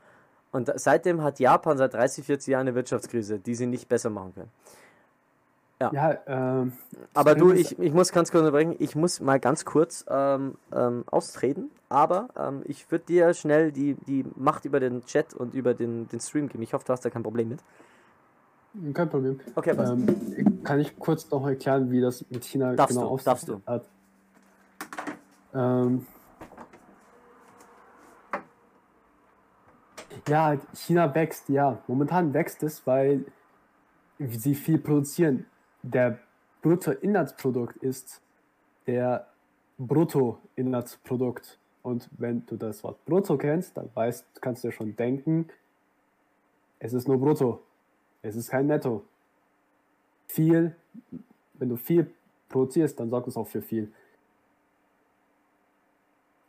[0.52, 4.34] Und seitdem hat Japan seit 30, 40 Jahren eine Wirtschaftskrise, die sie nicht besser machen
[4.34, 4.52] können.
[5.82, 5.91] Ja.
[5.94, 6.74] ja ähm,
[7.14, 11.03] aber du, ich, ich muss ganz kurz unterbrechen, ich muss mal ganz kurz ähm, ähm,
[11.10, 15.74] austreten, aber ähm, ich würde dir schnell die, die Macht über den Chat und über
[15.74, 16.64] den, den Stream geben.
[16.64, 17.64] Ich hoffe, du hast da kein Problem mit.
[18.94, 19.40] Kein Problem.
[19.56, 19.90] Okay, was?
[19.90, 23.28] Ähm, kann ich kurz noch erklären, wie das mit China darfst genau aussieht?
[23.28, 23.62] Darfst du.
[23.66, 23.90] Hat?
[25.53, 26.06] Ähm,
[30.28, 31.80] ja, China wächst, ja.
[31.88, 33.26] Momentan wächst es, weil
[34.20, 35.48] sie viel produzieren
[35.84, 36.20] der
[36.62, 38.22] Bruttoinlandsprodukt ist
[38.88, 39.28] der
[39.78, 41.58] Bruttoinlandsprodukt.
[41.84, 45.49] Und wenn du das Wort Brutto kennst, dann weißt, kannst du ja schon denken,
[46.80, 47.62] es ist nur Brutto.
[48.22, 49.03] Es ist kein Netto.
[50.28, 50.76] Viel,
[51.56, 52.12] wenn du viel
[52.49, 53.91] produzierst, dann sorgt es auch für viel.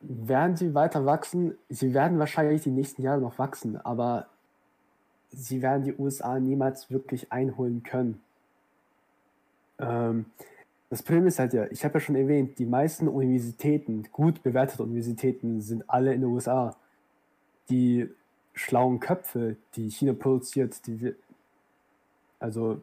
[0.00, 1.56] Werden sie weiter wachsen?
[1.68, 4.26] Sie werden wahrscheinlich die nächsten Jahre noch wachsen, aber
[5.30, 8.20] sie werden die USA niemals wirklich einholen können.
[9.82, 10.26] Ähm,
[10.88, 14.82] das Problem ist halt ja, ich habe ja schon erwähnt, die meisten Universitäten, gut bewertete
[14.82, 16.76] Universitäten, sind alle in den USA.
[17.70, 18.08] Die
[18.54, 21.14] schlauen Köpfe, die China produziert, die,
[22.38, 22.80] also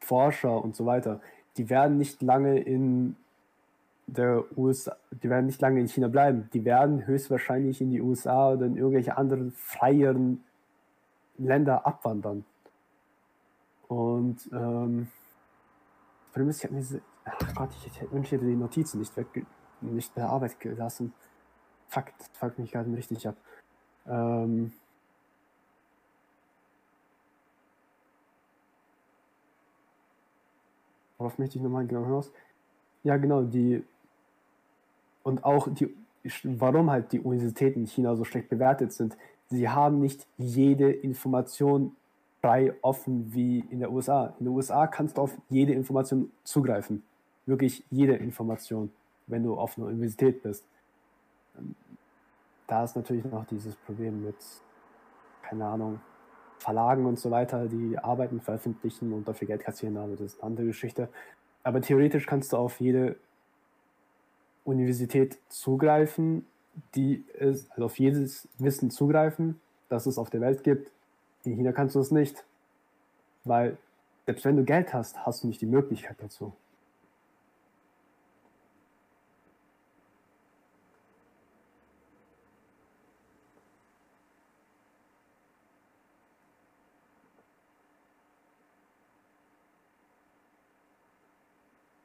[0.00, 1.20] Forscher und so weiter,
[1.56, 3.16] die werden nicht lange in
[4.06, 6.48] der USA, die werden nicht lange in China bleiben.
[6.52, 10.42] Die werden höchstwahrscheinlich in die USA oder in irgendwelche anderen freieren
[11.38, 12.44] Länder abwandern.
[13.88, 15.08] Und ähm,
[16.34, 17.00] Problem ist, ich habe mir diese.
[17.24, 19.46] Ach Gott, ich, ich wünsche, die Notizen nicht weg,
[19.80, 21.14] nicht Arbeit gelassen.
[21.86, 23.36] Fuck, das fuckt mich gerade richtig ab.
[24.04, 24.72] Ähm.
[31.18, 32.32] Worauf möchte ich nochmal genau hinaus?
[33.04, 33.84] Ja, genau, die.
[35.22, 35.94] Und auch die.
[36.42, 39.16] Warum halt die Universitäten in China so schlecht bewertet sind.
[39.50, 41.94] Sie haben nicht jede Information
[42.44, 44.34] frei offen wie in der USA.
[44.38, 47.02] In den USA kannst du auf jede Information zugreifen.
[47.46, 48.92] Wirklich jede Information,
[49.26, 50.62] wenn du auf einer Universität bist.
[51.58, 51.74] Ähm,
[52.66, 54.36] da ist natürlich noch dieses Problem mit,
[55.42, 56.00] keine Ahnung,
[56.58, 60.50] Verlagen und so weiter, die Arbeiten veröffentlichen und dafür Geld kassieren, aber das ist eine
[60.50, 61.08] andere Geschichte.
[61.62, 63.16] Aber theoretisch kannst du auf jede
[64.64, 66.44] Universität zugreifen,
[66.94, 69.58] die ist, also auf jedes Wissen zugreifen,
[69.88, 70.92] das es auf der Welt gibt,
[71.46, 72.44] in China kannst du es nicht,
[73.44, 73.76] weil
[74.26, 76.52] selbst wenn du Geld hast, hast du nicht die Möglichkeit dazu.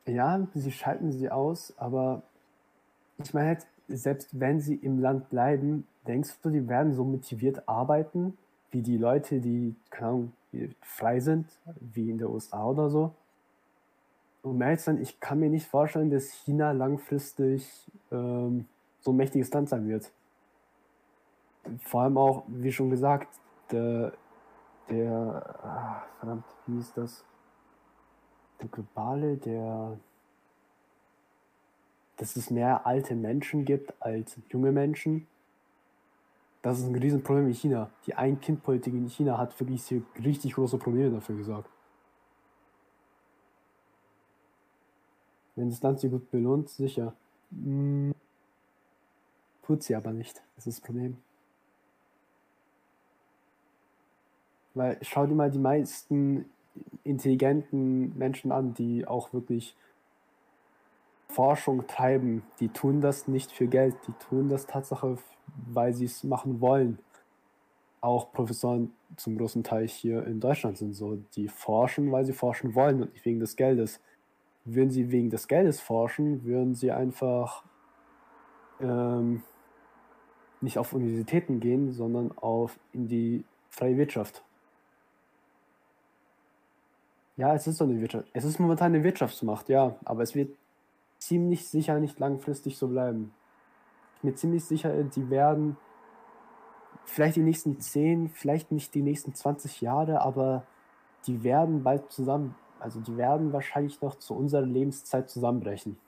[0.05, 2.23] Ja, sie schalten sie aus, aber
[3.19, 8.37] ich meine, selbst wenn sie im Land bleiben, denkst du, die werden so motiviert arbeiten,
[8.71, 10.33] wie die Leute, die, Ahnung,
[10.81, 11.47] frei sind,
[11.79, 13.13] wie in der USA oder so.
[14.43, 17.69] Ehrlich zu sein, ich kann mir nicht vorstellen, dass China langfristig
[18.11, 18.65] ähm,
[19.01, 20.11] so ein mächtiges Land sein wird.
[21.83, 23.27] Vor allem auch, wie schon gesagt,
[23.71, 24.13] der,
[24.89, 27.23] der ah, verdammt, wie ist das?
[28.61, 29.97] Der globale, der,
[32.17, 35.27] dass es mehr alte Menschen gibt als junge Menschen
[36.61, 37.89] das ist ein Riesenproblem in China.
[38.05, 41.69] Die Ein-Kind-Politik in China hat wirklich hier richtig große Probleme dafür gesorgt.
[45.55, 47.13] Wenn das Land sie gut belohnt, sicher.
[47.51, 48.13] Hm,
[49.63, 50.41] tut sie aber nicht.
[50.55, 51.17] Das ist das Problem.
[54.73, 56.45] Weil schau dir mal die meisten
[57.03, 59.75] intelligenten Menschen an, die auch wirklich
[61.29, 65.17] Forschung treiben, die tun das nicht für Geld, die tun das Tatsache,
[65.71, 66.99] weil sie es machen wollen.
[68.01, 72.73] Auch Professoren zum großen Teil hier in Deutschland sind so, die forschen, weil sie forschen
[72.73, 74.01] wollen und nicht wegen des Geldes.
[74.65, 77.63] Würden sie wegen des Geldes forschen, würden sie einfach
[78.79, 79.43] ähm,
[80.61, 84.43] nicht auf Universitäten gehen, sondern auf in die freie Wirtschaft.
[87.37, 88.27] Ja, es ist so eine Wirtschaft.
[88.33, 90.58] Es ist momentan eine Wirtschaftsmacht, ja, aber es wird
[91.29, 93.31] ziemlich sicher nicht langfristig so bleiben.
[94.15, 95.77] Ich bin mir ziemlich sicher, die werden
[97.05, 100.63] vielleicht die nächsten 10, vielleicht nicht die nächsten 20 Jahre, aber
[101.27, 105.99] die werden bald zusammen, also die werden wahrscheinlich noch zu unserer Lebenszeit zusammenbrechen.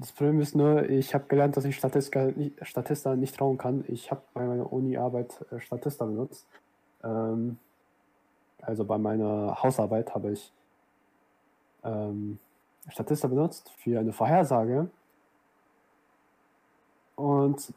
[0.00, 3.84] Das Problem ist nur, ich habe gelernt, dass ich Statista nicht, Statista nicht trauen kann.
[3.88, 6.46] Ich habe bei meiner Uni-Arbeit äh, Statista benutzt.
[7.02, 7.58] Ähm,
[8.62, 10.52] also bei meiner Hausarbeit habe ich
[11.82, 12.38] ähm,
[12.88, 14.88] Statista benutzt für eine Vorhersage.
[17.16, 17.74] Und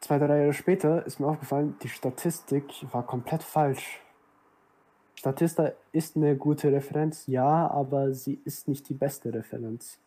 [0.00, 4.00] zwei, drei Jahre später ist mir aufgefallen, die Statistik war komplett falsch.
[5.14, 10.01] Statista ist eine gute Referenz, ja, aber sie ist nicht die beste Referenz.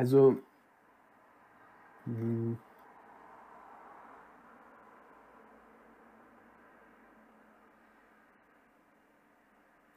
[0.00, 0.38] Also,
[2.06, 2.56] hm.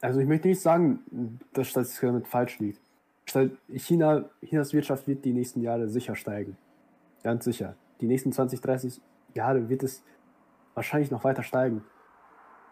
[0.02, 2.82] Also ich möchte nicht sagen, dass Statistik damit falsch liegt.
[3.72, 6.58] China, Chinas Wirtschaft wird die nächsten Jahre sicher steigen.
[7.22, 7.74] Ganz sicher.
[8.02, 9.00] Die nächsten 20, 30
[9.32, 10.04] Jahre wird es
[10.74, 11.82] wahrscheinlich noch weiter steigen.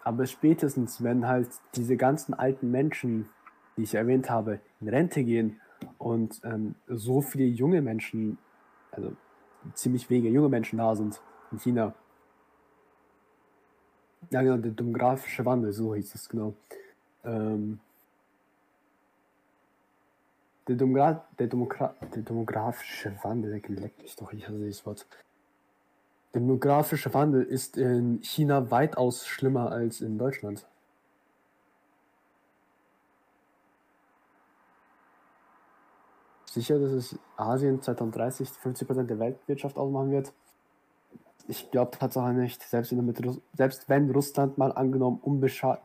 [0.05, 3.31] Aber spätestens, wenn halt diese ganzen alten Menschen,
[3.79, 5.62] die ich erwähnt habe, in Rente gehen
[5.99, 8.39] und ähm, so viele junge Menschen,
[8.91, 9.13] also
[9.75, 11.95] ziemlich wenige junge Menschen da sind in China.
[14.31, 16.55] Ja, genau, der demografische Wandel, so hieß es genau.
[17.25, 17.81] Ähm,
[20.69, 25.07] der, Demogra der, Demogra der demografische Wandel, leck mich doch, ich hasse dieses Wort.
[26.35, 30.67] Der demografische Wandel ist in China weitaus schlimmer als in Deutschland.
[36.53, 40.33] Sicher, dass es Asien 2030 50% der Weltwirtschaft ausmachen wird?
[41.49, 42.63] Ich glaube Tatsache nicht.
[42.63, 42.95] Selbst,
[43.55, 45.83] selbst wenn Russland mal angenommen unbeschadet.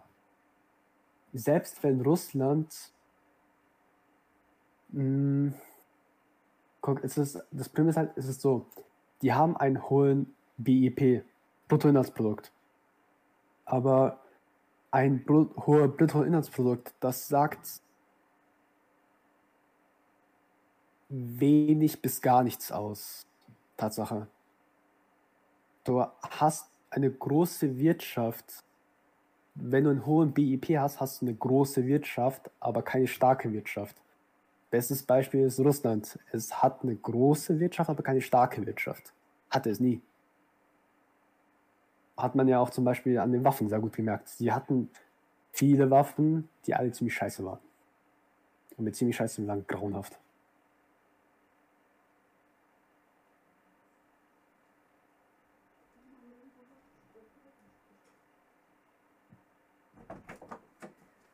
[1.34, 2.74] Selbst wenn Russland.
[4.90, 5.54] Mh, hm,
[6.82, 8.66] guck, es ist, das Problem ist halt, es ist so,
[9.22, 11.24] die haben einen hohen BIP,
[11.68, 12.52] Bruttoinlandsprodukt.
[13.66, 14.22] Aber
[14.92, 17.82] ein hoher Bruttoinlandsprodukt, das sagt
[21.10, 23.26] wenig bis gar nichts aus.
[23.78, 24.28] Tatsache.
[25.84, 28.64] Du hast eine große Wirtschaft.
[29.56, 33.96] Wenn du einen hohen BIP hast, hast du eine große Wirtschaft, aber keine starke Wirtschaft.
[34.70, 36.20] Bestes Beispiel ist Russland.
[36.32, 39.14] Es hat eine große Wirtschaft, aber keine starke Wirtschaft.
[39.50, 40.02] Hatte es nie.
[42.18, 44.28] Hat man ja auch zum Beispiel an den Waffen sehr gut gemerkt.
[44.28, 44.90] Sie hatten
[45.52, 47.60] viele Waffen, die alle ziemlich scheiße waren.
[48.76, 50.20] Und mit ziemlich scheiße lang grauenhaft.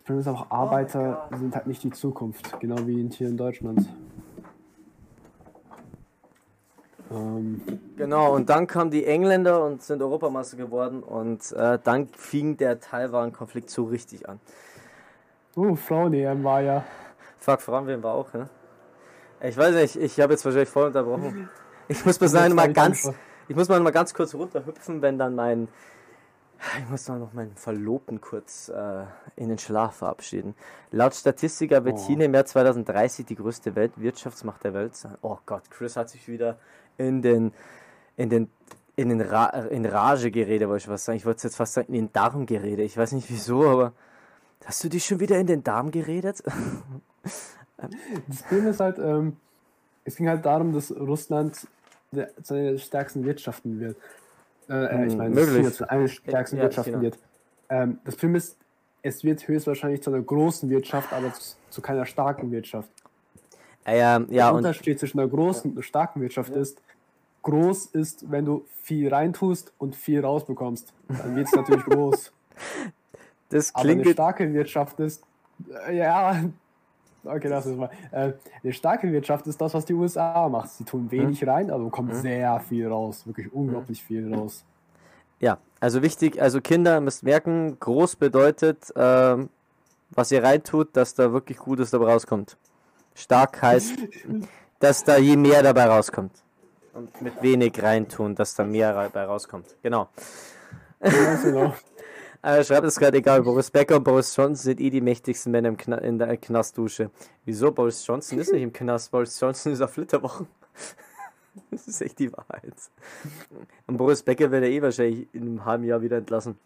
[0.04, 3.88] Problem ist auch, Arbeiter oh sind halt nicht die Zukunft, genau wie hier in Deutschland.
[7.10, 7.62] Ähm.
[7.96, 12.80] Genau, und dann kamen die Engländer und sind Europameister geworden und äh, dann fing der
[12.80, 14.40] Taiwan-Konflikt so richtig an.
[15.56, 16.84] Uh, Frauen-EM war ja.
[17.38, 18.50] Fuck, Frauen-WM war auch, ne?
[19.42, 21.50] Ich weiß nicht, ich habe jetzt wahrscheinlich voll unterbrochen.
[21.88, 23.12] Ich muss mal ganz,
[23.48, 25.68] ich muss mal ganz kurz runterhüpfen, wenn dann mein
[26.80, 29.04] ich muss noch meinen Verlobten kurz äh,
[29.36, 30.56] in den Schlaf verabschieden.
[30.92, 32.08] Laut Statistiker wird oh.
[32.08, 35.16] China im Jahr 2030 die größte Weltwirtschaftsmacht der Welt sein.
[35.22, 36.58] Oh Gott, Chris hat sich wieder
[36.98, 37.54] in den
[38.16, 38.50] in den
[38.96, 41.18] in den Ra in Rage geredet, wollte ich was sagen.
[41.18, 42.86] Ich wollte jetzt fast sagen in den Darm geredet.
[42.86, 43.94] Ich weiß nicht wieso, aber
[44.66, 46.44] hast du dich schon wieder in den Darm geredet?
[48.28, 49.38] das Problem ist halt, ähm,
[50.06, 51.68] es ging halt darum, dass Russland
[52.12, 53.98] seine der stärksten Wirtschaften wird.
[54.70, 55.66] Äh, ich hm, meine, möglich.
[55.66, 57.18] Das eine der stärksten ja, Wirtschaften wird.
[57.70, 58.58] Ähm, das Problem ist,
[59.02, 62.90] es wird höchstwahrscheinlich zu einer großen Wirtschaft, aber zu, zu keiner starken Wirtschaft.
[63.86, 66.62] Äh, ja, ja, der Unterschied zwischen einer großen und einer starken Wirtschaft ja.
[66.62, 66.82] ist,
[67.42, 70.94] groß ist, wenn du viel reintust und viel rausbekommst.
[71.10, 72.32] Dann wird es natürlich groß.
[73.50, 74.00] Das klingt.
[74.00, 75.24] Aber eine starke Wirtschaft ist,
[75.88, 76.44] äh, ja,
[77.26, 77.90] Okay, lass es mal.
[78.12, 78.34] Äh,
[78.64, 80.70] eine starke Wirtschaft ist das, was die USA macht.
[80.72, 81.50] Sie tun wenig hm?
[81.50, 82.22] rein, aber bekommen hm?
[82.22, 83.26] sehr viel raus.
[83.26, 84.06] Wirklich unglaublich hm?
[84.06, 84.66] viel raus.
[85.40, 89.50] Ja, also wichtig, also Kinder müsst merken, groß bedeutet, ähm,
[90.12, 92.58] was ihr reintut, dass da wirklich Gutes dabei rauskommt.
[93.16, 93.96] Stark heißt,
[94.80, 96.32] dass da je mehr dabei rauskommt.
[96.94, 99.76] Und mit wenig reintun, dass da mehr dabei rauskommt.
[99.82, 100.10] Genau.
[101.02, 101.74] Ja, genau.
[102.46, 105.70] Er schreibt es gerade, egal, Boris Becker und Boris Johnson sind eh die mächtigsten Männer
[105.70, 107.10] im Kna in der Knastdusche.
[107.46, 107.72] Wieso?
[107.72, 110.48] Boris Johnson ist nicht im Knast, Boris Johnson ist auf Flitterwochen.
[111.72, 112.74] das ist echt die Wahrheit.
[113.88, 116.60] Und Boris Becker wird er eh wahrscheinlich in einem halben Jahr wieder entlassen.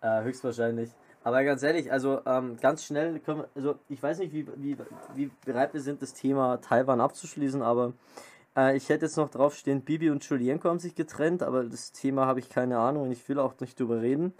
[0.00, 0.90] Äh, höchstwahrscheinlich.
[1.24, 4.76] Aber ganz ehrlich, also ähm, ganz schnell können wir, also ich weiß nicht, wie, wie,
[5.16, 7.94] wie bereit wir sind, das Thema Taiwan abzuschließen, aber
[8.56, 12.26] äh, ich hätte jetzt noch draufstehen, Bibi und Julienko haben sich getrennt, aber das Thema
[12.26, 14.32] habe ich keine Ahnung und ich will auch nicht drüber reden.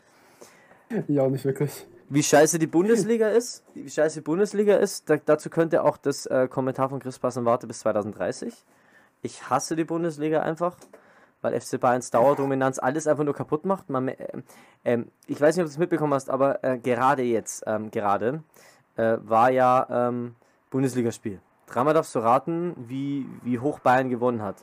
[1.08, 1.86] Ja, auch nicht wirklich.
[2.10, 6.24] Wie scheiße die Bundesliga ist, wie scheiße die Bundesliga ist, da, dazu könnte auch das
[6.26, 8.54] äh, Kommentar von Chris passen, warte bis 2030.
[9.20, 10.76] Ich hasse die Bundesliga einfach,
[11.42, 13.90] weil FC Bayerns Dauerdominanz alles einfach nur kaputt macht.
[13.90, 14.42] Man, äh,
[14.84, 18.42] äh, ich weiß nicht, ob du es mitbekommen hast, aber äh, gerade jetzt, ähm, gerade,
[18.96, 20.34] äh, war ja ähm,
[20.70, 21.40] Bundesligaspiel.
[21.66, 24.56] Dreimal darfst du raten, wie, wie hoch Bayern gewonnen hat.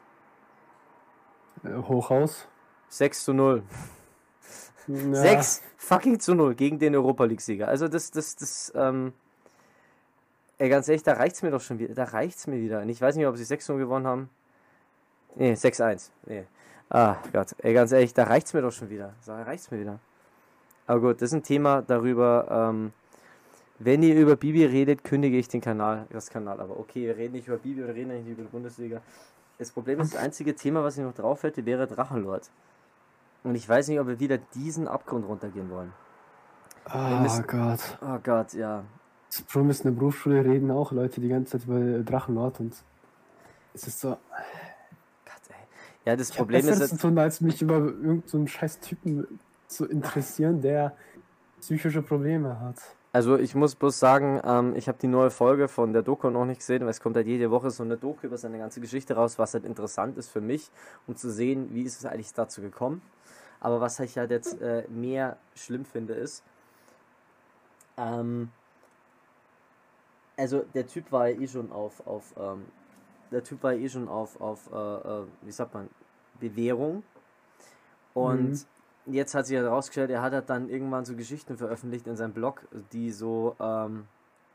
[1.63, 2.47] Äh, Hochhaus.
[2.89, 3.63] 6 zu 0.
[4.87, 5.15] Ja.
[5.15, 7.67] 6 fucking zu 0 gegen den Europa League-Sieger.
[7.67, 9.13] Also das, das, das, ähm,
[10.57, 11.93] ey, ganz ehrlich, da reicht's mir doch schon wieder.
[11.93, 12.81] Da reicht's mir wieder.
[12.81, 14.29] Und ich weiß nicht, ob sie 6 0 gewonnen haben.
[15.35, 16.09] Nee, 6-1.
[16.25, 16.45] Nee.
[16.89, 17.55] Ah, Gott.
[17.59, 19.13] Ey, ganz ehrlich, da reicht's mir doch schon wieder.
[19.25, 19.99] Da reicht's mir wieder.
[20.87, 22.93] Aber gut, das ist ein Thema darüber, ähm,
[23.79, 26.61] wenn ihr über Bibi redet, kündige ich den Kanal, das Kanal.
[26.61, 29.01] Aber okay, wir reden nicht über Bibi, wir reden nicht über die Bundesliga.
[29.57, 32.49] Das Problem ist, das einzige Thema, was ich noch drauf hätte, wäre Drachenlord.
[33.45, 35.93] Und ich weiß nicht, ob wir wieder diesen Abgrund runtergehen wollen.
[36.93, 37.45] Oh müssen...
[37.45, 37.79] Gott.
[38.01, 38.83] Oh Gott, ja.
[39.29, 42.75] Das Problem ist, in der Berufsschule reden auch Leute die ganze Zeit über Drachenlord und
[43.73, 44.09] es ist so.
[44.09, 44.19] Gott,
[45.49, 45.55] ey.
[46.05, 46.87] Ja, das ich Problem ist.
[46.89, 50.95] zu tun, als mich über irgendeinen so scheiß Typen zu interessieren, der
[51.59, 52.77] psychische Probleme hat.
[53.13, 56.45] Also ich muss bloß sagen, ähm, ich habe die neue Folge von der Doku noch
[56.45, 59.15] nicht gesehen, weil es kommt halt jede Woche so eine Doku über seine ganze Geschichte
[59.15, 60.69] raus, was halt interessant ist für mich,
[61.07, 63.01] um zu sehen, wie ist es eigentlich dazu gekommen.
[63.59, 66.43] Aber was ich halt jetzt äh, mehr schlimm finde, ist,
[67.97, 68.51] ähm,
[70.37, 72.65] also der Typ war ja eh schon auf, auf ähm,
[73.31, 75.89] der Typ war ja eh schon auf, auf äh, äh, wie sagt man,
[76.39, 77.03] Bewährung.
[78.13, 78.65] Und mhm
[79.05, 82.67] jetzt hat sich herausgestellt, er hat halt dann irgendwann so Geschichten veröffentlicht in seinem Blog,
[82.91, 84.07] die so, ähm,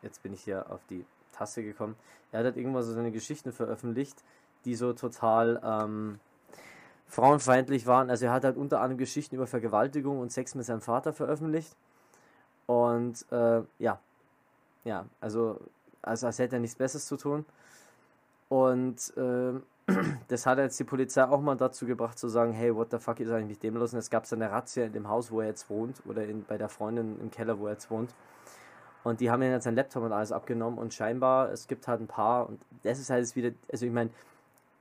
[0.02, 1.96] jetzt bin ich hier auf die Taste gekommen,
[2.32, 4.22] er hat halt irgendwann so seine Geschichten veröffentlicht,
[4.64, 6.20] die so total ähm,
[7.10, 8.08] frauenfeindlich waren.
[8.08, 11.76] Also er hat halt unter anderem Geschichten über Vergewaltigung und Sex mit seinem Vater veröffentlicht.
[12.66, 13.98] Und äh, ja,
[14.84, 15.60] ja, also,
[16.02, 17.44] also als hätte er nichts Besseres zu tun.
[18.48, 19.52] Und äh,
[20.28, 23.18] das hat jetzt die Polizei auch mal dazu gebracht zu sagen, hey, what the fuck
[23.18, 23.92] ist eigentlich mit dem los?
[23.92, 26.44] Und es gab so eine Razzia in dem Haus, wo er jetzt wohnt, oder in,
[26.44, 28.14] bei der Freundin im Keller, wo er jetzt wohnt.
[29.02, 32.00] Und die haben ihm jetzt sein Laptop und alles abgenommen und scheinbar, es gibt halt
[32.00, 34.10] ein paar, und das ist halt wieder, also ich meine,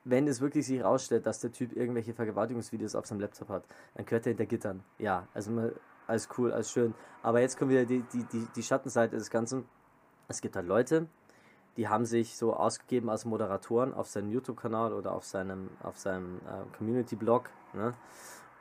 [0.10, 3.64] wenn es wirklich sich herausstellt, dass der Typ irgendwelche Vergewaltigungsvideos auf seinem Laptop hat,
[3.95, 4.84] dann gehört er hinter Gittern.
[4.98, 5.73] Ja, also mal,
[6.07, 6.94] alles cool, alles schön.
[7.22, 9.65] Aber jetzt kommt wieder die, die, die, die Schattenseite des Ganzen.
[10.27, 11.07] Es gibt halt Leute,
[11.77, 16.38] die haben sich so ausgegeben als Moderatoren auf seinem YouTube-Kanal oder auf seinem, auf seinem
[16.38, 17.94] äh, Community-Blog ne?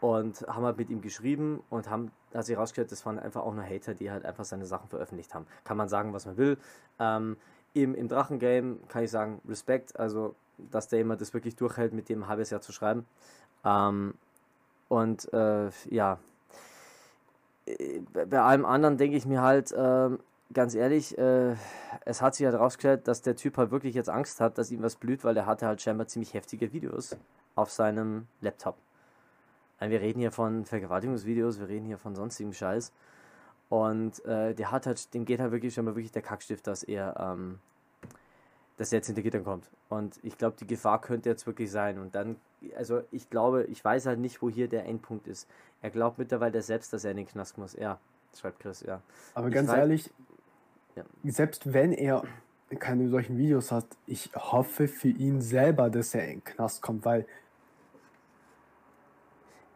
[0.01, 3.55] und haben halt mit ihm geschrieben und haben, hat sich herausgestellt, das waren einfach auch
[3.55, 5.47] nur Hater, die halt einfach seine Sachen veröffentlicht haben.
[5.65, 6.59] Kann man sagen, was man will.
[6.99, 7.37] Ähm,
[7.83, 10.35] im, Im Drachengame kann ich sagen, Respekt, also
[10.71, 13.07] dass der jemand das wirklich durchhält, mit dem halbes Jahr zu schreiben.
[13.65, 14.15] Ähm,
[14.89, 16.19] und äh, ja,
[17.67, 20.11] äh, bei allem anderen denke ich mir halt, äh,
[20.53, 21.55] ganz ehrlich, äh,
[22.05, 24.83] es hat sich halt rausgestellt, dass der Typ halt wirklich jetzt Angst hat, dass ihm
[24.83, 27.17] was blüht, weil er hatte halt scheinbar ziemlich heftige Videos
[27.55, 28.77] auf seinem Laptop.
[29.81, 32.93] Wir reden hier von Vergewaltigungsvideos, wir reden hier von sonstigem Scheiß.
[33.69, 36.83] Und äh, der hat halt, dem geht halt wirklich schon mal wirklich der Kackstift, dass
[36.83, 37.59] er, ähm,
[38.79, 39.69] dass er jetzt hinter Gittern kommt.
[39.89, 41.99] Und ich glaube, die Gefahr könnte jetzt wirklich sein.
[41.99, 42.37] Und dann,
[42.77, 45.49] also ich glaube, ich weiß halt nicht, wo hier der Endpunkt ist.
[45.83, 47.75] Er glaubt mittlerweile selbst, dass er in den Knast muss.
[47.75, 47.99] Ja,
[48.39, 49.03] schreibt Chris, ja.
[49.35, 50.11] Aber ich ganz ehrlich,
[50.97, 51.05] ja.
[51.25, 52.23] Selbst wenn er
[52.79, 57.05] keine solchen Videos hat, ich hoffe für ihn selber, dass er in den Knast kommt,
[57.05, 57.27] weil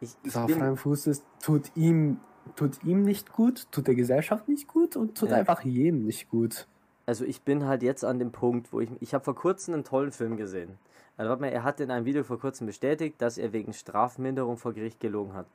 [0.01, 2.19] ich, ich auf freiem Fuß ist, tut ihm,
[2.55, 5.37] tut ihm nicht gut, tut der Gesellschaft nicht gut und tut ja.
[5.37, 6.67] einfach jedem nicht gut.
[7.05, 9.83] Also ich bin halt jetzt an dem Punkt, wo ich, ich habe vor kurzem einen
[9.83, 10.77] tollen Film gesehen.
[11.15, 14.99] Also, er hat in einem Video vor kurzem bestätigt, dass er wegen Strafminderung vor Gericht
[14.99, 15.45] gelogen hat.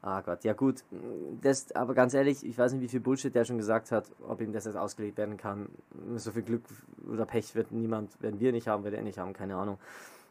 [0.00, 0.84] Ah Gott, ja gut.
[1.42, 4.40] Das, aber ganz ehrlich, ich weiß nicht, wie viel Bullshit der schon gesagt hat, ob
[4.40, 5.68] ihm das jetzt ausgelegt werden kann.
[6.16, 6.62] So viel Glück
[7.10, 9.78] oder Pech wird niemand, werden wir nicht haben, wird er nicht haben, keine Ahnung.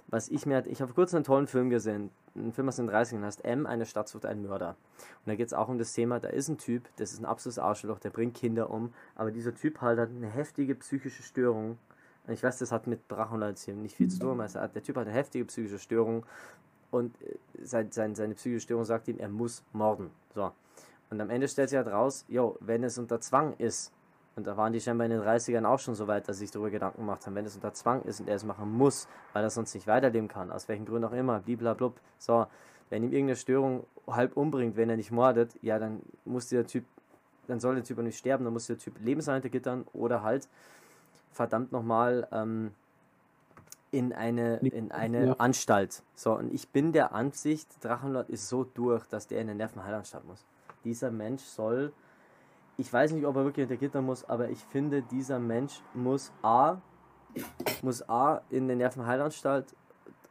[0.09, 3.23] Was ich mir, ich habe kurz einen tollen Film gesehen, einen Film aus den 30ern,
[3.23, 4.77] heißt M, eine Stadt sucht einen Mörder.
[4.99, 7.25] Und da geht es auch um das Thema, da ist ein Typ, das ist ein
[7.25, 11.77] absolutes Arschloch, der bringt Kinder um, aber dieser Typ halt hat eine heftige psychische Störung.
[12.29, 15.07] Ich weiß, das hat mit Drachenleid hier nicht viel zu tun, aber der Typ hat
[15.07, 16.25] eine heftige psychische Störung
[16.89, 20.09] und äh, sein, sein, seine psychische Störung sagt ihm, er muss morden.
[20.34, 20.51] So.
[21.09, 23.91] Und am Ende stellt sich halt raus, jo, wenn es unter Zwang ist,
[24.38, 26.51] und da waren die scheinbar in den 30ern auch schon so weit, dass sie sich
[26.51, 29.43] darüber Gedanken gemacht haben, wenn es unter Zwang ist und er es machen muss, weil
[29.43, 32.45] er sonst nicht weiterleben kann, aus welchen Gründen auch immer, bliblablub, so,
[32.91, 36.85] wenn ihm irgendeine Störung halb umbringt, wenn er nicht mordet, ja, dann muss der Typ,
[37.47, 40.47] dann soll der Typ auch nicht sterben, dann muss der Typ lebenslang gittern oder halt,
[41.31, 42.72] verdammt nochmal, ähm,
[43.89, 45.34] in eine, in eine ja.
[45.38, 46.03] Anstalt.
[46.14, 50.26] So, und ich bin der Ansicht, Drachenlord ist so durch, dass der in eine Nervenheilanstalt
[50.26, 50.45] muss.
[50.84, 51.91] Dieser Mensch soll,
[52.77, 56.31] ich weiß nicht, ob er wirklich hinter Gitter muss, aber ich finde, dieser Mensch muss
[56.43, 56.77] A,
[57.81, 59.75] muss A in eine Nervenheilanstalt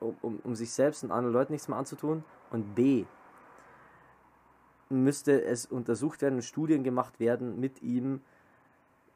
[0.00, 2.24] um, um, um sich selbst und anderen Leuten nichts mehr anzutun.
[2.50, 3.04] Und B,
[4.88, 8.20] müsste es untersucht werden und Studien gemacht werden mit ihm,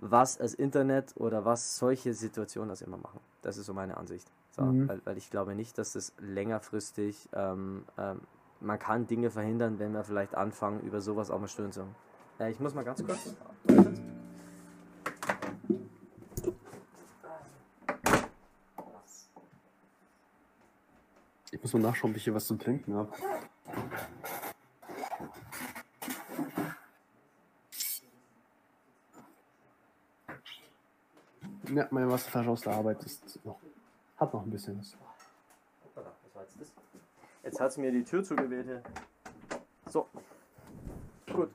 [0.01, 3.21] was das Internet oder was solche Situationen das immer machen.
[3.43, 4.31] Das ist so meine Ansicht.
[4.51, 4.89] So, mhm.
[4.89, 8.21] weil, weil ich glaube nicht, dass das längerfristig, ähm, ähm,
[8.61, 11.85] man kann Dinge verhindern, wenn wir vielleicht anfangen, über sowas auch mal stören zu.
[12.41, 13.37] Äh, ich muss mal ganz kurz.
[21.53, 23.13] Ich muss mal nachschauen, ob ich hier was zu trinken habe.
[31.73, 33.61] Ja, meine Wasserflasche aus der Arbeit ist noch,
[34.17, 34.97] hat noch ein bisschen was.
[37.45, 38.83] Jetzt hat es mir die Tür zugewählt.
[39.87, 40.09] So.
[41.33, 41.51] Gut.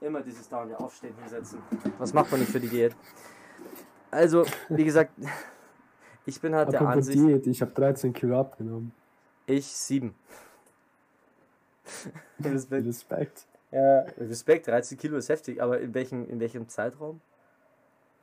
[0.00, 1.60] Immer dieses Down, ja aufstehen, hinsetzen.
[1.98, 2.94] Was macht man nicht für die Diät?
[4.10, 5.12] Also, wie gesagt,
[6.26, 7.18] ich bin halt der Ansicht.
[7.18, 8.92] Diät, ich habe 13 Kilo abgenommen.
[9.46, 10.14] Ich 7.
[12.44, 12.86] Respekt.
[12.86, 13.46] Respekt.
[13.70, 17.20] Ja, Respekt, 13 Kilo ist heftig, aber in welchem, in welchem Zeitraum?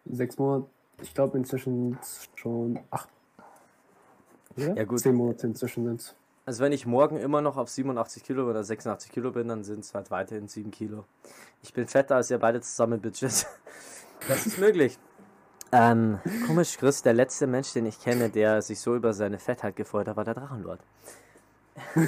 [0.05, 0.67] Sechs Monate,
[1.01, 1.97] ich glaube inzwischen
[2.35, 3.09] schon acht.
[4.55, 4.99] Ja, ja gut.
[4.99, 6.15] Zehn Monate inzwischen sind
[6.45, 9.79] Also wenn ich morgen immer noch auf 87 Kilo oder 86 Kilo bin, dann sind
[9.79, 11.05] es halt weiterhin 7 Kilo.
[11.63, 13.47] Ich bin fetter als ihr beide zusammen, Bitches.
[14.29, 14.97] Das ist möglich.
[15.73, 19.75] Ähm, komisch, Chris, der letzte Mensch, den ich kenne, der sich so über seine Fettheit
[19.75, 20.79] gefreut hat, war der Drachenlord.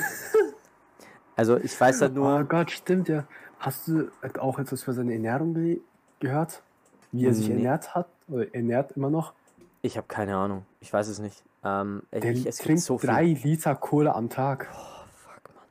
[1.36, 2.40] also ich weiß halt nur.
[2.40, 3.26] Oh Gott, stimmt ja.
[3.60, 4.10] Hast du
[4.40, 5.82] auch etwas für seine Ernährung ge
[6.20, 6.64] gehört?
[7.12, 7.56] Wie er sich nee.
[7.56, 8.08] ernährt hat?
[8.30, 9.34] Oder ernährt immer noch?
[9.82, 10.66] Ich habe keine Ahnung.
[10.80, 11.44] Ich weiß es nicht.
[11.64, 13.10] Ähm, der ich, es trinkt so viel.
[13.10, 14.68] drei Liter Cola am Tag.
[14.72, 15.66] Oh, fuck, Mann.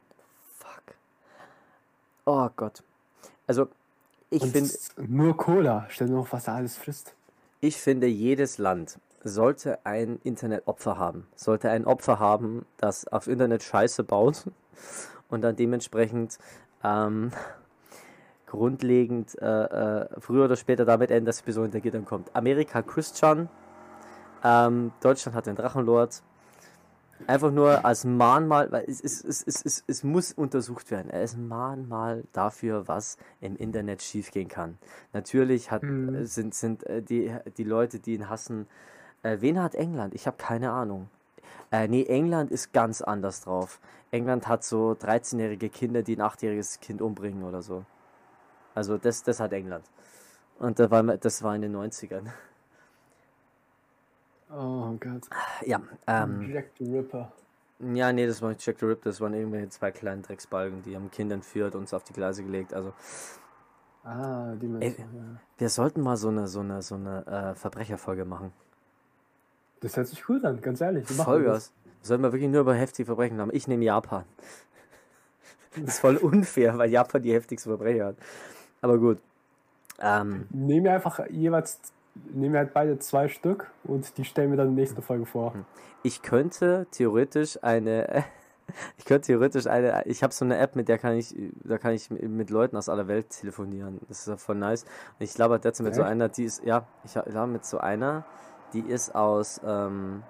[0.58, 0.94] Fuck.
[2.24, 2.82] Oh Gott.
[3.46, 3.68] Also,
[4.30, 4.70] ich finde.
[5.06, 5.86] Nur Cola.
[5.88, 7.14] Stell dir noch, was er alles frisst.
[7.60, 11.26] Ich finde, jedes Land sollte ein Internetopfer haben.
[11.34, 14.44] Sollte ein Opfer haben, das auf Internet Scheiße baut
[15.28, 16.38] und dann dementsprechend
[16.84, 17.32] ähm,
[18.46, 22.34] grundlegend äh, äh, früher oder später damit endet, dass die Person hinter Gittern kommt.
[22.34, 23.48] Amerika Christian,
[24.46, 26.22] ähm, Deutschland hat den Drachenlord.
[27.26, 31.10] Einfach nur als Mahnmal, weil es, es, es, es, es, es muss untersucht werden.
[31.10, 34.78] Er ist ein Mahnmal dafür, was im Internet schiefgehen kann.
[35.12, 36.26] Natürlich hat, mhm.
[36.26, 38.68] sind, sind äh, die, die Leute, die ihn hassen.
[39.22, 40.14] Äh, wen hat England?
[40.14, 41.08] Ich habe keine Ahnung.
[41.72, 43.80] Äh, nee, England ist ganz anders drauf.
[44.10, 47.84] England hat so 13-jährige Kinder, die ein 8-jähriges Kind umbringen oder so.
[48.74, 49.86] Also das, das hat England.
[50.58, 52.26] Und das war, das war in den 90ern.
[54.50, 55.22] Oh Gott.
[55.64, 55.80] Ja.
[56.06, 57.32] Ähm, Jack the Ripper.
[57.78, 60.96] Ja, nee, das war nicht Jack the Ripper, das waren irgendwelche zwei kleinen Drecksbalgen, die
[60.96, 62.72] haben Kinder entführt und uns auf die Gleise gelegt.
[62.72, 62.92] Also.
[64.02, 65.40] Ah, die Menschen, ey, ja.
[65.58, 68.52] Wir sollten mal so eine, so eine, so eine äh, Verbrecherfolge machen.
[69.80, 71.06] Das hört sich gut an, ganz ehrlich.
[71.06, 71.72] Vollgas.
[72.02, 73.50] Sollen wir wirklich nur über heftige Verbrechen haben?
[73.52, 74.24] Ich nehme Japan.
[75.74, 78.16] Das ist voll unfair, weil Japan die heftigsten Verbrecher hat.
[78.80, 79.18] Aber gut.
[79.98, 81.80] Ähm, Nehmen wir einfach jeweils,
[82.32, 85.26] nehmen wir halt beide zwei Stück und die stellen wir dann in der nächsten Folge
[85.26, 85.54] vor.
[85.54, 85.64] Hm.
[86.02, 88.24] Ich könnte theoretisch eine,
[88.98, 91.34] ich könnte theoretisch eine, ich habe so eine App, mit der kann ich,
[91.64, 94.00] da kann ich mit Leuten aus aller Welt telefonieren.
[94.08, 94.84] Das ist ja voll nice.
[94.84, 95.96] Und ich glaube jetzt mit Echt?
[95.96, 98.24] so einer, die ist, ja, ich glaube mit so einer,
[98.72, 100.22] die ist aus ähm,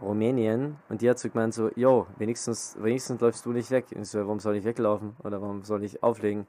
[0.00, 3.86] Rumänien und die hat so gemeint so, yo, wenigstens, wenigstens läufst du nicht weg.
[3.94, 5.16] Und ich so, warum soll ich weglaufen?
[5.22, 6.46] Oder warum soll ich auflegen?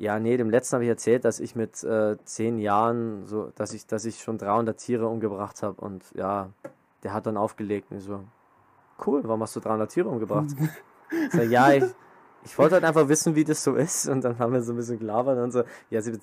[0.00, 3.74] Ja, nee, dem letzten habe ich erzählt, dass ich mit äh, zehn Jahren, so, dass
[3.74, 6.48] ich, dass ich schon 300 Tiere umgebracht habe und ja,
[7.02, 8.24] der hat dann aufgelegt und so,
[9.04, 10.48] cool, warum hast du 300 Tiere umgebracht?
[11.32, 11.84] so, ja, ich,
[12.46, 14.76] ich wollte halt einfach wissen, wie das so ist und dann haben wir so ein
[14.76, 16.18] bisschen gelabert und so, ja, sie,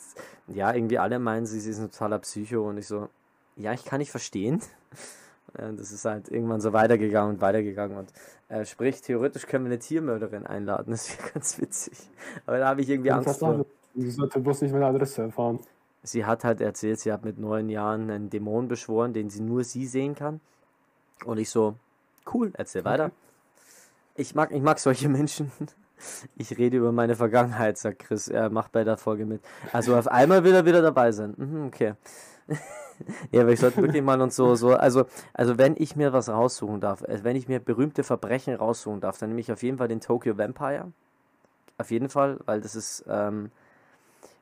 [0.47, 3.09] ja, irgendwie alle meinen, sie, sie ist ein totaler Psycho und ich so,
[3.57, 4.59] ja, ich kann nicht verstehen.
[5.53, 7.97] Das ist halt irgendwann so weitergegangen und weitergegangen.
[7.97, 8.13] Und
[8.49, 10.91] äh, sprich, theoretisch können wir eine Tiermörderin einladen.
[10.91, 11.97] Das wäre ganz witzig.
[12.45, 13.65] Aber da habe ich irgendwie Angst vor.
[13.95, 15.59] Sie sollte bloß nicht meine Adresse erfahren.
[16.03, 19.63] Sie hat halt erzählt, sie hat mit neun Jahren einen Dämon beschworen, den sie nur
[19.63, 20.39] sie sehen kann.
[21.25, 21.75] Und ich so,
[22.33, 22.89] cool, erzähl okay.
[22.89, 23.11] weiter.
[24.15, 25.51] Ich mag, ich mag solche Menschen.
[26.35, 28.27] Ich rede über meine Vergangenheit, sagt Chris.
[28.27, 29.41] Er macht bei der Folge mit.
[29.73, 31.33] Also auf einmal will er wieder dabei sein.
[31.35, 31.93] Mhm, okay.
[33.31, 36.29] ja, aber ich sollte wirklich mal und so, so, also, also wenn ich mir was
[36.29, 39.77] raussuchen darf, also wenn ich mir berühmte Verbrechen raussuchen darf, dann nehme ich auf jeden
[39.77, 40.91] Fall den Tokyo Vampire.
[41.77, 43.51] Auf jeden Fall, weil das ist, ähm,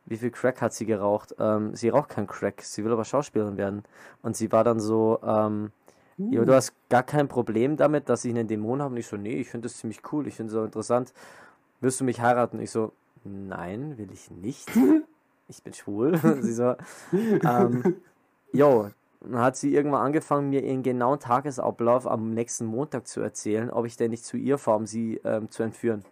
[0.05, 1.35] wie viel Crack hat sie geraucht?
[1.39, 3.83] Ähm, sie raucht kein Crack, sie will aber Schauspielerin werden.
[4.21, 5.71] Und sie war dann so, ähm,
[6.17, 6.31] uh.
[6.31, 8.93] ja, du hast gar kein Problem damit, dass ich einen Dämon habe.
[8.93, 11.13] Und ich so, nee, ich finde das ziemlich cool, ich finde es so interessant.
[11.81, 12.59] Wirst du mich heiraten?
[12.61, 14.69] Ich so, nein, will ich nicht.
[15.49, 16.17] ich bin schwul.
[16.41, 16.75] sie so,
[17.11, 17.95] ähm,
[18.55, 18.89] yo,
[19.21, 23.85] dann hat sie irgendwann angefangen, mir ihren genauen Tagesablauf am nächsten Montag zu erzählen, ob
[23.85, 26.03] ich denn nicht zu ihr fahre, um sie ähm, zu entführen.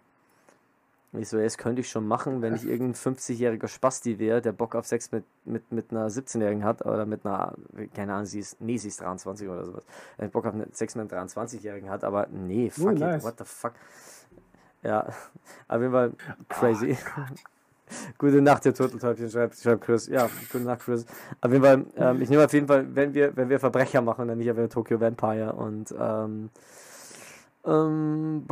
[1.16, 4.74] Ich so, das könnte ich schon machen, wenn ich irgendein 50-jähriger Spasti wäre, der Bock
[4.74, 7.54] auf Sex mit, mit, mit einer 17-Jährigen hat oder mit einer,
[7.94, 9.84] keine Ahnung, sie ist, nee, sie ist 23 oder sowas.
[10.16, 13.22] Wenn Bock auf Sex mit einer 23-Jährigen hat, aber nee, fuck oh, it, nice.
[13.22, 13.74] what the fuck.
[14.82, 15.06] Ja,
[15.68, 16.12] auf jeden Fall
[16.48, 16.98] crazy.
[17.16, 17.20] Oh,
[18.18, 20.06] gute Nacht, der Turteltäubchen, schreibt, schreibt Chris.
[20.06, 21.06] Ja, gute Nacht, Chris.
[21.40, 24.28] Auf jeden Fall, ähm, ich nehme auf jeden Fall, wenn wir, wenn wir Verbrecher machen,
[24.28, 26.50] dann nicht auf Tokyo Vampire und ähm,
[27.64, 28.46] ähm,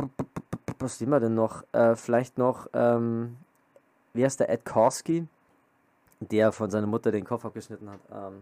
[0.79, 1.63] was nehmen wir denn noch?
[1.71, 3.37] Äh, vielleicht noch, ähm,
[4.13, 5.27] wie heißt der Ed Korsky,
[6.19, 7.99] der von seiner Mutter den Kopf abgeschnitten hat.
[8.11, 8.41] Ähm,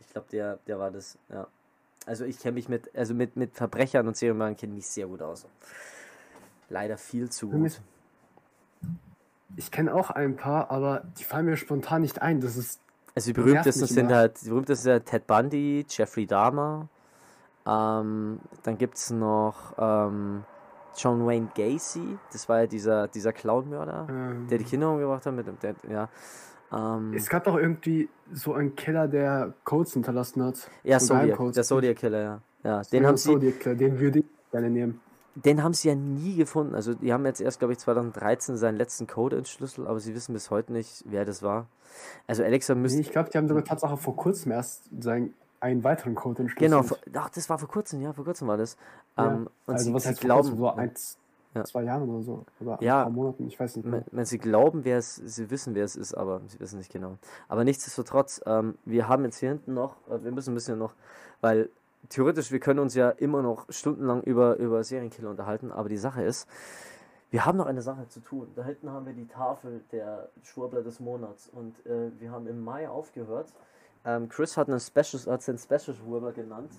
[0.00, 1.46] ich glaube, der, der war das, ja.
[2.06, 5.22] Also ich kenne mich mit, also mit, mit Verbrechern und Serienmördern kenne mich sehr gut
[5.22, 5.46] aus.
[6.68, 7.80] Leider viel zu gut.
[9.56, 12.40] Ich kenne auch ein paar, aber die fallen mir spontan nicht ein.
[12.40, 12.80] Das ist.
[13.14, 16.88] Also die berühmtesten sind halt, die berühmtesten sind halt Ted Bundy, Jeffrey Dahmer.
[17.66, 20.44] Ähm, dann gibt es noch ähm,
[20.96, 24.46] John Wayne Gacy, das war ja dieser, dieser Clownmörder, ähm.
[24.48, 26.08] der die Kinder umgebracht hat mit dem, der, ja.
[26.72, 30.68] Ähm, es gab doch irgendwie so einen Killer, der Codes hinterlassen hat.
[30.82, 32.40] Ja, Zodiac, der Zodiac Killer, ja.
[32.62, 35.00] ja den haben sie, den würde ich gerne nehmen.
[35.34, 36.74] Den haben sie ja nie gefunden.
[36.74, 40.32] Also die haben jetzt erst, glaube ich, 2013 seinen letzten Code entschlüsselt, aber sie wissen
[40.32, 41.66] bis heute nicht, wer das war.
[42.26, 42.98] Also Alexa müsste.
[42.98, 45.34] Nee, ich glaube, die haben sogar tatsächlich vor kurzem erst seinen
[45.64, 46.70] einen weiteren Code entschlüsselt.
[46.70, 48.76] Genau, ach, das war vor kurzem, ja, vor kurzem war das.
[49.16, 51.16] Ja, ähm, und also sie, was heißt sie glauben, so eins,
[51.54, 51.64] ja.
[51.64, 53.86] zwei Jahren oder so, oder ja, ein paar Monaten, ich weiß nicht.
[53.86, 54.04] Mehr.
[54.10, 57.16] Wenn sie glauben, wer es, sie wissen, wer es ist, aber sie wissen nicht genau.
[57.48, 60.94] Aber nichtsdestotrotz, ähm, wir haben jetzt hier hinten noch, äh, wir müssen ein bisschen noch,
[61.40, 61.70] weil
[62.08, 66.22] theoretisch, wir können uns ja immer noch stundenlang über, über Serienkiller unterhalten, aber die Sache
[66.22, 66.48] ist,
[67.30, 68.48] wir haben noch eine Sache zu tun.
[68.54, 72.62] Da hinten haben wir die Tafel der Schwurbler des Monats und äh, wir haben im
[72.62, 73.52] Mai aufgehört
[74.06, 76.70] ähm, Chris hat einen Special, hat den Special Schwurbler genannt.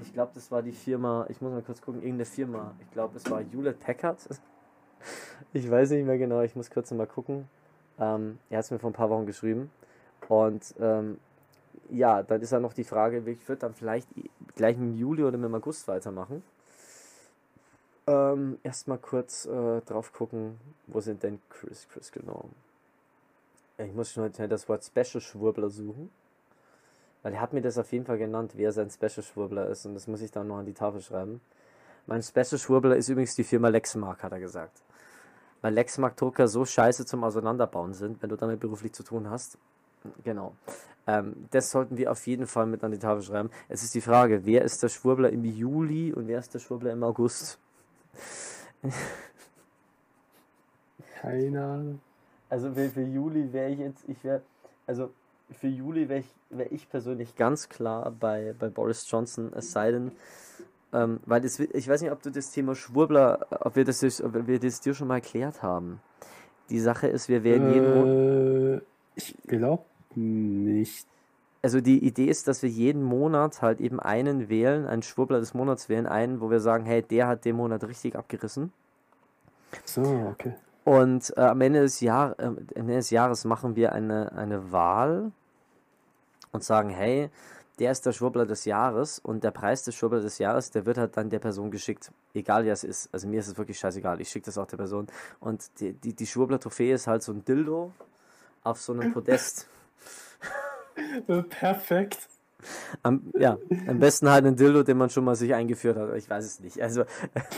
[0.00, 2.74] Ich glaube, das war die Firma, ich muss mal kurz gucken, irgendeine Firma.
[2.80, 4.18] Ich glaube, es war Hewlett Packard.
[5.52, 7.48] ich weiß nicht mehr genau, ich muss kurz mal gucken.
[7.98, 9.70] Ähm, er hat es mir vor ein paar Wochen geschrieben.
[10.28, 11.18] Und ähm,
[11.90, 14.08] ja, dann ist ja noch die Frage, würde dann vielleicht
[14.60, 16.42] gleich im Juli oder im August weitermachen.
[18.06, 22.44] Ähm, Erstmal kurz äh, drauf gucken, wo sind denn Chris, Chris genau.
[23.78, 26.10] Ich muss schon heute das Wort Special Schwurbler suchen.
[27.22, 29.86] Weil er hat mir das auf jeden Fall genannt, wer sein Special Schwurbler ist.
[29.86, 31.40] Und das muss ich dann noch an die Tafel schreiben.
[32.06, 34.82] Mein Special Schwurbler ist übrigens die Firma Lexmark, hat er gesagt.
[35.62, 39.56] Weil Lexmark-Drucker so scheiße zum Auseinanderbauen sind, wenn du damit beruflich zu tun hast.
[40.24, 40.54] Genau.
[41.06, 43.50] Ähm, das sollten wir auf jeden Fall mit an die Tafel schreiben.
[43.68, 46.92] Es ist die Frage, wer ist der Schwurbler im Juli und wer ist der Schwurbler
[46.92, 47.58] im August?
[51.20, 52.00] Keine Ahnung.
[52.48, 54.42] Also für, für Juli wäre ich jetzt, ich wäre,
[54.86, 55.10] also
[55.50, 59.92] für Juli wäre ich, wär ich persönlich ganz klar bei, bei Boris Johnson, es sei
[59.92, 60.12] denn,
[60.92, 64.46] ähm, weil das, ich weiß nicht, ob du das Thema Schwurbler, ob wir das, ob
[64.46, 66.00] wir das dir schon mal erklärt haben.
[66.70, 68.82] Die Sache ist, wir werden äh, jeden Monat.
[69.14, 69.84] Ich glaube
[70.16, 71.06] nicht.
[71.62, 75.52] Also die Idee ist, dass wir jeden Monat halt eben einen wählen, einen Schwurbler des
[75.52, 78.72] Monats wählen, einen, wo wir sagen, hey, der hat den Monat richtig abgerissen.
[79.84, 80.54] So, okay.
[80.84, 85.32] Und äh, am Ende des, Jahr, äh, Ende des Jahres machen wir eine, eine Wahl
[86.52, 87.28] und sagen, hey,
[87.78, 90.98] der ist der Schwurbler des Jahres und der Preis des Schwurbler des Jahres, der wird
[90.98, 92.10] halt dann der Person geschickt.
[92.34, 93.08] Egal wer es ist.
[93.12, 94.20] Also mir ist es wirklich scheißegal.
[94.20, 95.06] Ich schicke das auch der Person.
[95.40, 97.92] Und die, die, die Schwurbler-Trophäe ist halt so ein Dildo
[98.64, 99.66] auf so einem Podest.
[101.48, 102.28] Perfekt.
[103.02, 103.56] Am, ja,
[103.86, 106.14] am besten halt ein Dildo, den man schon mal sich eingeführt hat.
[106.16, 106.80] Ich weiß es nicht.
[106.82, 107.04] Also,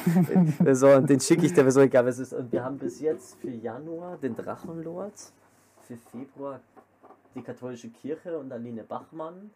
[0.72, 2.38] so, den schicke ich der Person, egal was es ist.
[2.38, 5.14] Und wir haben bis jetzt für Januar den Drachenlord,
[5.82, 6.60] für Februar
[7.34, 9.50] die katholische Kirche und Aline Bachmann.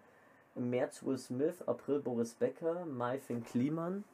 [0.57, 4.05] Im März Will Smith, April Boris Becker, Mai Finn Kliman.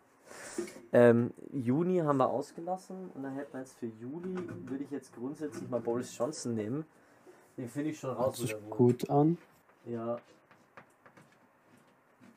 [0.92, 4.36] Ähm, Juni haben wir ausgelassen und dann hätten wir jetzt für Juli,
[4.66, 6.84] würde ich jetzt grundsätzlich mal Boris Johnson nehmen.
[7.56, 8.24] Den finde ich schon raus.
[8.24, 9.38] Hört sich gut an.
[9.84, 10.18] Ja.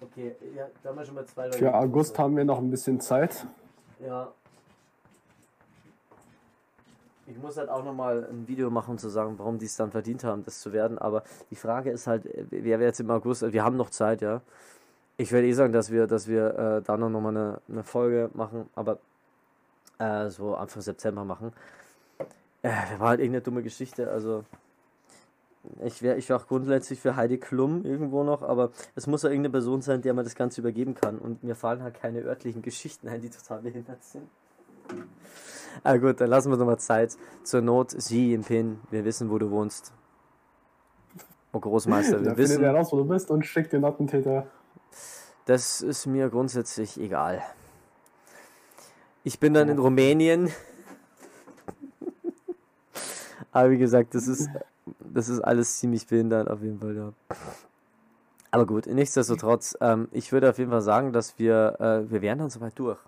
[0.02, 1.58] Okay, ja, da haben wir schon mal zwei Leute.
[1.58, 3.48] Für August haben wir noch ein bisschen Zeit.
[4.00, 4.32] Ja,
[7.28, 10.24] ich muss halt auch nochmal ein Video machen, zu sagen, warum die es dann verdient
[10.24, 11.00] haben, das zu werden.
[11.00, 14.42] Aber die Frage ist halt, wer wäre jetzt im August, wir haben noch Zeit, ja.
[15.18, 18.30] Ich werde eh sagen, dass wir, dass wir äh, da noch mal eine, eine Folge
[18.34, 19.00] machen, aber
[19.98, 21.54] äh, so Anfang September machen.
[22.62, 22.70] Äh,
[23.00, 24.44] war halt irgendeine dumme Geschichte, also
[25.84, 29.30] ich wäre ich wär auch grundsätzlich für Heidi Klum irgendwo noch, aber es muss ja
[29.30, 31.18] irgendeine Person sein, der man das Ganze übergeben kann.
[31.18, 34.28] Und mir fallen halt keine örtlichen Geschichten ein, die total behindert sind.
[35.84, 37.18] Ah gut, dann lassen wir nochmal Zeit.
[37.44, 38.80] Zur Not, sie im Pin.
[38.92, 39.92] Wir wissen, wo du wohnst.
[41.52, 42.56] Oh Großmeister, wir da wissen.
[42.56, 44.48] Findet er raus, wo du bist und schickt den Attentäter
[45.46, 47.42] das ist mir grundsätzlich egal.
[49.24, 50.52] Ich bin dann in Rumänien.
[53.52, 54.50] Aber wie gesagt, das ist,
[55.00, 57.14] das ist alles ziemlich behindert auf jeden Fall, ja.
[58.52, 62.40] Aber gut, nichtsdestotrotz, ähm, ich würde auf jeden Fall sagen, dass wir, äh, wir wären
[62.40, 63.00] dann soweit durch.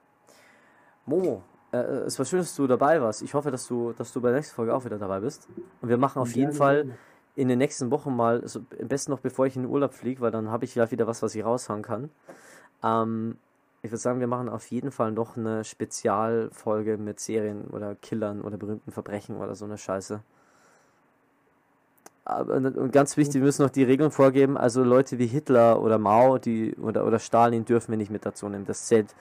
[1.06, 1.42] Momo,
[1.72, 3.22] äh, es war schön, dass du dabei warst.
[3.22, 5.48] Ich hoffe, dass du, dass du bei der nächsten Folge auch wieder dabei bist.
[5.82, 6.98] Und wir machen auf jeden Fall
[7.36, 10.22] in den nächsten Wochen mal, also am besten noch bevor ich in den Urlaub fliege,
[10.22, 12.10] weil dann habe ich ja wieder was, was ich raushauen kann.
[12.84, 13.38] Ähm,
[13.84, 18.42] ich würde sagen, wir machen auf jeden Fall noch eine Spezialfolge mit Serien oder Killern
[18.42, 20.22] oder berühmten Verbrechen oder so eine Scheiße.
[22.28, 26.38] Und ganz wichtig, wir müssen noch die Regeln vorgeben, also Leute wie Hitler oder Mao
[26.38, 28.66] die, oder, oder Stalin dürfen wir nicht mit dazu nehmen.
[28.66, 29.16] Das zählt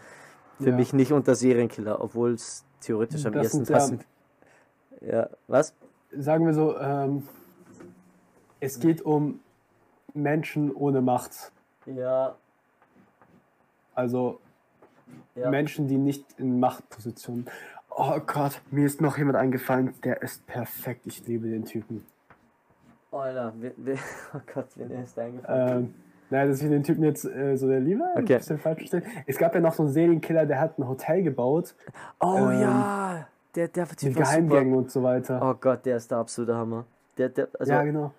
[0.59, 0.77] für ja.
[0.77, 4.01] mich nicht unter Serienkiller, obwohl es theoretisch am das ersten passen.
[5.01, 5.74] Ja, ja, was?
[6.11, 7.23] Sagen wir so, ähm,
[8.59, 9.41] es geht um
[10.15, 11.53] Menschen ohne Macht.
[11.85, 12.35] Ja.
[13.95, 14.41] Also
[15.37, 15.51] ja.
[15.51, 17.47] Menschen, die nicht in Machtpositionen.
[17.91, 21.07] Oh Gott, mir ist noch jemand eingefallen, der ist perfekt.
[21.07, 22.05] Ich liebe den Typen.
[23.19, 23.95] Alter, wer, wer,
[24.35, 25.79] oh Gott, wen ist eingefallen?
[25.79, 25.95] Ähm,
[26.31, 28.35] naja, dass ich den Typen jetzt äh, so der Liebe okay.
[28.35, 29.03] ein bisschen falsch verstehe.
[29.27, 31.75] Es gab ja noch so einen Serienkiller, der hat ein Hotel gebaut.
[32.21, 35.41] Oh ähm, ja, der, der Typ Mit Geheimgängen und so weiter.
[35.43, 36.85] Oh Gott, der ist der absolute Hammer.
[37.17, 38.13] Der, der, also, ja, genau.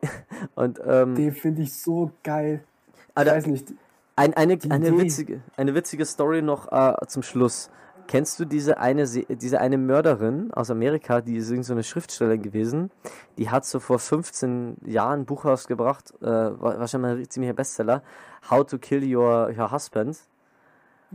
[0.54, 2.62] und, ähm, den finde ich so geil.
[2.94, 3.72] Ich Alter, weiß nicht.
[4.14, 7.70] Ein, eine, eine, witzige, eine witzige Story noch äh, zum Schluss.
[8.06, 12.90] Kennst du diese eine, diese eine Mörderin aus Amerika, die ist so eine Schriftstellerin gewesen,
[13.38, 18.02] die hat so vor 15 Jahren ein Buch rausgebracht, äh, wahrscheinlich ein ziemlicher Bestseller,
[18.50, 20.18] How to Kill Your, your Husband.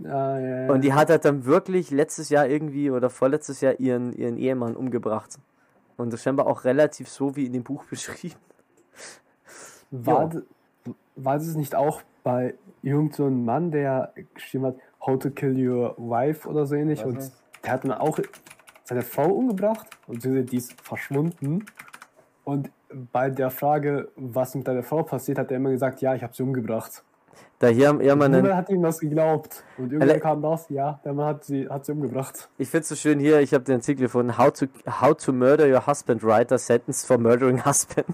[0.04, 0.72] Ah, ja, ja.
[0.72, 4.76] Und die hat halt dann wirklich letztes Jahr irgendwie oder vorletztes Jahr ihren, ihren Ehemann
[4.76, 5.38] umgebracht.
[5.98, 8.36] Und das scheinbar auch relativ so wie in dem Buch beschrieben.
[9.90, 10.30] War,
[11.16, 14.76] war das nicht auch bei irgendeinem so Mann, der geschrieben hat,
[15.06, 17.00] How to Kill Your Wife oder so ähnlich.
[17.00, 17.34] Was und ist?
[17.64, 18.20] der hat dann auch
[18.84, 21.66] seine Frau umgebracht und die ist verschwunden.
[22.44, 22.72] Und
[23.12, 26.34] bei der Frage, was mit deiner Frau passiert, hat er immer gesagt, ja, ich habe
[26.34, 27.04] sie umgebracht.
[27.60, 28.56] Da hier haben Niemand einen...
[28.56, 29.64] hat ihm das geglaubt.
[29.78, 32.50] Und irgendwann kam das, ja, der Mann hat sie, hat sie umgebracht.
[32.58, 34.68] Ich finde es so schön hier, ich habe den Artikel gefunden, How to,
[35.02, 38.08] How to Murder Your Husband Writer Sentenced for Murdering Husband.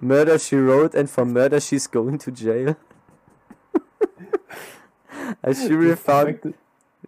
[0.00, 2.74] murder she wrote and for murder she's going to jail.
[5.42, 6.54] As Shiri found,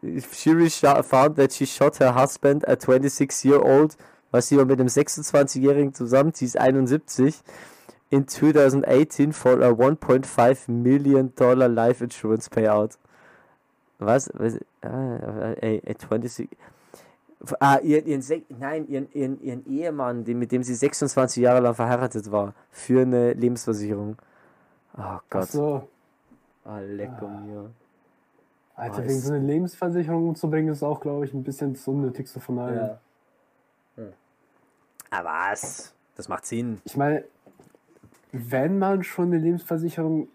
[0.03, 0.71] Shiri
[1.03, 3.97] found that she shot her husband, a 26-year-old,
[4.31, 7.43] was sie mit einem 26-Jährigen zusammen, sie ist 71,
[8.11, 12.99] in 2018 for a 1.5 million dollar life insurance payout.
[13.99, 14.31] Was?
[14.35, 16.49] was ah, ey, 26.
[17.61, 21.75] Ah, ihren, ihren, nein, ihren, ihren, ihren Ehemann, den, mit dem sie 26 Jahre lang
[21.75, 24.17] verheiratet war, für eine Lebensversicherung.
[24.97, 25.43] Oh Gott.
[25.43, 25.89] Ach so.
[26.65, 27.41] Ah, lecker ah.
[27.41, 27.71] mir.
[28.79, 32.61] Alter, wegen so eine Lebensversicherung umzubringen, ist auch, glaube ich, ein bisschen das Unnötigste von
[32.61, 32.77] allen.
[32.77, 32.99] Ja.
[33.97, 34.13] Hm.
[35.11, 35.93] Aber was?
[36.15, 36.81] Das macht Sinn.
[36.85, 37.25] Ich meine,
[38.33, 40.29] wenn man schon eine Lebensversicherung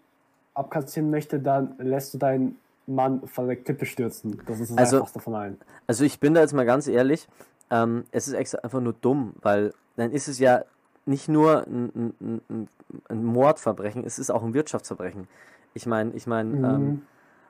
[0.52, 4.40] abkassieren möchte, dann lässt du deinen Mann von der Klippe stürzen.
[4.46, 5.58] Das ist das also, einfachste von allen.
[5.86, 7.26] Also ich bin da jetzt mal ganz ehrlich,
[7.70, 10.64] ähm, es ist extra einfach nur dumm, weil dann ist es ja
[11.06, 12.68] nicht nur ein, ein, ein,
[13.08, 15.28] ein Mordverbrechen, es ist auch ein Wirtschaftsverbrechen.
[15.72, 16.64] Ich meine, ich meine, mhm.
[16.64, 17.02] ähm,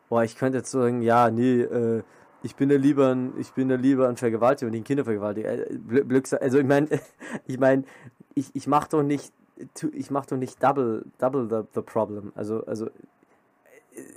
[0.09, 2.03] boah, ich könnte jetzt sagen, ja, nee, äh,
[2.43, 5.53] ich bin da lieber ein, ich bin da lieber ein Vergewaltiger und ein Kindervergewaltiger.
[5.53, 6.89] Äh, also ich meine,
[7.47, 7.85] ich meine,
[8.35, 9.33] ich, ich mache doch nicht,
[9.93, 12.33] ich mache doch nicht double, double the, the problem.
[12.35, 12.91] Also, also.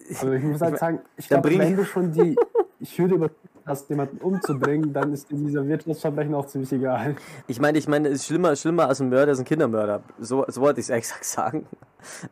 [0.10, 2.36] Also ich muss halt ich, sagen, ich glaube, wenn du schon die
[2.98, 3.30] Hürde über
[3.68, 7.16] hast, jemanden umzubringen, dann ist dieser Wirtschaftsverbrechen auch ziemlich egal.
[7.48, 10.02] Ich meine, ich meine, es ist schlimmer, schlimmer als ein Mörder ist ein Kindermörder.
[10.20, 11.66] So, so wollte ich es exakt sagen.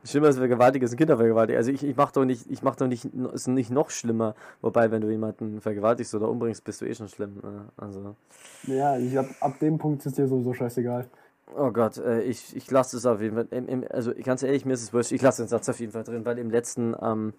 [0.03, 1.57] Schlimmer als ein Vergewaltiger ist ein Kindervergewaltiger.
[1.57, 4.35] Also ich, ich mache doch nicht, ich mache doch nicht, ist nicht noch schlimmer.
[4.61, 7.35] Wobei, wenn du jemanden vergewaltigst oder umbringst, bist du eh schon schlimm.
[7.43, 7.65] Ne?
[7.77, 8.15] Also.
[8.63, 11.07] Ja, ich hab, ab dem Punkt ist dir sowieso scheißegal.
[11.53, 13.47] Oh Gott, äh, ich, ich lasse es auf jeden Fall.
[13.51, 15.11] Im, im, also ganz ehrlich, mir ist es wurscht.
[15.11, 17.33] Ich lasse den Satz auf jeden Fall drin, weil im letzten, ähm,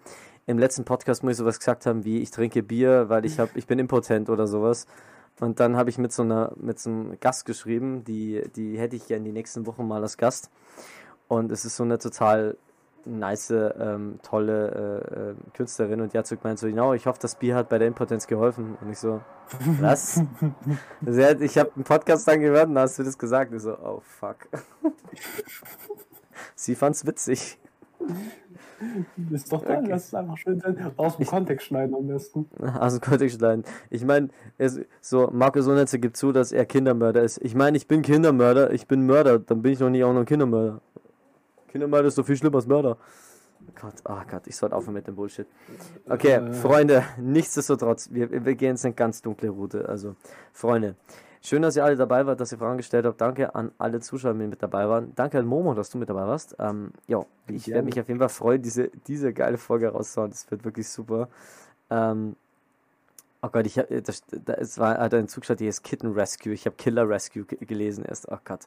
[0.45, 3.55] im letzten Podcast muss ich sowas gesagt haben wie ich trinke Bier, weil ich hab,
[3.55, 4.87] ich bin impotent oder sowas.
[5.39, 8.95] Und dann habe ich mit so einer, mit so einem Gast geschrieben, die, die hätte
[8.95, 10.49] ich ja in die nächsten Wochen mal als Gast.
[11.27, 12.57] Und es ist so eine total
[13.07, 17.19] nice, ähm, tolle äh, äh, Künstlerin und die hat so gemeint, so, genau, ich hoffe,
[17.21, 18.77] das Bier hat bei der Impotenz geholfen.
[18.81, 19.21] Und ich so,
[19.79, 20.21] was?
[21.39, 23.53] ich habe einen Podcast dann gehört und da hast du das gesagt.
[23.53, 24.47] Ich so, oh fuck.
[26.55, 27.57] Sie fand's witzig.
[29.15, 29.89] Das ist doch dann, okay.
[29.89, 30.61] das ist einfach schön
[30.97, 32.47] aus dem Kontext schneiden am besten.
[32.79, 33.63] Aus dem Kontext schneiden.
[33.89, 34.29] Ich meine,
[35.01, 37.39] so, Marco Sonetze gibt zu, dass er Kindermörder ist.
[37.43, 40.19] Ich meine, ich bin Kindermörder, ich bin Mörder, dann bin ich doch nicht auch noch
[40.19, 40.81] ein Kindermörder.
[41.67, 42.97] Kindermörder ist doch viel schlimmer als Mörder.
[43.75, 45.47] Gott, oh Gott, ich sollte aufhören mit dem Bullshit.
[46.07, 46.53] Okay, äh.
[46.53, 49.87] Freunde, nichtsdestotrotz, wir, wir gehen jetzt eine ganz dunkle Route.
[49.87, 50.15] Also,
[50.53, 50.95] Freunde,
[51.41, 53.19] schön, dass ihr alle dabei wart, dass ihr Fragen gestellt habt.
[53.19, 55.13] Danke an alle Zuschauer, die mit dabei waren.
[55.15, 56.55] Danke an Momo, dass du mit dabei warst.
[56.59, 60.31] Ähm, ja, ich werde mich auf jeden Fall freuen, diese, diese geile Folge rauszuhauen.
[60.31, 61.29] Das wird wirklich super.
[61.89, 62.35] Ähm,
[63.41, 66.53] oh Gott, ich habe, das, das war, hat ein Zug geschaut, die ist Kitten Rescue.
[66.53, 68.29] Ich habe Killer Rescue gelesen erst.
[68.31, 68.61] Oh Gott.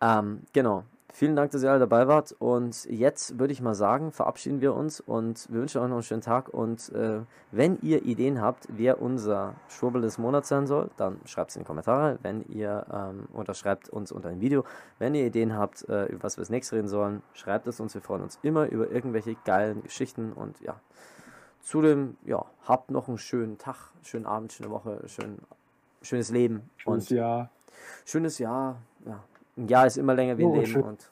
[0.00, 0.84] Ähm, genau.
[1.12, 2.34] Vielen Dank, dass ihr alle dabei wart.
[2.38, 6.02] Und jetzt würde ich mal sagen, verabschieden wir uns und wir wünschen euch noch einen
[6.02, 6.48] schönen Tag.
[6.48, 7.20] Und äh,
[7.50, 11.62] wenn ihr Ideen habt, wer unser Schwurbel des Monats sein soll, dann schreibt es in
[11.62, 12.18] die Kommentare.
[12.22, 14.64] Wenn ihr, ähm, oder schreibt uns unter ein Video.
[14.98, 17.94] Wenn ihr Ideen habt, äh, über was wir als nächstes reden sollen, schreibt es uns.
[17.94, 20.32] Wir freuen uns immer über irgendwelche geilen Geschichten.
[20.32, 20.80] Und ja,
[21.60, 25.38] zudem, ja, habt noch einen schönen Tag, schönen Abend, schöne Woche, schön,
[26.02, 26.70] schönes Leben.
[26.76, 27.50] Schönes und Jahr.
[28.04, 28.76] Schönes Jahr,
[29.60, 30.82] ja ein Jahr ist immer länger wie ein oh, Leben.
[30.82, 31.10] Und,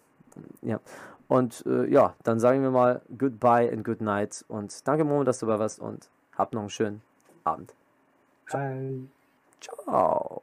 [0.62, 0.80] ja.
[1.28, 4.44] Und äh, ja, dann sagen wir mal Goodbye and Good Night.
[4.48, 7.02] Und danke, Momo, dass du dabei warst und habt noch einen schönen
[7.44, 7.74] Abend.
[8.48, 9.08] Ciao.
[9.60, 10.42] Ciao.